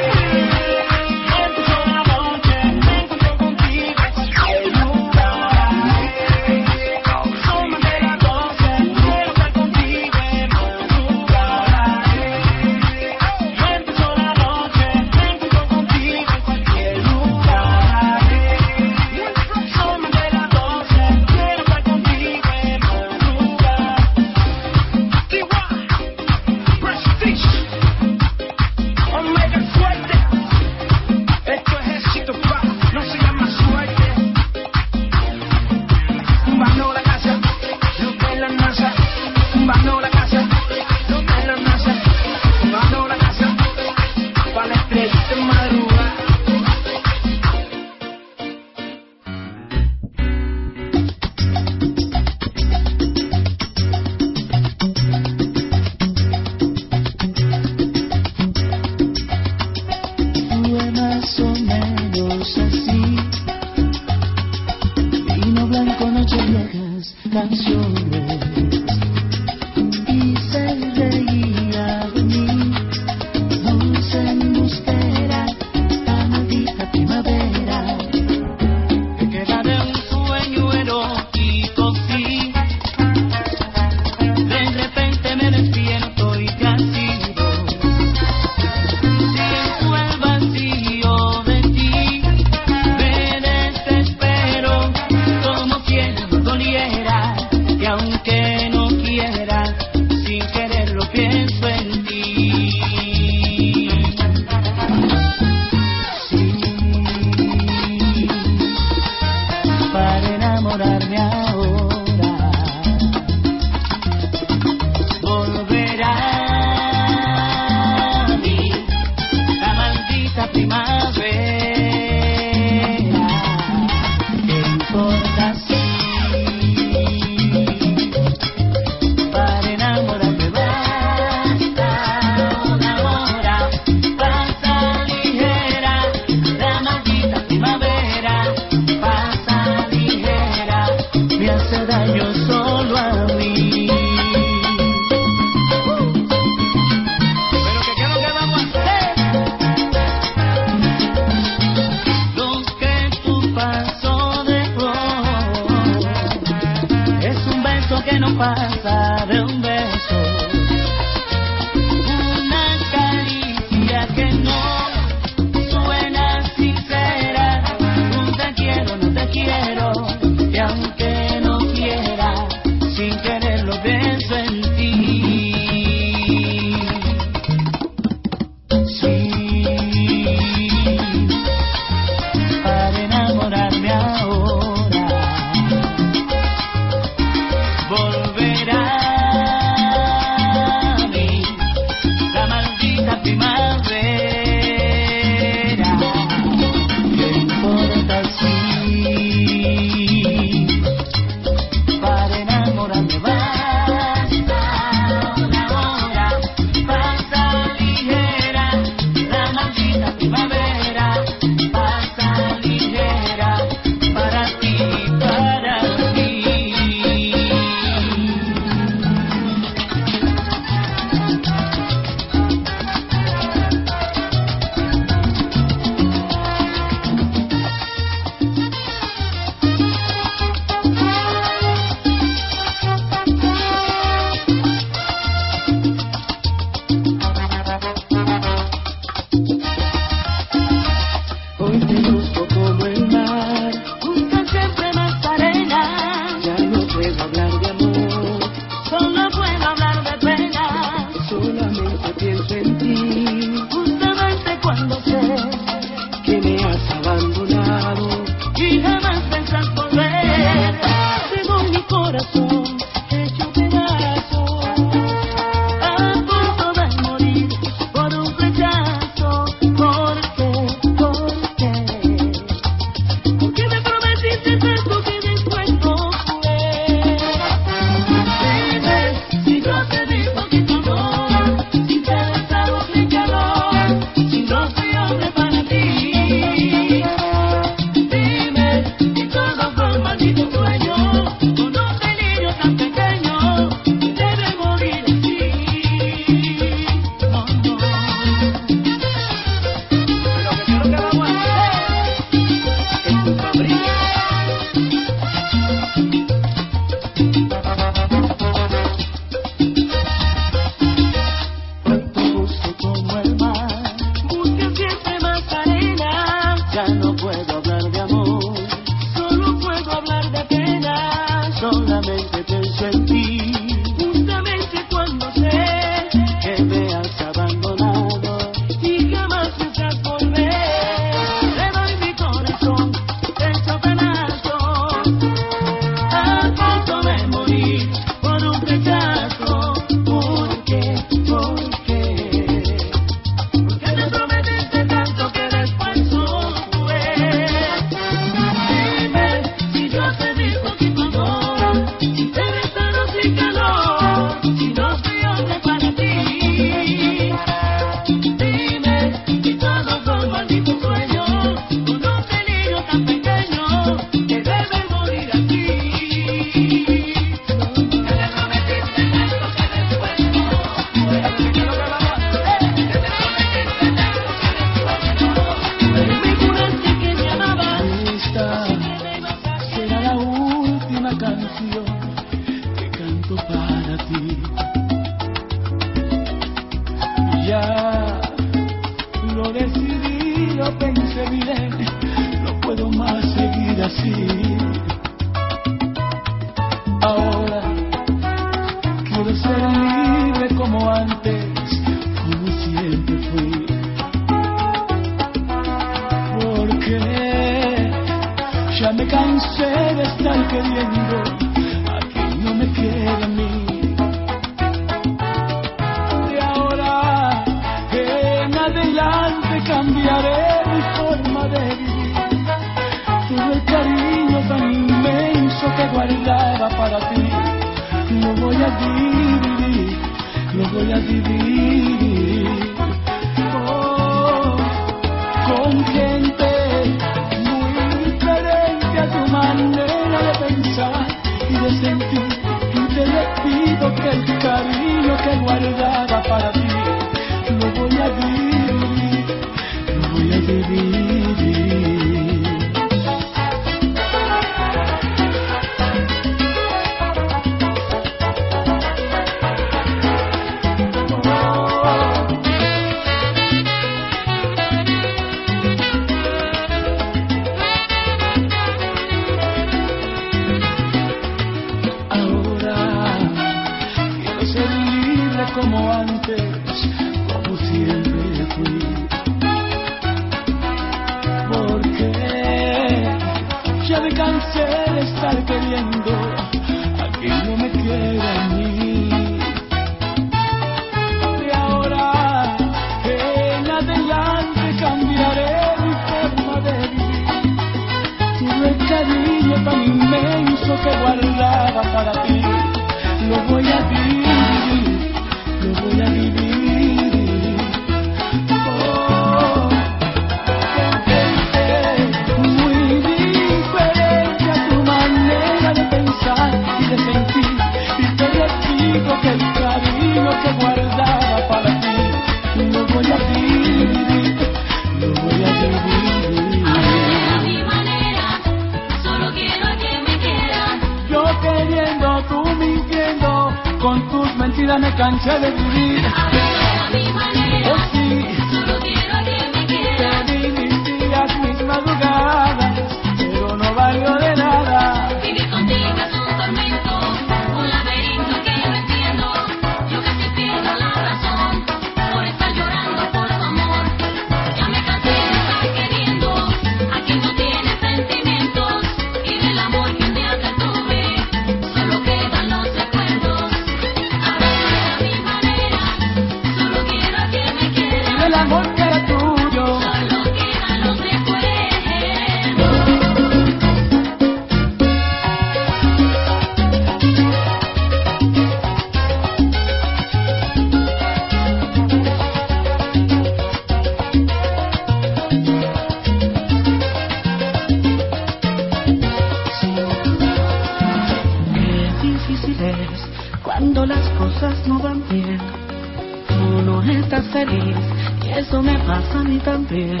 feliz. 597.46 597.76
Y 598.24 598.30
eso 598.38 598.62
me 598.62 598.78
pasa 598.80 599.20
a 599.20 599.24
mí 599.24 599.38
también, 599.38 600.00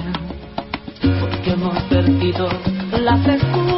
porque 1.20 1.50
hemos 1.50 1.78
perdido 1.84 2.48
la 3.00 3.14
escuelas 3.14 3.71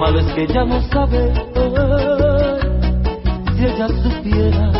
malo 0.00 0.18
es 0.18 0.26
que 0.32 0.44
ella 0.44 0.64
no 0.64 0.80
sabe 0.88 1.32
si 3.54 3.64
ella 3.66 3.86
supiera. 4.02 4.72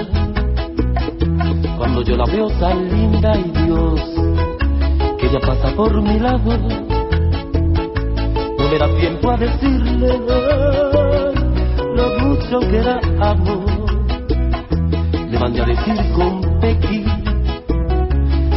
Cuando 1.76 2.02
yo 2.02 2.16
la 2.16 2.24
veo 2.24 2.48
tan 2.58 2.88
linda 2.88 3.36
y 3.36 3.50
Dios, 3.50 4.00
que 5.18 5.26
ella 5.26 5.40
pasa 5.40 5.76
por 5.76 6.00
mi 6.00 6.18
lado, 6.18 6.56
no 8.58 8.68
me 8.70 8.78
da 8.78 8.88
tiempo 8.96 9.30
a 9.30 9.36
decirle 9.36 10.18
lo 11.94 12.08
mucho 12.20 12.60
que 12.60 12.78
era 12.78 12.98
amor. 13.20 13.66
Le 15.30 15.38
mandé 15.38 15.60
a 15.60 15.66
decir 15.66 16.12
con 16.14 16.60
Pekín 16.60 17.04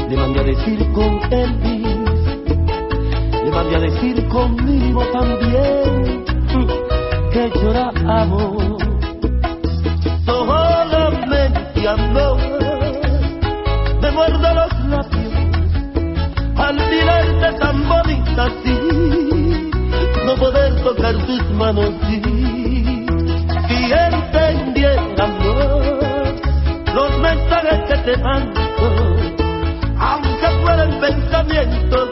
le 0.09 0.17
mandé 0.17 0.40
a 0.42 0.43
decir 0.43 0.92
con 0.93 1.19
Elvis, 1.32 1.88
le 3.43 3.51
mandé 3.51 3.75
a 3.75 3.80
decir 3.80 4.27
conmigo 4.27 5.01
también 5.11 6.33
que 7.34 7.50
llora 7.60 7.92
amor. 8.22 8.78
Solamente 10.24 11.88
amor, 11.88 12.38
me 14.02 14.12
muerdo 14.12 14.53
los 14.60 14.74
labios 14.92 15.34
al 16.56 16.76
mirarte 16.76 17.53
tan 17.60 17.90
bonita 17.90 18.44
así, 18.45 18.78
no 20.26 20.36
poder 20.36 20.76
tocar 20.84 21.16
tus 21.26 21.50
manos 21.52 21.92
sí. 22.08 22.22
Si 23.68 23.78
los 26.94 27.20
mensajes 27.20 27.80
que 27.88 27.98
te 28.06 28.18
mando 28.18 28.62
aunque 29.98 30.48
fuera 30.62 30.84
el 30.84 31.00
pensamiento 31.00 32.06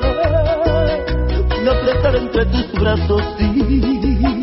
de 1.64 1.70
apretar 1.70 2.16
entre 2.16 2.46
tus 2.46 2.72
brazos, 2.74 3.22
sí. 3.38 4.41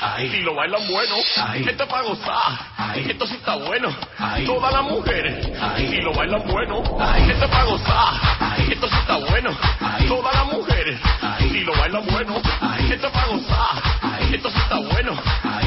Ay. 0.00 0.30
Si 0.30 0.40
lo 0.42 0.54
bailan 0.54 0.86
bueno, 0.88 1.14
Ay. 1.36 1.64
esto 1.66 1.84
es 1.84 1.88
para 1.88 2.02
gozar. 2.02 2.58
Ay. 2.76 3.06
Esto 3.10 3.26
sí 3.26 3.34
está 3.34 3.56
bueno. 3.56 3.88
Todas 4.46 4.72
las 4.72 4.82
mujeres. 4.84 5.46
Si 5.76 6.00
lo 6.02 6.12
bailan 6.12 6.42
bueno, 6.46 6.82
esto 6.82 7.44
es 7.44 7.50
para 7.50 7.64
gozar. 7.64 8.14
Esto 8.70 8.88
sí 8.88 8.96
está 9.00 9.16
bueno. 9.18 9.50
Todas 10.08 10.34
las 10.34 10.46
mujeres. 10.52 11.00
Si 11.38 11.60
lo 11.60 11.72
bailan 11.76 12.06
bueno, 12.06 12.36
esto 12.90 13.06
es 13.06 13.12
para 13.12 13.26
gozar. 13.26 13.82
Esto 14.32 14.50
sí 14.50 14.58
está 14.58 14.78
bueno. 14.78 15.12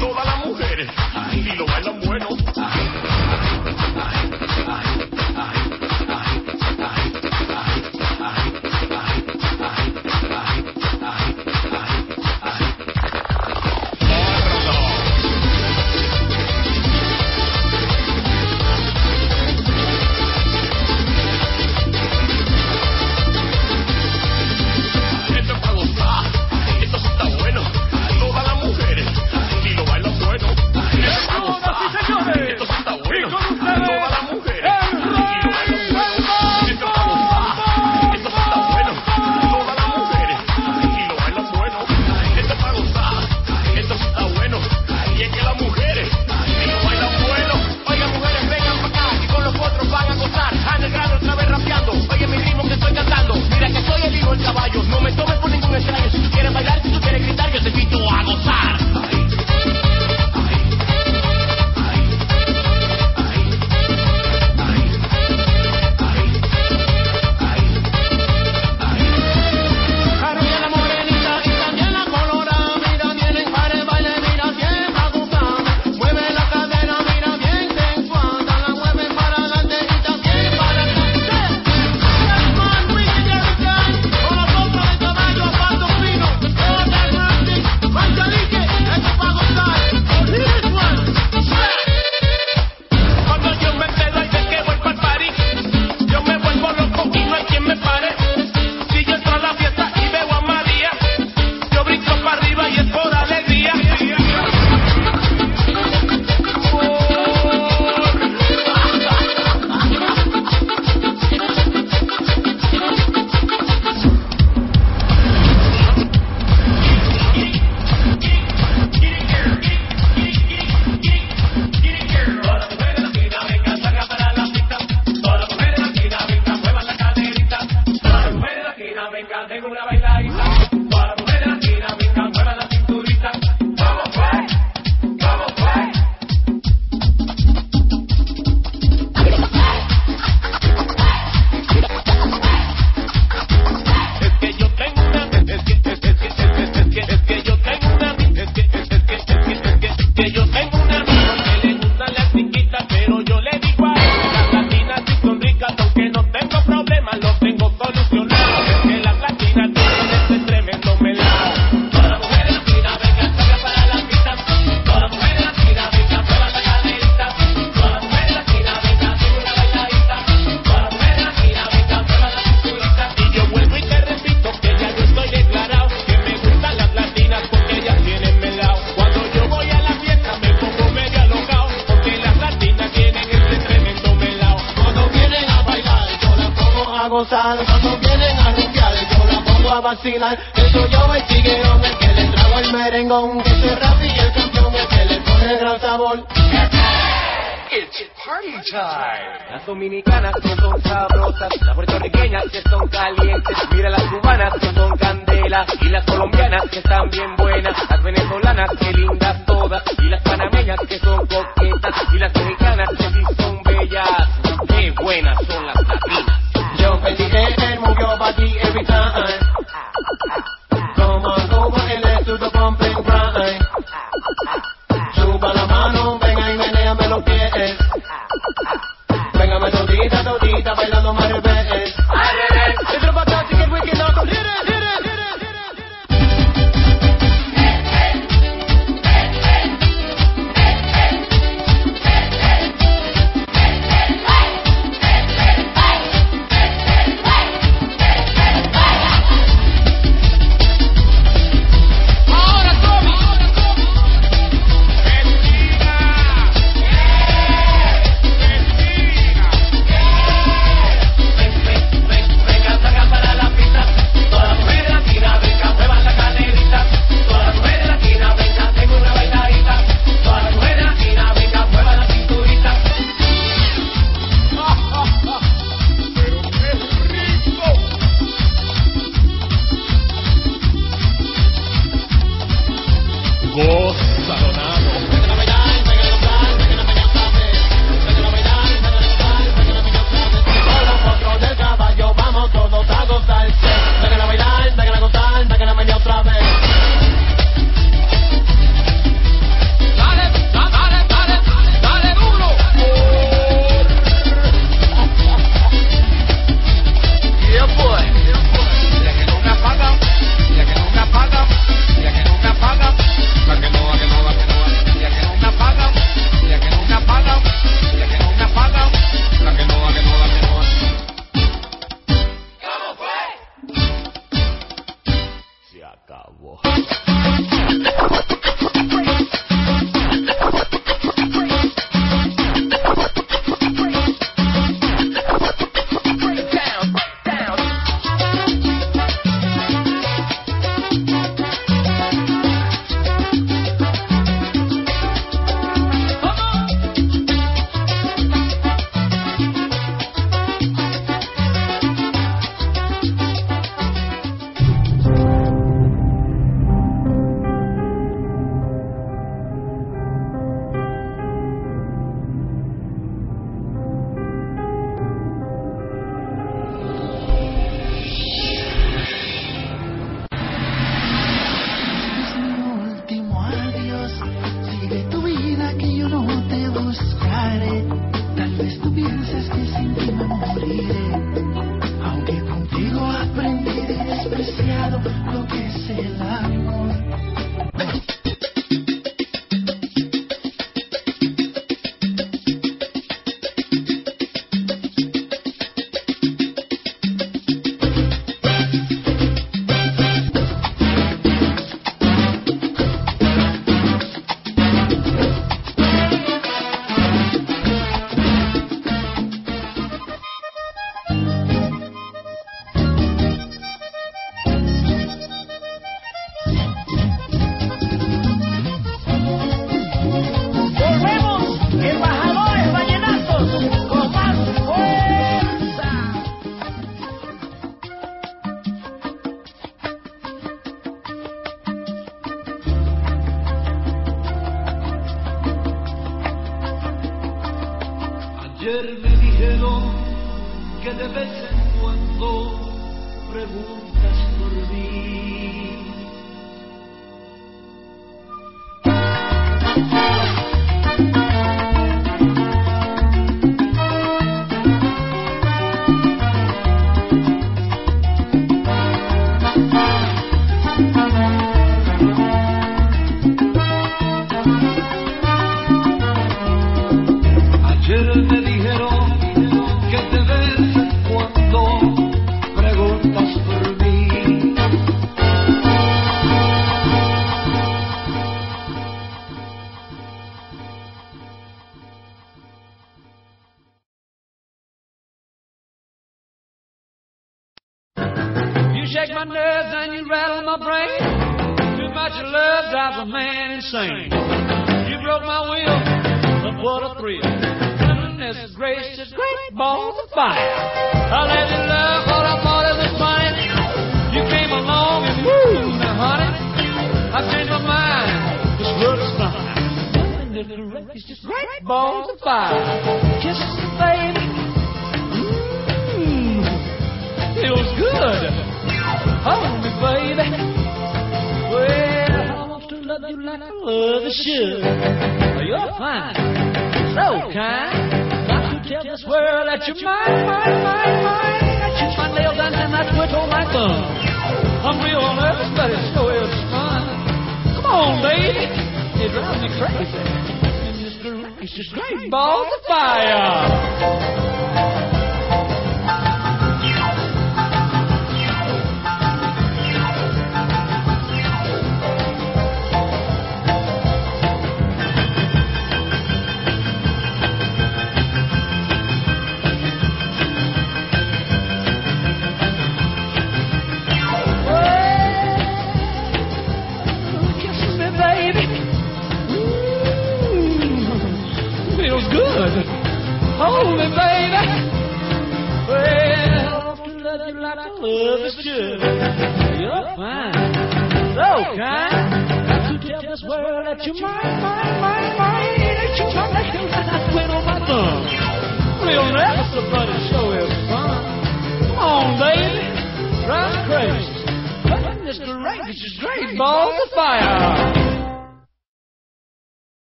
Todas 0.00 0.26
las 0.26 0.46
mujeres. 0.46 0.88
Si 1.30 1.42
lo 1.42 1.66
bailan 1.66 2.00
bueno. 2.00 2.28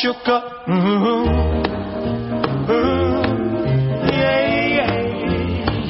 Shook 0.00 0.28
up. 0.30 0.66
Mm-hmm. 0.66 1.26
Mm-hmm. 2.70 3.18
Yeah, 4.06 4.46
yeah, 4.78 4.94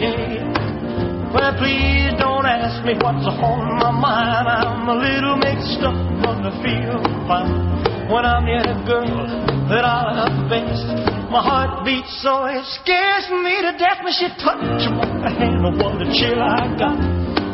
yeah. 0.00 1.32
Well, 1.34 1.52
please 1.60 2.16
don't 2.16 2.46
ask 2.48 2.80
me 2.88 2.94
what's 3.04 3.28
on 3.28 3.60
my 3.76 3.92
mind. 3.92 4.48
I'm 4.48 4.88
a 4.88 4.96
little 4.96 5.36
mixed 5.36 5.84
up, 5.84 5.92
but 6.24 6.40
I 6.40 6.52
feel 6.64 6.96
fine 7.28 8.08
when 8.08 8.24
I'm 8.24 8.48
near 8.48 8.64
the 8.64 8.80
girl 8.88 9.28
that 9.68 9.84
I 9.84 10.24
love 10.24 10.48
best. 10.48 10.88
My 11.28 11.44
heart 11.44 11.84
beats 11.84 12.08
so 12.22 12.48
it 12.48 12.64
scares 12.80 13.28
me 13.28 13.60
to 13.60 13.76
death 13.76 14.00
when 14.00 14.16
she 14.16 14.32
touches 14.40 14.88
my 14.88 15.28
hand. 15.28 15.60
What 15.76 16.00
a 16.00 16.08
chill 16.16 16.40
I 16.40 16.64
got. 16.80 16.96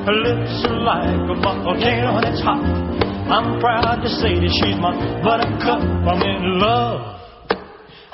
Her 0.06 0.15
lips 0.22 0.62
are 0.70 0.78
like 0.78 1.19
a 1.19 1.35
volcano 1.42 2.22
and 2.22 2.26
it's 2.31 2.40
hot. 2.40 2.84
I'm 3.35 3.59
proud 3.59 3.99
to 4.07 4.09
say 4.23 4.39
that 4.39 4.53
she's 4.63 4.79
my 4.79 4.95
buttercup. 5.19 5.83
I'm 5.83 6.23
in 6.23 6.63
love. 6.63 7.19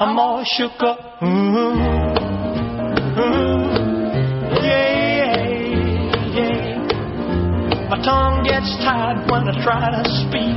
I'm 0.00 0.16
all 0.16 0.40
shook 0.48 0.80
up. 0.80 1.20
Mm-hmm. 1.20 1.76
Mm-hmm. 3.20 3.60
Yeah, 4.64 5.44
yeah. 6.32 7.92
My 7.92 8.00
tongue 8.00 8.48
gets 8.48 8.72
tied 8.80 9.28
when 9.28 9.44
I 9.44 9.60
try 9.60 9.92
to 9.92 10.08
speak. 10.24 10.56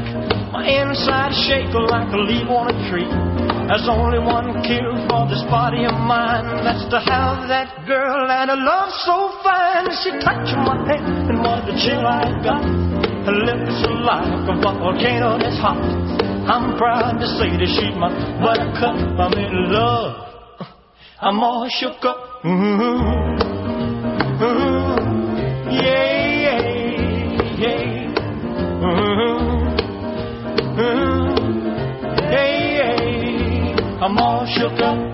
My 0.56 0.63
inside 0.63 1.35
shake 1.44 1.76
like 1.76 2.15
a 2.15 2.22
leaf 2.24 2.47
on 2.47 2.72
a 2.72 2.76
tree. 2.88 3.12
There's 3.67 3.92
only 3.92 4.24
one 4.24 4.63
cure 4.63 4.96
for 5.12 5.28
this 5.28 5.44
body 5.51 5.83
of 5.83 5.99
mine. 5.99 6.63
That's 6.63 6.88
to 6.88 7.03
have 7.03 7.51
that 7.51 7.83
girl 7.83 8.31
and 8.31 8.47
a 8.47 8.56
love 8.56 8.96
so 9.03 9.28
fine. 9.44 9.92
She 10.08 10.15
touched 10.24 10.56
my 10.56 10.88
head 10.88 11.03
and 11.03 11.44
what 11.44 11.67
a 11.67 11.76
chill 11.76 12.08
I 12.08 12.31
got. 12.40 12.82
Lips 13.23 13.88
like 14.03 14.27
a 14.49 14.56
volcano 14.59 15.38
that's 15.39 15.57
hot. 15.57 15.79
I'm 16.45 16.77
proud 16.77 17.19
to 17.22 17.25
say 17.39 17.56
that 17.56 17.69
she's 17.72 17.95
my 17.95 18.11
buttercup. 18.43 18.95
I'm 19.17 19.31
in 19.39 19.72
love. 19.72 20.27
I'm 21.22 21.39
all 21.39 21.69
shook 21.69 22.03
up. 22.03 22.43
Mm-hmm. 22.43 23.43
Mm-hmm. 24.43 25.72
Yeah, 25.72 26.03
yeah, 26.43 26.61
yeah. 27.63 28.11
Mm-hmm. 28.83 29.47
Mm-hmm. 30.81 31.38
Yeah, 32.29 32.47
yeah. 32.75 34.03
I'm 34.03 34.17
all 34.17 34.45
shook 34.45 34.81
up. 34.81 35.12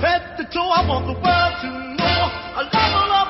Head 0.00 0.36
to 0.38 0.44
toe. 0.48 0.72
I 0.72 0.80
want 0.88 1.06
the 1.06 1.12
world 1.12 1.54
to 1.62 1.68
know. 2.00 2.20
I 2.56 2.62
love 2.72 3.08
love 3.08 3.29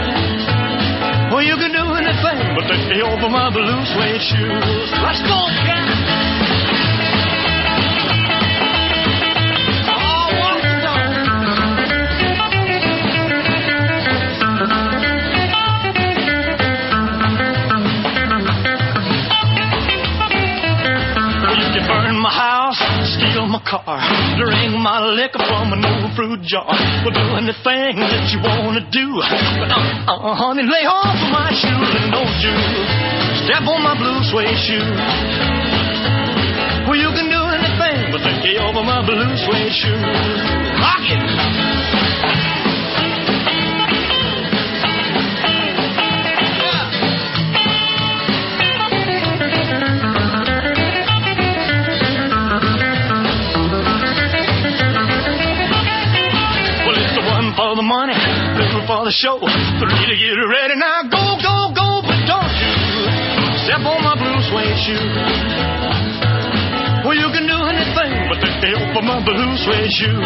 Well, 1.31 1.43
you 1.43 1.55
can 1.55 1.71
do 1.71 1.85
anything 1.95 2.55
but 2.59 2.67
take 2.67 2.91
me 2.91 2.99
over 3.01 3.29
my 3.29 3.47
blue 3.49 3.85
suede 3.95 4.19
shoes. 4.19 4.91
Let's 4.99 5.23
go, 5.23 5.47
Jack. 5.63 6.10
fruit 26.15 26.41
jar. 26.43 26.67
We'll 27.03 27.15
do 27.15 27.27
anything 27.39 27.99
that 27.99 28.31
you 28.31 28.39
wanna 28.43 28.83
do. 28.91 29.19
But 29.59 29.71
uh, 29.71 30.11
uh, 30.11 30.35
honey, 30.35 30.63
lay 30.63 30.85
off 30.87 31.15
of 31.15 31.31
my 31.31 31.49
shoes 31.55 31.89
and 31.95 32.11
don't 32.11 32.37
you 32.43 32.55
step 33.47 33.63
on 33.67 33.81
my 33.81 33.95
blue 33.97 34.19
suede 34.29 34.57
shoe. 34.59 34.85
Well, 36.87 36.99
you 36.99 37.09
can 37.13 37.27
do 37.29 37.41
anything 37.55 38.11
but 38.11 38.21
take 38.25 38.59
over 38.59 38.83
my 38.83 39.05
blue 39.05 39.31
suede 39.45 39.73
shoe. 39.73 39.97
Rock 40.81 41.05
it. 41.07 42.10
for 58.87 59.05
the 59.05 59.13
show. 59.13 59.37
Three 59.37 60.03
to 60.09 60.15
get 60.15 60.37
ready 60.37 60.75
now. 60.77 61.03
Go, 61.09 61.23
go, 61.41 61.55
go, 61.73 61.87
but 62.01 62.19
don't 62.25 62.53
you 62.61 62.73
step 63.65 63.81
on 63.85 63.99
my 64.01 64.15
blue 64.17 64.39
suede 64.49 64.77
shoe. 64.81 65.05
Well, 67.05 67.17
you 67.17 67.29
can 67.33 67.45
do 67.49 67.57
anything 67.57 68.11
but 68.29 68.37
the 68.41 68.49
help 68.77 68.93
of 68.97 69.03
my 69.03 69.19
blue 69.25 69.53
suede 69.61 69.91
shoe. 69.91 70.21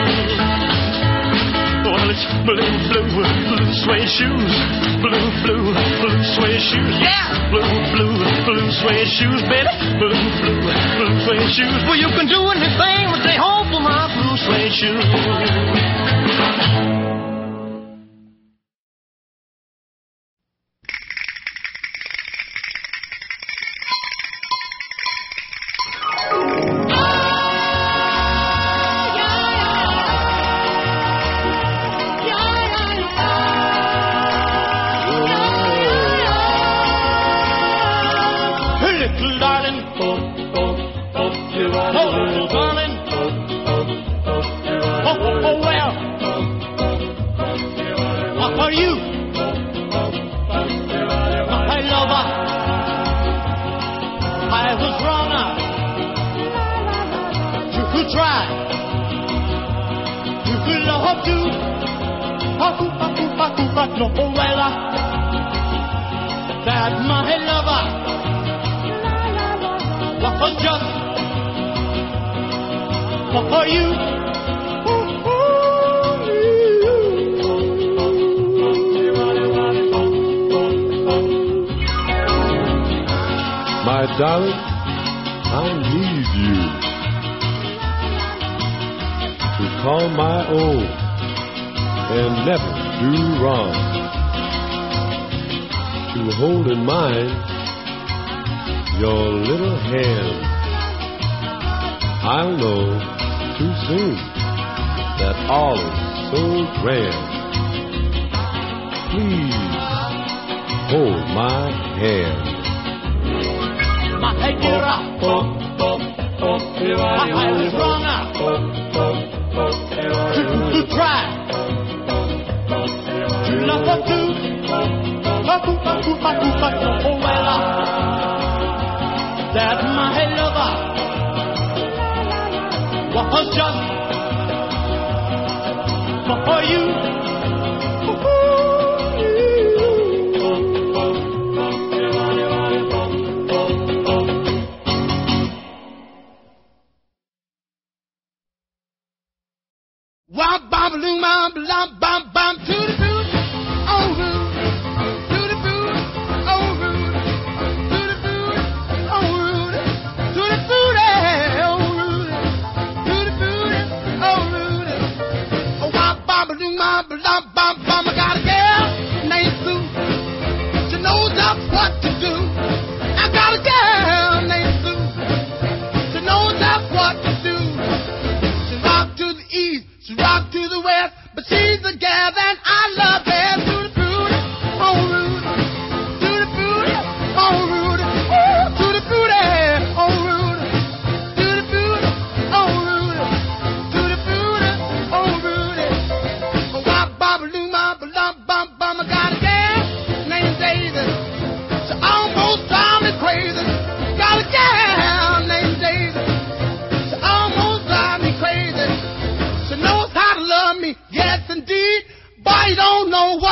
Well, 1.86 2.10
it's 2.10 2.26
blue, 2.44 2.66
blue, 2.90 3.08
blue 3.14 3.70
suede 3.86 4.10
shoes. 4.10 4.54
Blue, 5.00 5.28
blue, 5.46 5.72
blue 5.72 6.20
suede 6.36 6.60
shoes. 6.60 6.96
Yeah! 7.00 7.50
Blue, 7.54 7.62
blue, 7.94 8.18
blue 8.44 8.68
suede 8.82 9.08
shoes, 9.08 9.42
baby. 9.48 9.70
Blue, 10.02 10.18
blue, 10.42 10.60
blue 10.66 11.14
suede 11.24 11.50
shoes. 11.54 11.82
Well, 11.86 11.96
you 11.96 12.10
can 12.18 12.28
do 12.28 12.42
anything 12.50 13.14
but 13.14 13.22
the 13.22 13.36
help 13.38 13.70
of 13.70 13.82
my 13.86 14.10
blue 14.12 14.36
suede 14.36 14.74
shoes. 14.74 15.06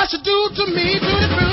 what 0.03 0.11
you 0.11 0.19
do 0.19 0.49
to 0.55 0.65
me, 0.73 0.99
do 0.99 1.07
to 1.07 1.47
me. 1.47 1.52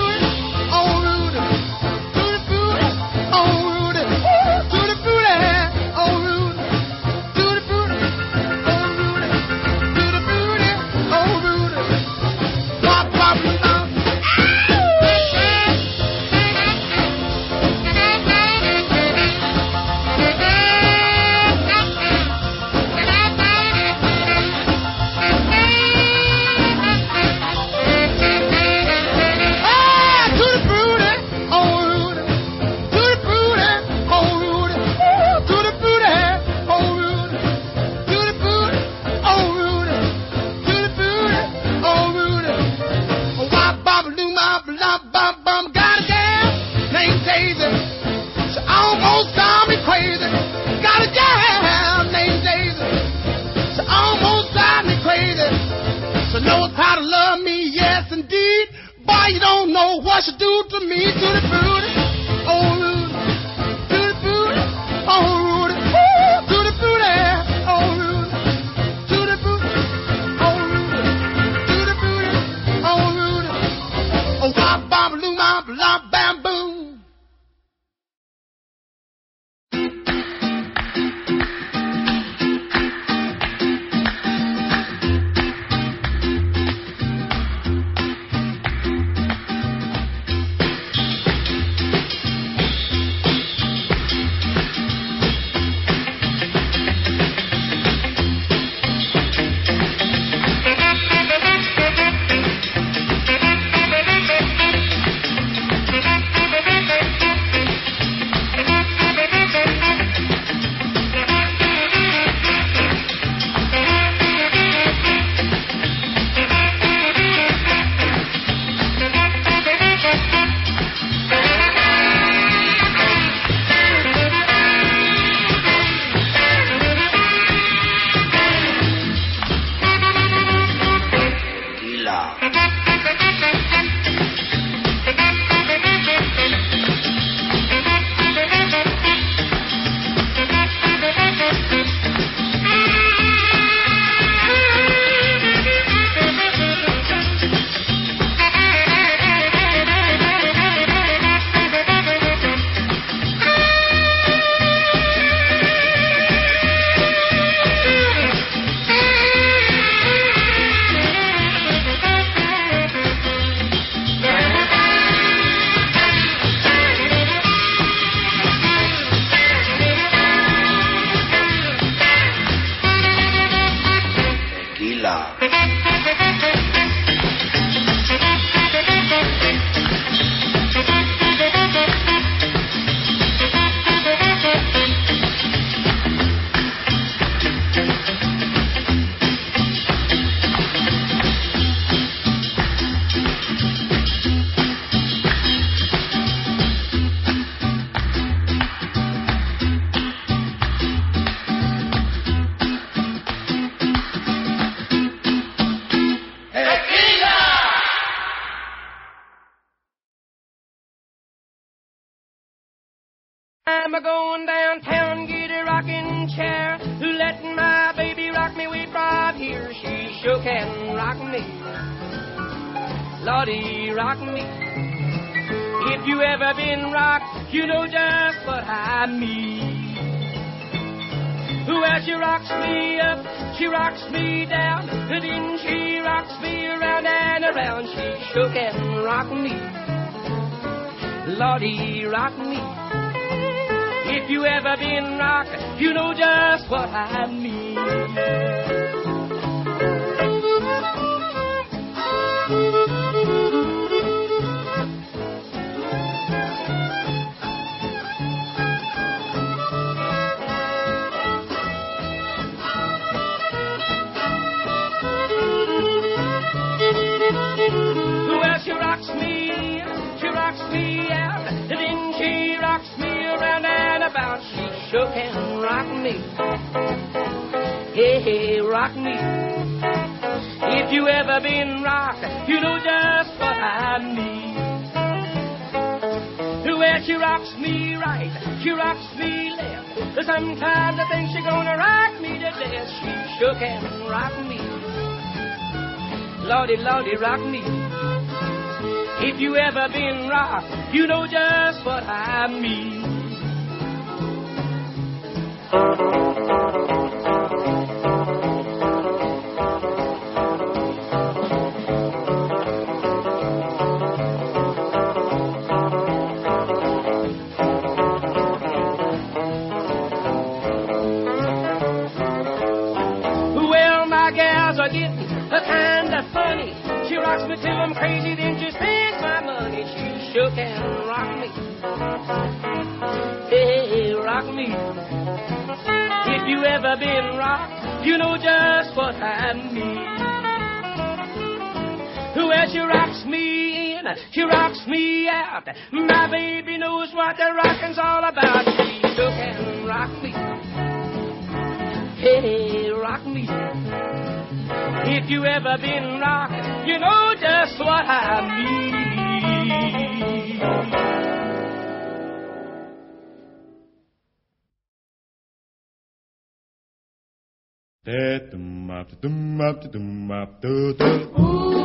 to 369.78 369.88
do 369.88 369.98
dum 369.98 370.94
dum 370.98 371.79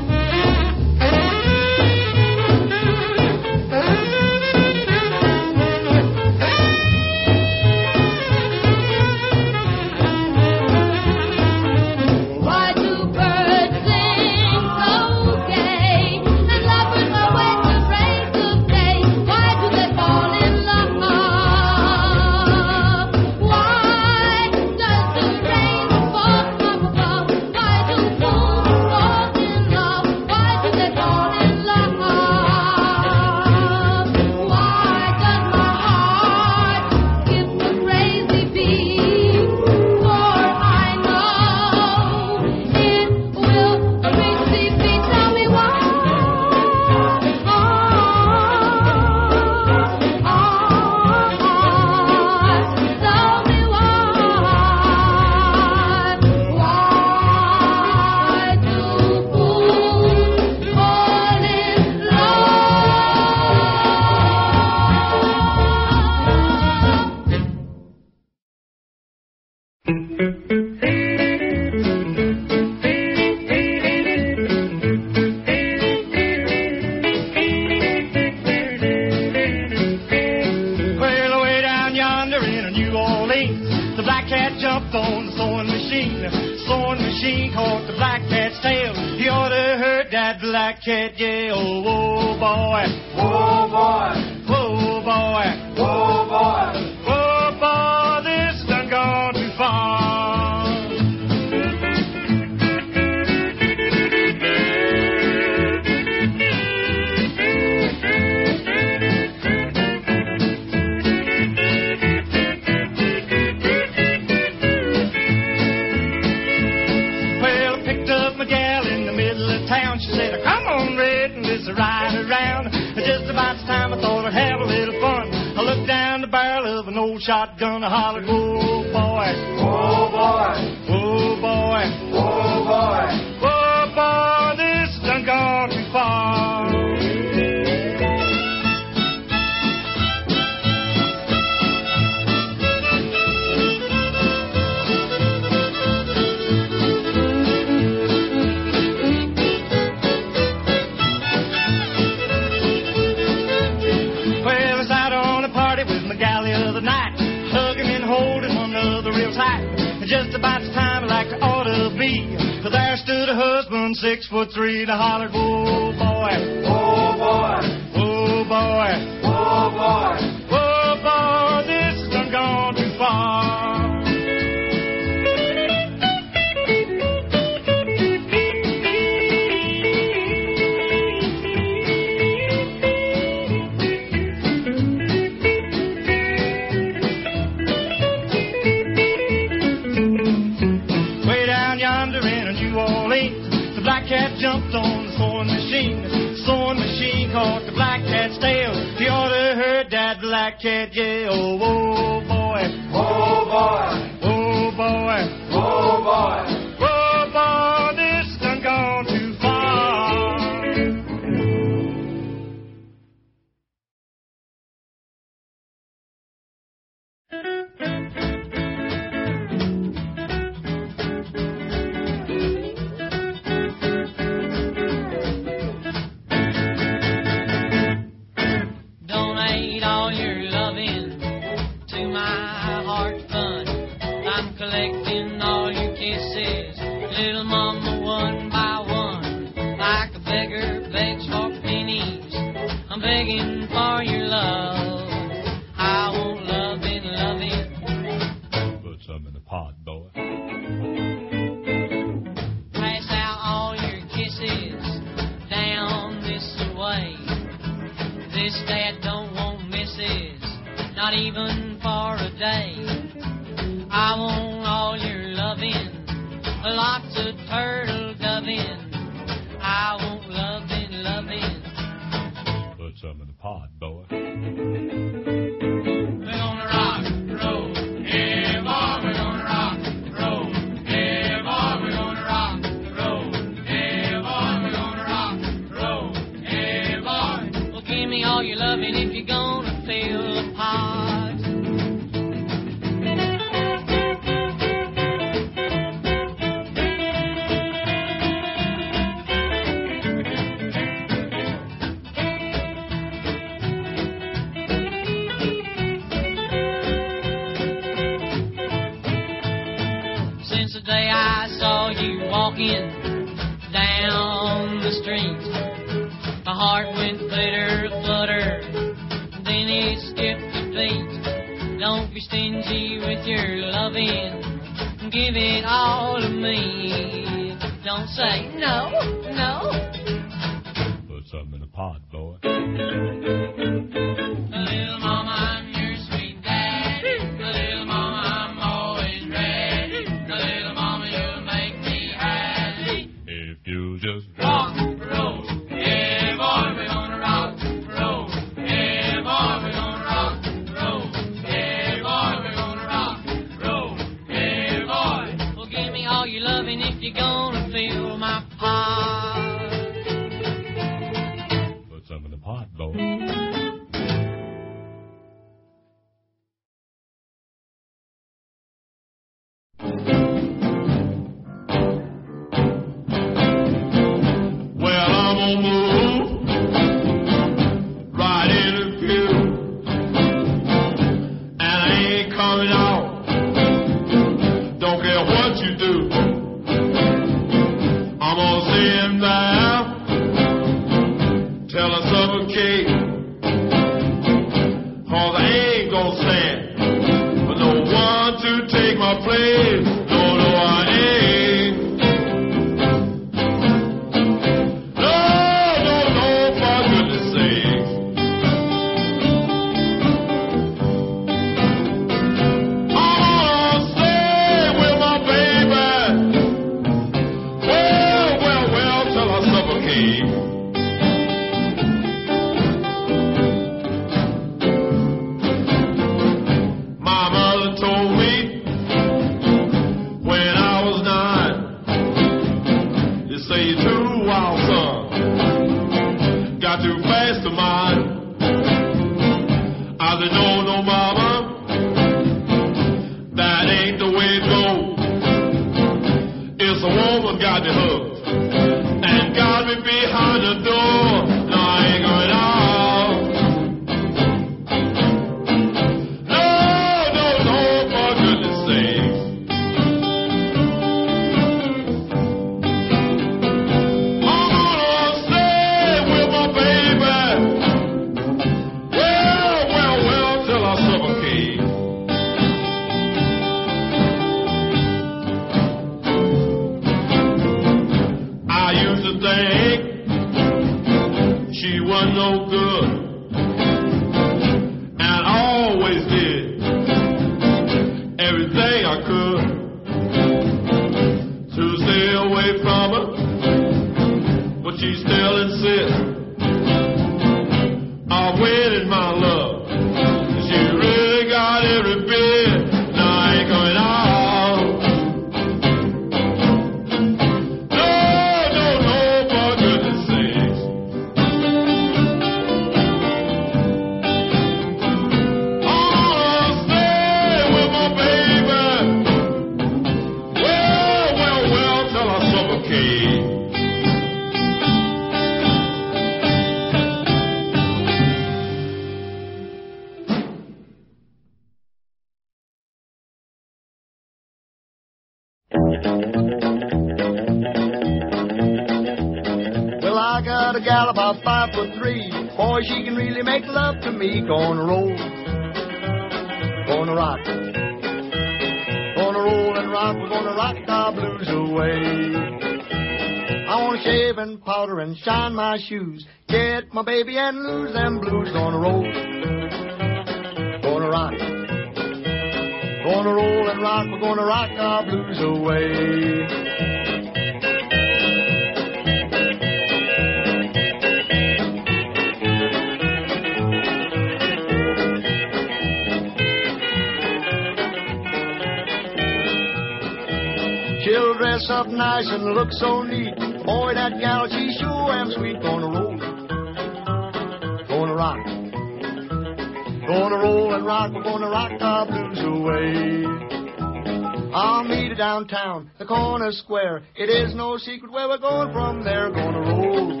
the 596.26 596.32
square. 596.32 596.82
It 596.96 597.08
is 597.08 597.36
no 597.36 597.56
secret 597.56 597.92
where 597.92 598.08
we're 598.08 598.18
going 598.18 598.52
from 598.52 598.82
there. 598.82 599.10
Gonna 599.12 599.40
roll, 599.40 600.00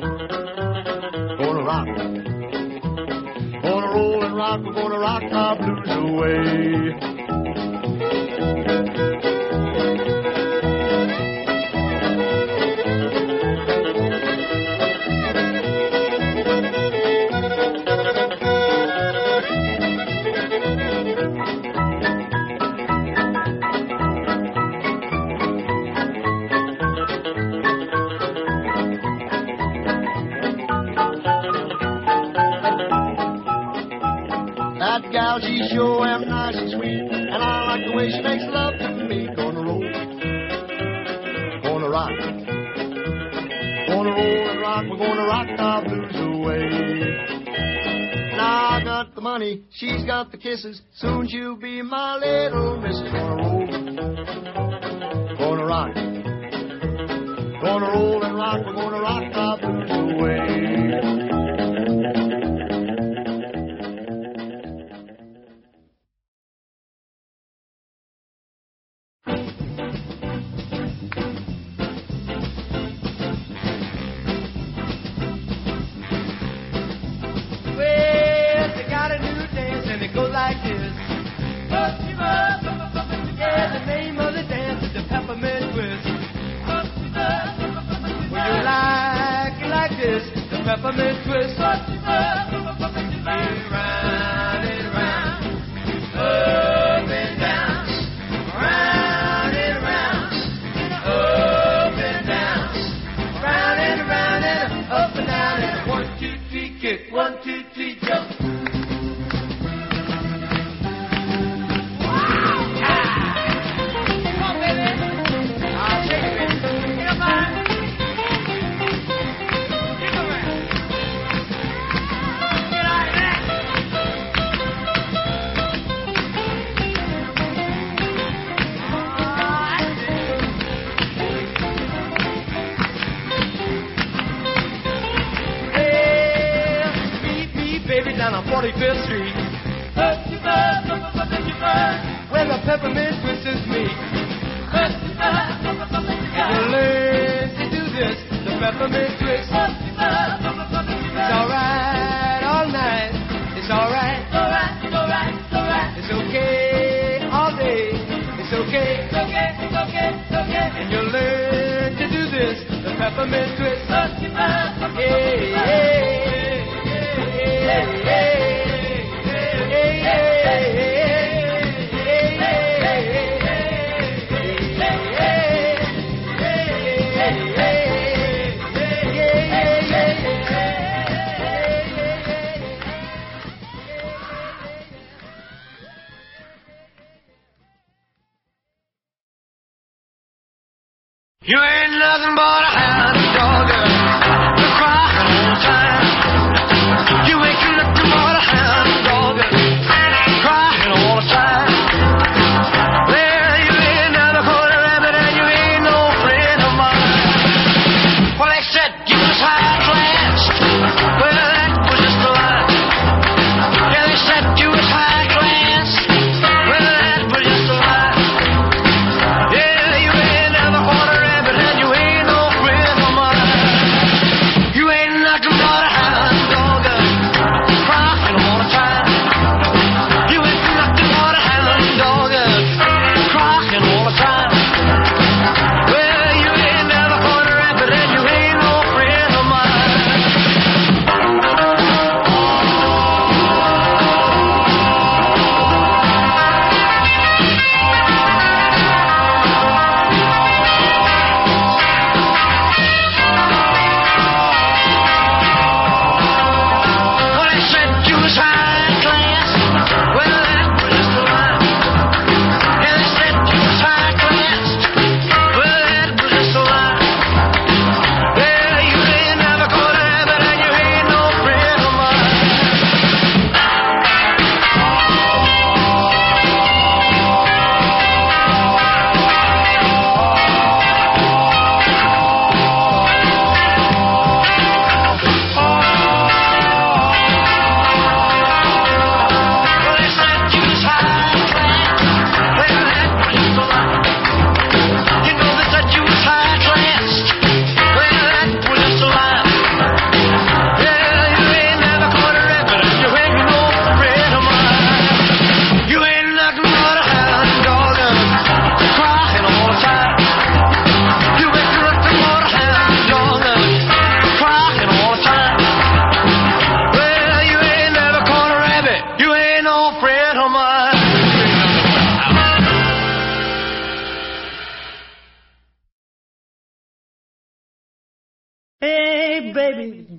gonna 1.38 1.62
rock. 1.62 1.86
Gonna 3.62 3.94
roll 3.94 4.24
and 4.24 4.34
rock, 4.34 4.60
we're 4.64 4.74
gonna 4.74 4.98
rock 4.98 5.22
our 5.30 5.56
blues 5.56 5.88
away. 5.88 7.15
kisses. 50.46 50.80
Soon 50.94 51.26
she'll 51.28 51.56
be 51.56 51.82
my 51.82 52.16
little 52.16 52.78
missus. 52.80 53.55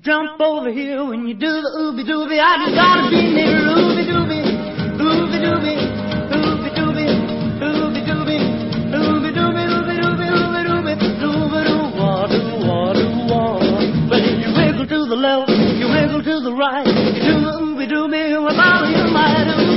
Jump 0.08 0.40
over 0.40 0.72
here 0.72 1.04
when 1.04 1.28
you 1.28 1.34
do 1.34 1.52
the 1.60 1.68
ooby 1.76 2.00
dooby. 2.00 2.40
I 2.40 2.64
just 2.64 2.74
gotta 2.74 3.10
be 3.12 3.28
near 3.28 3.60
ooby 3.60 4.08
dooby, 4.08 4.40
ooby 5.04 5.36
dooby, 5.36 5.76
ooby 6.32 6.68
dooby, 6.72 7.12
ooby 7.60 8.00
dooby, 8.08 8.40
ooby 8.88 9.28
dooby, 9.36 9.68
ooby 9.68 9.68
dooby, 9.68 9.68
ooby 9.68 10.00
dooby, 10.00 10.96
dooby 11.20 11.60
doo 11.68 11.92
wah 12.00 12.24
doo 12.24 12.40
wah 12.64 12.96
doo 12.96 13.12
wah. 13.28 13.60
But 14.08 14.24
you 14.24 14.48
wiggle 14.56 14.86
to 14.88 14.98
the 15.12 15.18
left, 15.20 15.50
you 15.76 15.86
wiggle 15.92 16.22
to 16.24 16.40
the 16.40 16.54
right, 16.56 16.86
you 16.88 17.20
do 17.28 17.44
the 17.44 17.52
ooby 17.60 17.84
dooby, 17.92 18.32
well, 18.42 18.56
Bobby, 18.56 18.96
you 18.96 19.12
might 19.12 19.44
do. 19.44 19.67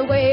the 0.00 0.06
way 0.06 0.29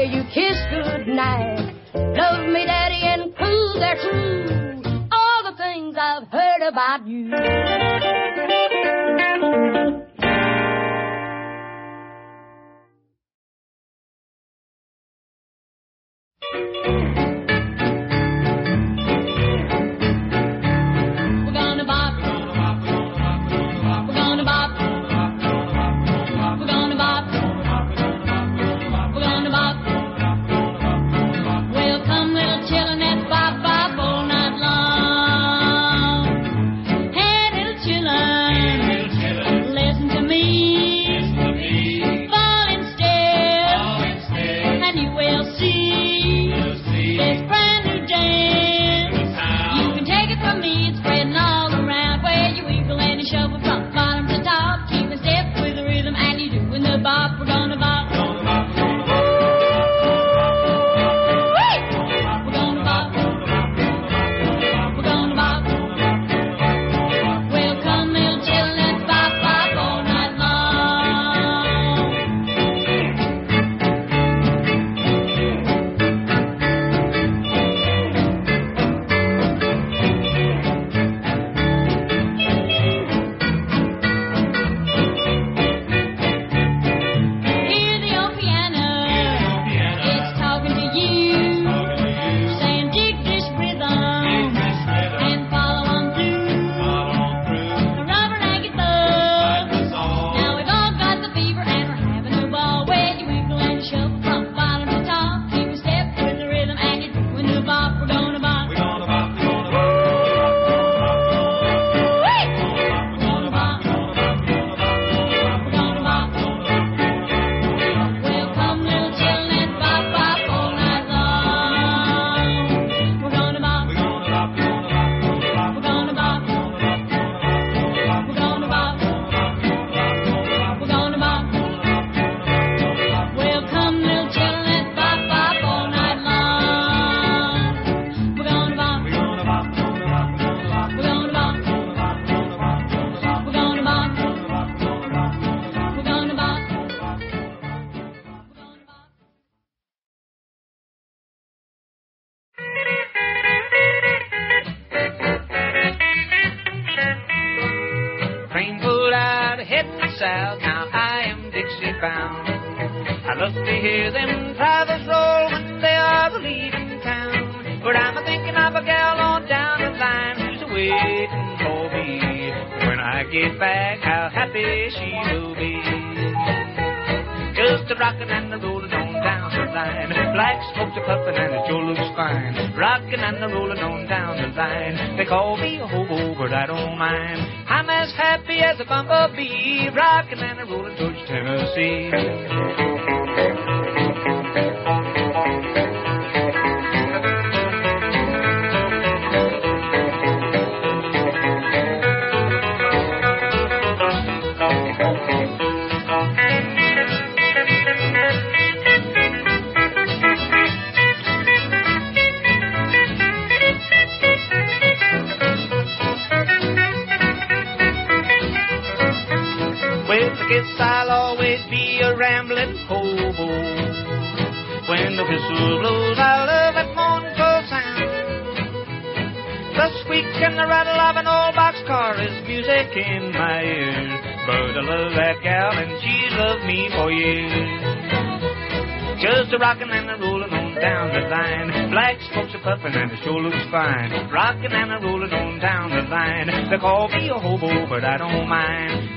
rocking 244.32 244.72
and 244.72 244.92
a 244.92 244.98
rolling 245.04 245.32
on 245.32 245.58
down 245.58 245.90
the 245.90 246.02
line. 246.08 246.70
They 246.70 246.78
call 246.78 247.08
me 247.08 247.28
a 247.28 247.34
hobo, 247.34 247.88
but 247.88 248.04
I 248.04 248.16
don't 248.16 248.48
mind. 248.48 249.07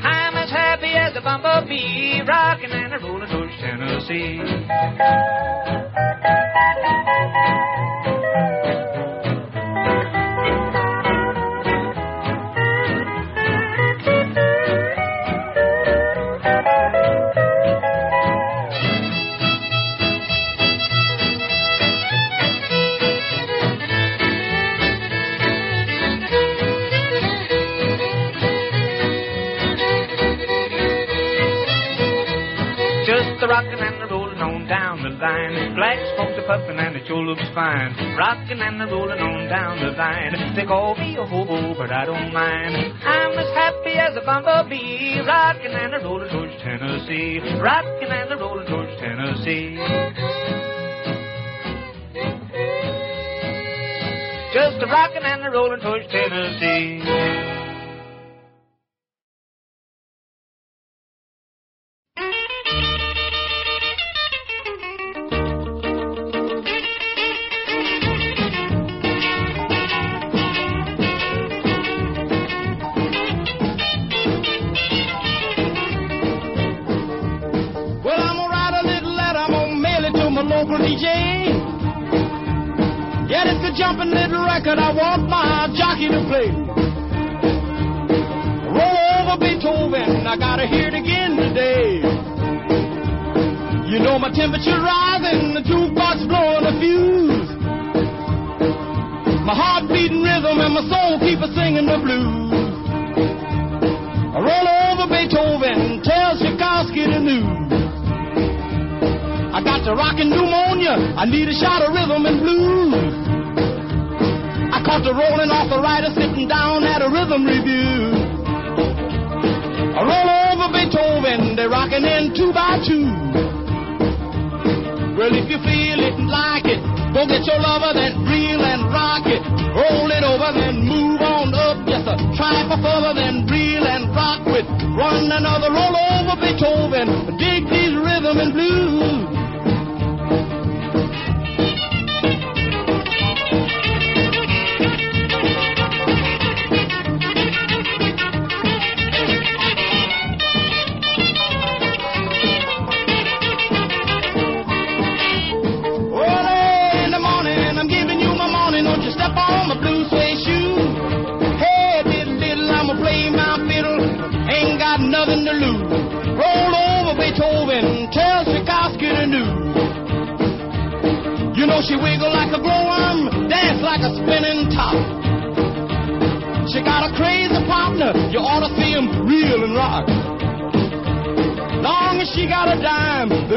wine, 37.71 38.17
rocking 38.17 38.59
and 38.59 38.79
rolling 38.91 39.19
on 39.19 39.49
down 39.49 39.79
the 39.79 39.91
line. 39.97 40.55
They 40.55 40.65
call 40.65 40.95
me 40.95 41.17
a 41.17 41.25
hobo, 41.25 41.73
but 41.77 41.91
I 41.91 42.05
don't 42.05 42.33
mind. 42.33 42.75
I'm 43.03 43.37
as 43.37 43.51
happy 43.55 43.95
as 43.95 44.15
a 44.15 44.25
bumblebee, 44.25 45.19
rocking 45.25 45.71
and 45.71 46.03
rolling 46.03 46.29
towards 46.29 46.53
Tennessee, 46.63 47.39
rocking 47.59 48.11
and 48.11 48.39
rolling 48.39 48.67
towards 48.67 48.91
Tennessee. 48.99 49.77
Just 54.53 54.83
a 54.83 54.87
rocking 54.87 55.23
and 55.23 55.47
a 55.47 55.51
rolling 55.51 55.79
towards 55.79 56.05
Tennessee. 56.11 56.20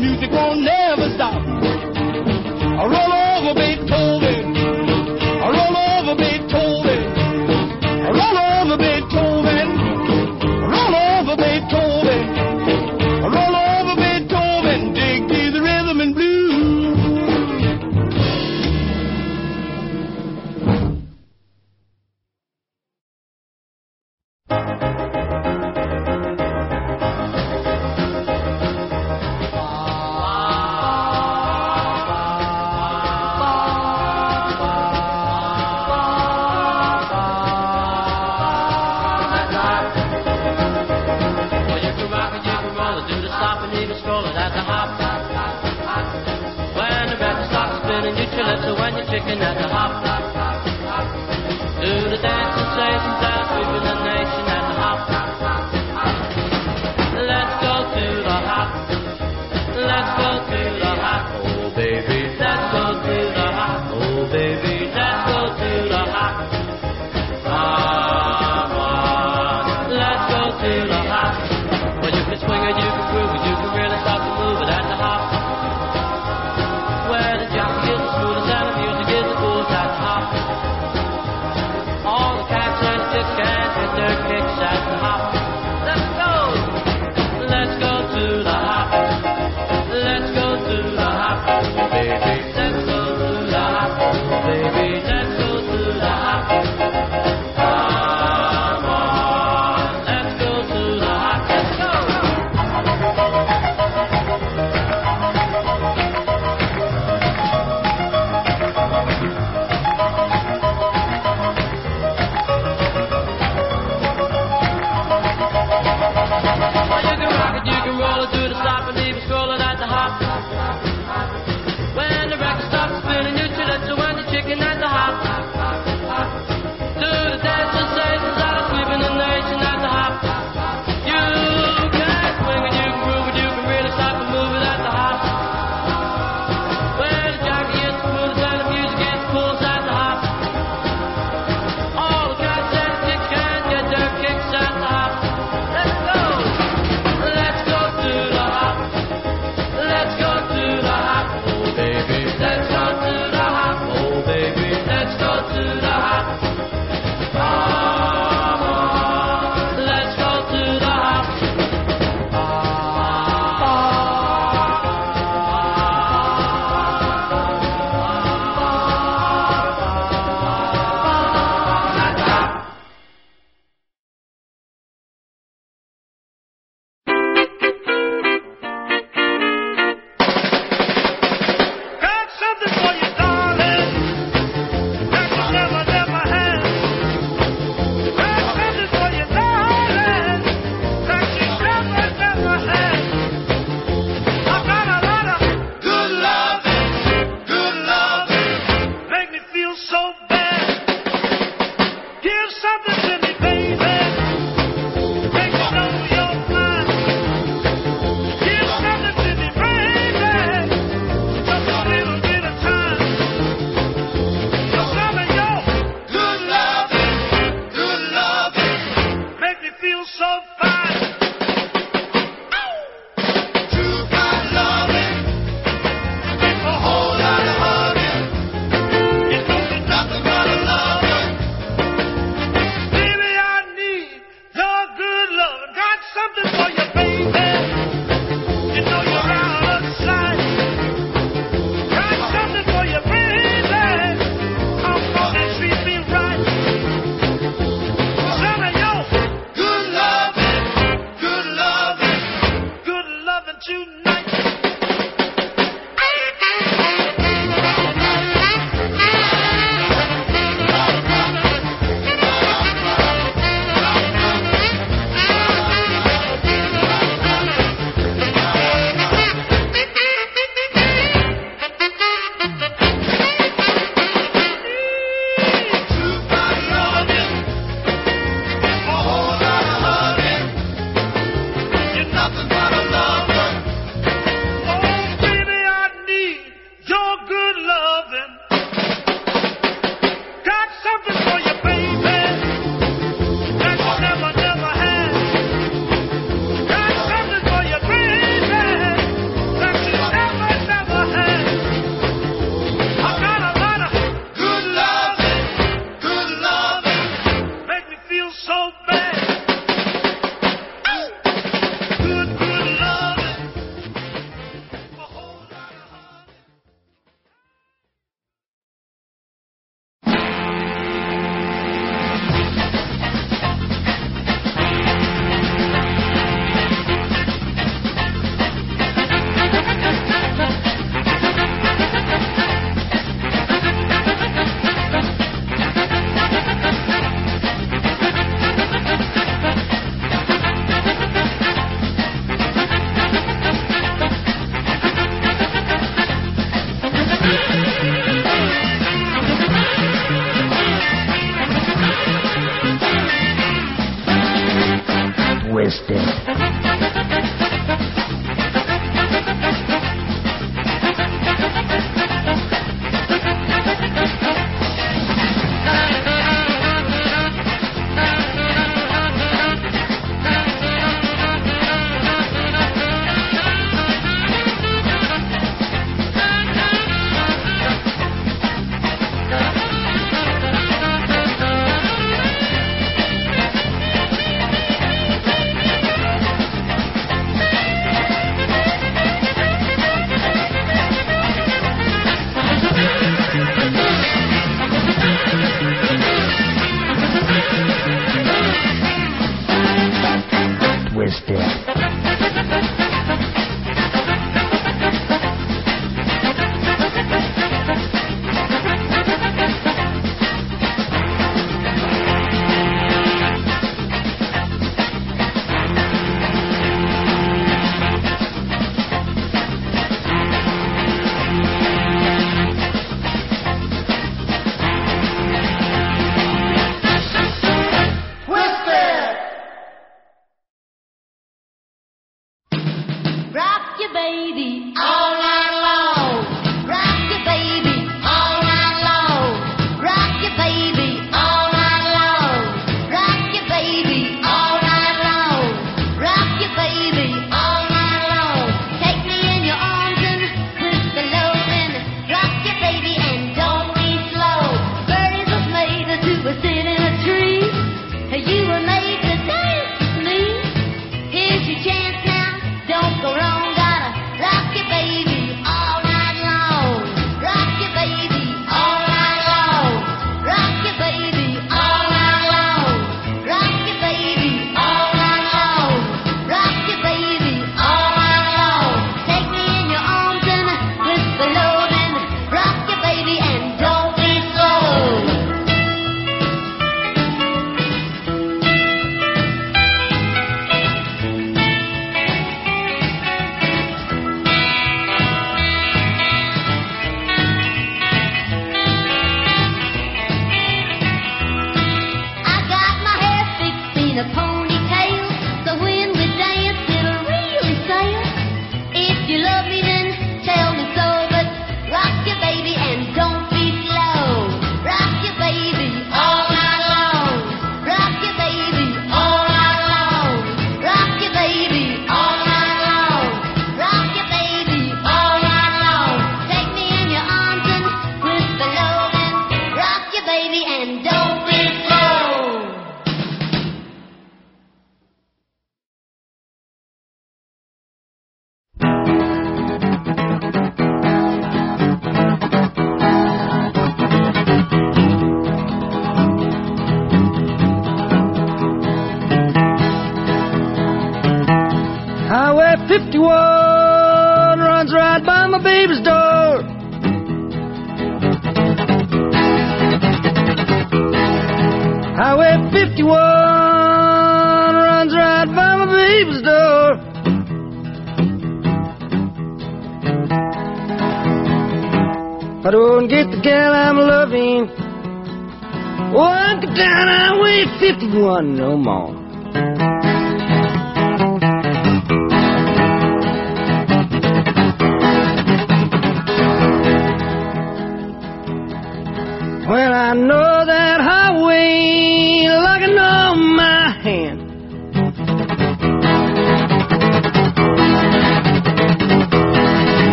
music 0.00 0.30
won't 0.30 0.79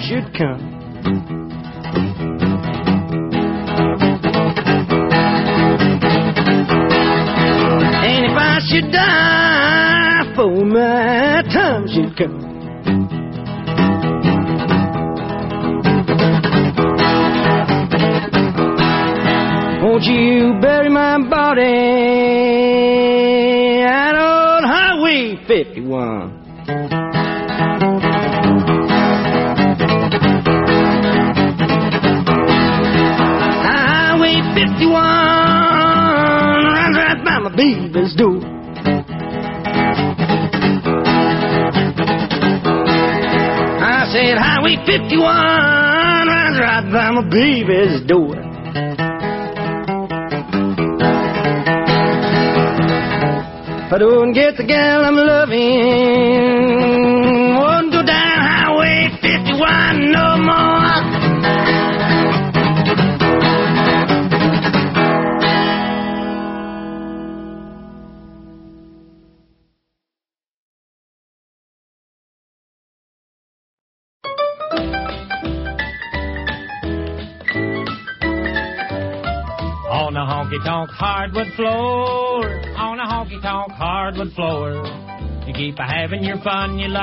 thought 0.00 0.10
you'd 0.10 0.34
come. 0.34 0.60
And 8.02 8.24
if 8.24 8.36
I 8.36 8.60
should 8.68 8.92
die 8.92 10.34
for 10.34 10.64
my 10.64 11.42
time 11.52 11.86
should 11.88 12.16
come. 12.16 12.50
Won't 19.82 20.04
you 20.04 20.58
bury 20.60 20.88
my 20.88 21.18
body 21.28 21.99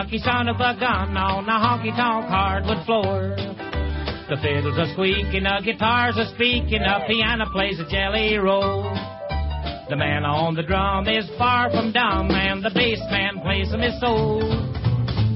lucky 0.08 0.20
son 0.20 0.48
of 0.48 0.56
a 0.56 0.72
gun 0.80 1.18
on 1.18 1.44
a 1.44 1.60
honky 1.60 1.92
tonk 1.92 2.32
hardwood 2.32 2.80
floor. 2.86 3.36
The 4.32 4.40
fiddle's 4.40 4.80
are 4.80 4.88
squeaking, 4.94 5.44
a 5.44 5.60
guitar's 5.60 6.16
a 6.16 6.32
speaking, 6.34 6.80
a 6.80 7.04
piano 7.06 7.44
plays 7.52 7.78
a 7.78 7.92
jelly 7.92 8.38
roll. 8.38 8.88
The 9.90 9.98
man 9.98 10.24
on 10.24 10.56
the 10.56 10.64
drum 10.64 11.10
is 11.10 11.28
far 11.38 11.70
from 11.72 11.92
dumb, 11.92 12.32
and 12.32 12.64
the 12.64 12.72
bass 12.72 13.04
man 13.12 13.44
plays 13.44 13.68
him 13.68 13.82
his 13.82 14.00
soul. 14.00 14.40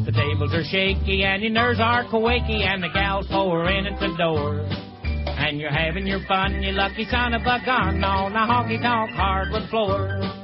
The 0.08 0.16
tables 0.16 0.56
are 0.56 0.64
shaky, 0.64 1.26
and 1.26 1.44
your 1.44 1.52
nerves 1.52 1.82
are 1.82 2.08
quaky, 2.08 2.64
and 2.64 2.82
the 2.82 2.96
gals 2.96 3.28
pour 3.28 3.68
in 3.68 3.86
at 3.88 4.00
the 4.00 4.16
door. 4.16 4.64
And 5.36 5.60
you're 5.60 5.70
having 5.70 6.08
your 6.08 6.24
fun, 6.30 6.64
you 6.64 6.72
lucky 6.72 7.04
son 7.12 7.34
of 7.34 7.42
a 7.42 7.60
gun, 7.66 8.02
on 8.06 8.32
a 8.32 8.48
honky 8.48 8.82
tonk 8.82 9.12
hardwood 9.20 9.68
floor. 9.68 10.41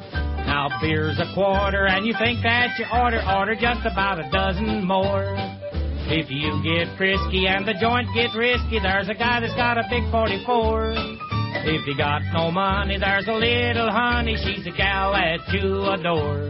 Now 0.47 0.72
beer's 0.80 1.19
a 1.19 1.28
quarter, 1.35 1.88
and 1.88 2.08
you 2.08 2.15
think 2.17 2.40
that 2.44 2.80
you 2.80 2.85
order, 2.88 3.19
order 3.28 3.53
just 3.53 3.83
about 3.83 4.17
a 4.17 4.31
dozen 4.31 4.88
more. 4.88 5.35
If 6.08 6.31
you 6.31 6.63
get 6.63 6.88
frisky 6.96 7.51
and 7.51 7.67
the 7.67 7.76
joint 7.76 8.08
gets 8.15 8.33
risky, 8.33 8.80
there's 8.80 9.10
a 9.10 9.13
guy 9.13 9.42
that's 9.44 9.53
got 9.60 9.78
a 9.78 9.83
big 9.92 10.10
44. 10.10 10.96
If 11.67 11.85
you 11.85 11.97
got 11.97 12.22
no 12.31 12.49
money, 12.49 12.97
there's 12.97 13.28
a 13.28 13.35
little 13.35 13.92
honey, 13.92 14.40
she's 14.40 14.65
a 14.65 14.72
gal 14.72 15.12
that 15.12 15.44
you 15.51 15.83
adore. 15.92 16.47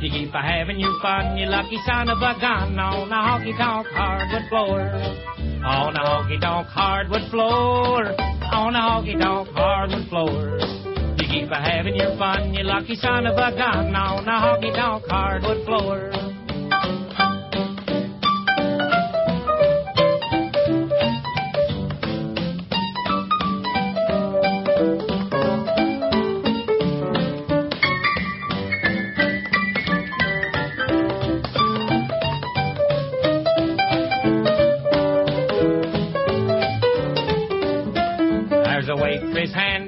You 0.00 0.08
keep 0.08 0.32
a 0.32 0.40
having 0.40 0.80
your 0.80 0.96
fun, 1.02 1.36
you 1.36 1.44
lucky 1.44 1.76
son 1.84 2.08
of 2.08 2.16
a 2.16 2.40
gun, 2.40 2.72
on 2.80 3.12
a 3.12 3.20
honky 3.20 3.52
tonk 3.60 3.86
hardwood 3.92 4.48
floor. 4.48 4.80
On 5.60 5.94
a 5.94 6.00
honky 6.00 6.40
tonk 6.40 6.68
hardwood 6.68 7.30
floor, 7.30 8.16
on 8.48 8.74
a 8.74 8.80
honky 8.80 9.20
tonk 9.20 9.48
hardwood 9.52 10.08
floor. 10.08 10.85
Keep 11.36 11.50
a 11.50 11.60
having 11.60 11.96
your 11.96 12.16
fun, 12.16 12.54
you 12.54 12.64
lucky 12.64 12.94
son 12.94 13.26
of 13.26 13.34
a 13.34 13.54
gun, 13.54 13.94
on 13.94 14.26
a 14.26 14.40
honky 14.40 14.74
tonk 14.74 15.04
hardwood 15.06 15.66
floor. 15.66 16.45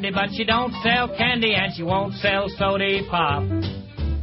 Handy, 0.08 0.14
but 0.14 0.36
she 0.36 0.44
don't 0.44 0.72
sell 0.82 1.08
candy 1.16 1.54
and 1.54 1.74
she 1.74 1.82
won't 1.82 2.14
sell 2.14 2.48
soda 2.58 3.00
pop. 3.10 3.42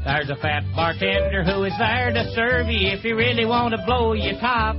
There's 0.05 0.29
a 0.29 0.35
fat 0.35 0.63
bartender 0.75 1.43
who 1.43 1.63
is 1.63 1.73
there 1.79 2.13
to 2.13 2.31
serve 2.35 2.67
you 2.67 2.89
if 2.89 3.03
you 3.03 3.15
really 3.15 3.45
want 3.45 3.73
to 3.73 3.83
blow 3.85 4.13
your 4.13 4.39
top. 4.39 4.75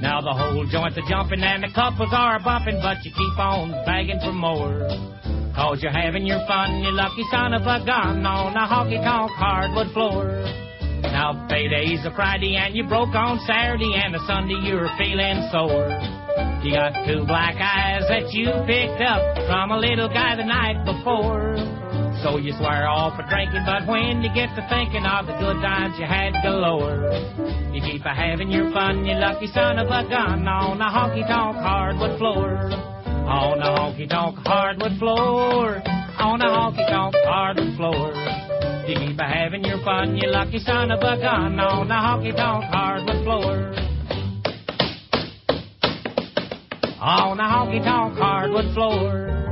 Now 0.00 0.20
the 0.20 0.32
whole 0.32 0.66
joint's 0.70 0.96
a 0.96 1.02
jumping 1.08 1.42
and 1.42 1.62
the 1.62 1.68
couples 1.74 2.10
are 2.12 2.40
bumping, 2.42 2.80
but 2.80 3.04
you 3.04 3.12
keep 3.12 3.38
on 3.38 3.72
begging 3.84 4.20
for 4.20 4.32
more. 4.32 4.88
Cause 5.54 5.82
you're 5.82 5.92
having 5.92 6.24
your 6.24 6.40
fun, 6.46 6.80
you 6.80 6.92
lucky 6.92 7.24
son 7.30 7.52
of 7.52 7.62
a 7.62 7.84
gun, 7.84 8.24
on 8.24 8.56
a 8.56 8.66
honky 8.66 9.02
tonk 9.02 9.30
hardwood 9.32 9.92
floor. 9.92 10.24
Now 11.02 11.46
payday's 11.50 12.04
a 12.06 12.14
Friday 12.14 12.56
and 12.56 12.74
you 12.74 12.84
broke 12.84 13.14
on 13.14 13.38
Saturday 13.46 13.92
and 13.96 14.14
a 14.14 14.20
Sunday 14.26 14.60
you're 14.64 14.88
feeling 14.96 15.48
sore. 15.50 16.27
You 16.62 16.74
got 16.74 17.06
two 17.06 17.24
black 17.24 17.56
eyes 17.56 18.02
that 18.08 18.32
you 18.34 18.50
picked 18.66 19.00
up 19.00 19.22
from 19.46 19.70
a 19.70 19.78
little 19.78 20.08
guy 20.08 20.36
the 20.36 20.44
night 20.44 20.84
before. 20.84 21.54
So 22.22 22.38
you 22.38 22.52
swear 22.58 22.88
off 22.88 23.14
for 23.14 23.22
drinking, 23.30 23.62
but 23.64 23.86
when 23.86 24.22
you 24.22 24.30
get 24.34 24.50
to 24.58 24.62
thinking 24.66 25.06
of 25.06 25.26
the 25.26 25.38
good 25.38 25.62
times 25.62 25.94
you 25.98 26.06
had 26.06 26.34
galore, 26.42 27.06
you 27.70 27.80
keep 27.80 28.04
a 28.04 28.10
having 28.10 28.50
your 28.50 28.72
fun, 28.72 29.06
you 29.06 29.14
lucky 29.14 29.46
son 29.46 29.78
of 29.78 29.86
a 29.86 30.02
gun, 30.10 30.46
on 30.46 30.82
a 30.82 30.90
honky 30.90 31.22
tonk 31.26 31.56
hardwood 31.62 32.18
floor. 32.18 32.58
On 33.28 33.62
a 33.62 33.70
honky 33.70 34.08
tonk 34.08 34.38
hardwood 34.42 34.98
floor. 34.98 35.80
On 36.18 36.42
a 36.42 36.50
honky 36.50 36.86
tonk 36.90 37.14
hardwood 37.22 37.76
floor. 37.76 38.10
You 38.88 38.96
keep 38.98 39.18
a 39.20 39.24
having 39.24 39.64
your 39.64 39.78
fun, 39.84 40.16
you 40.16 40.28
lucky 40.28 40.58
son 40.58 40.90
of 40.90 40.98
a 40.98 41.20
gun, 41.22 41.60
on 41.60 41.90
a 41.90 41.94
honky 41.94 42.34
tonk 42.34 42.64
hardwood 42.64 43.22
floor. 43.22 43.87
On 47.00 47.38
a 47.38 47.44
honky 47.44 47.84
tonk 47.84 48.18
hardwood 48.18 48.74
floor. 48.74 49.47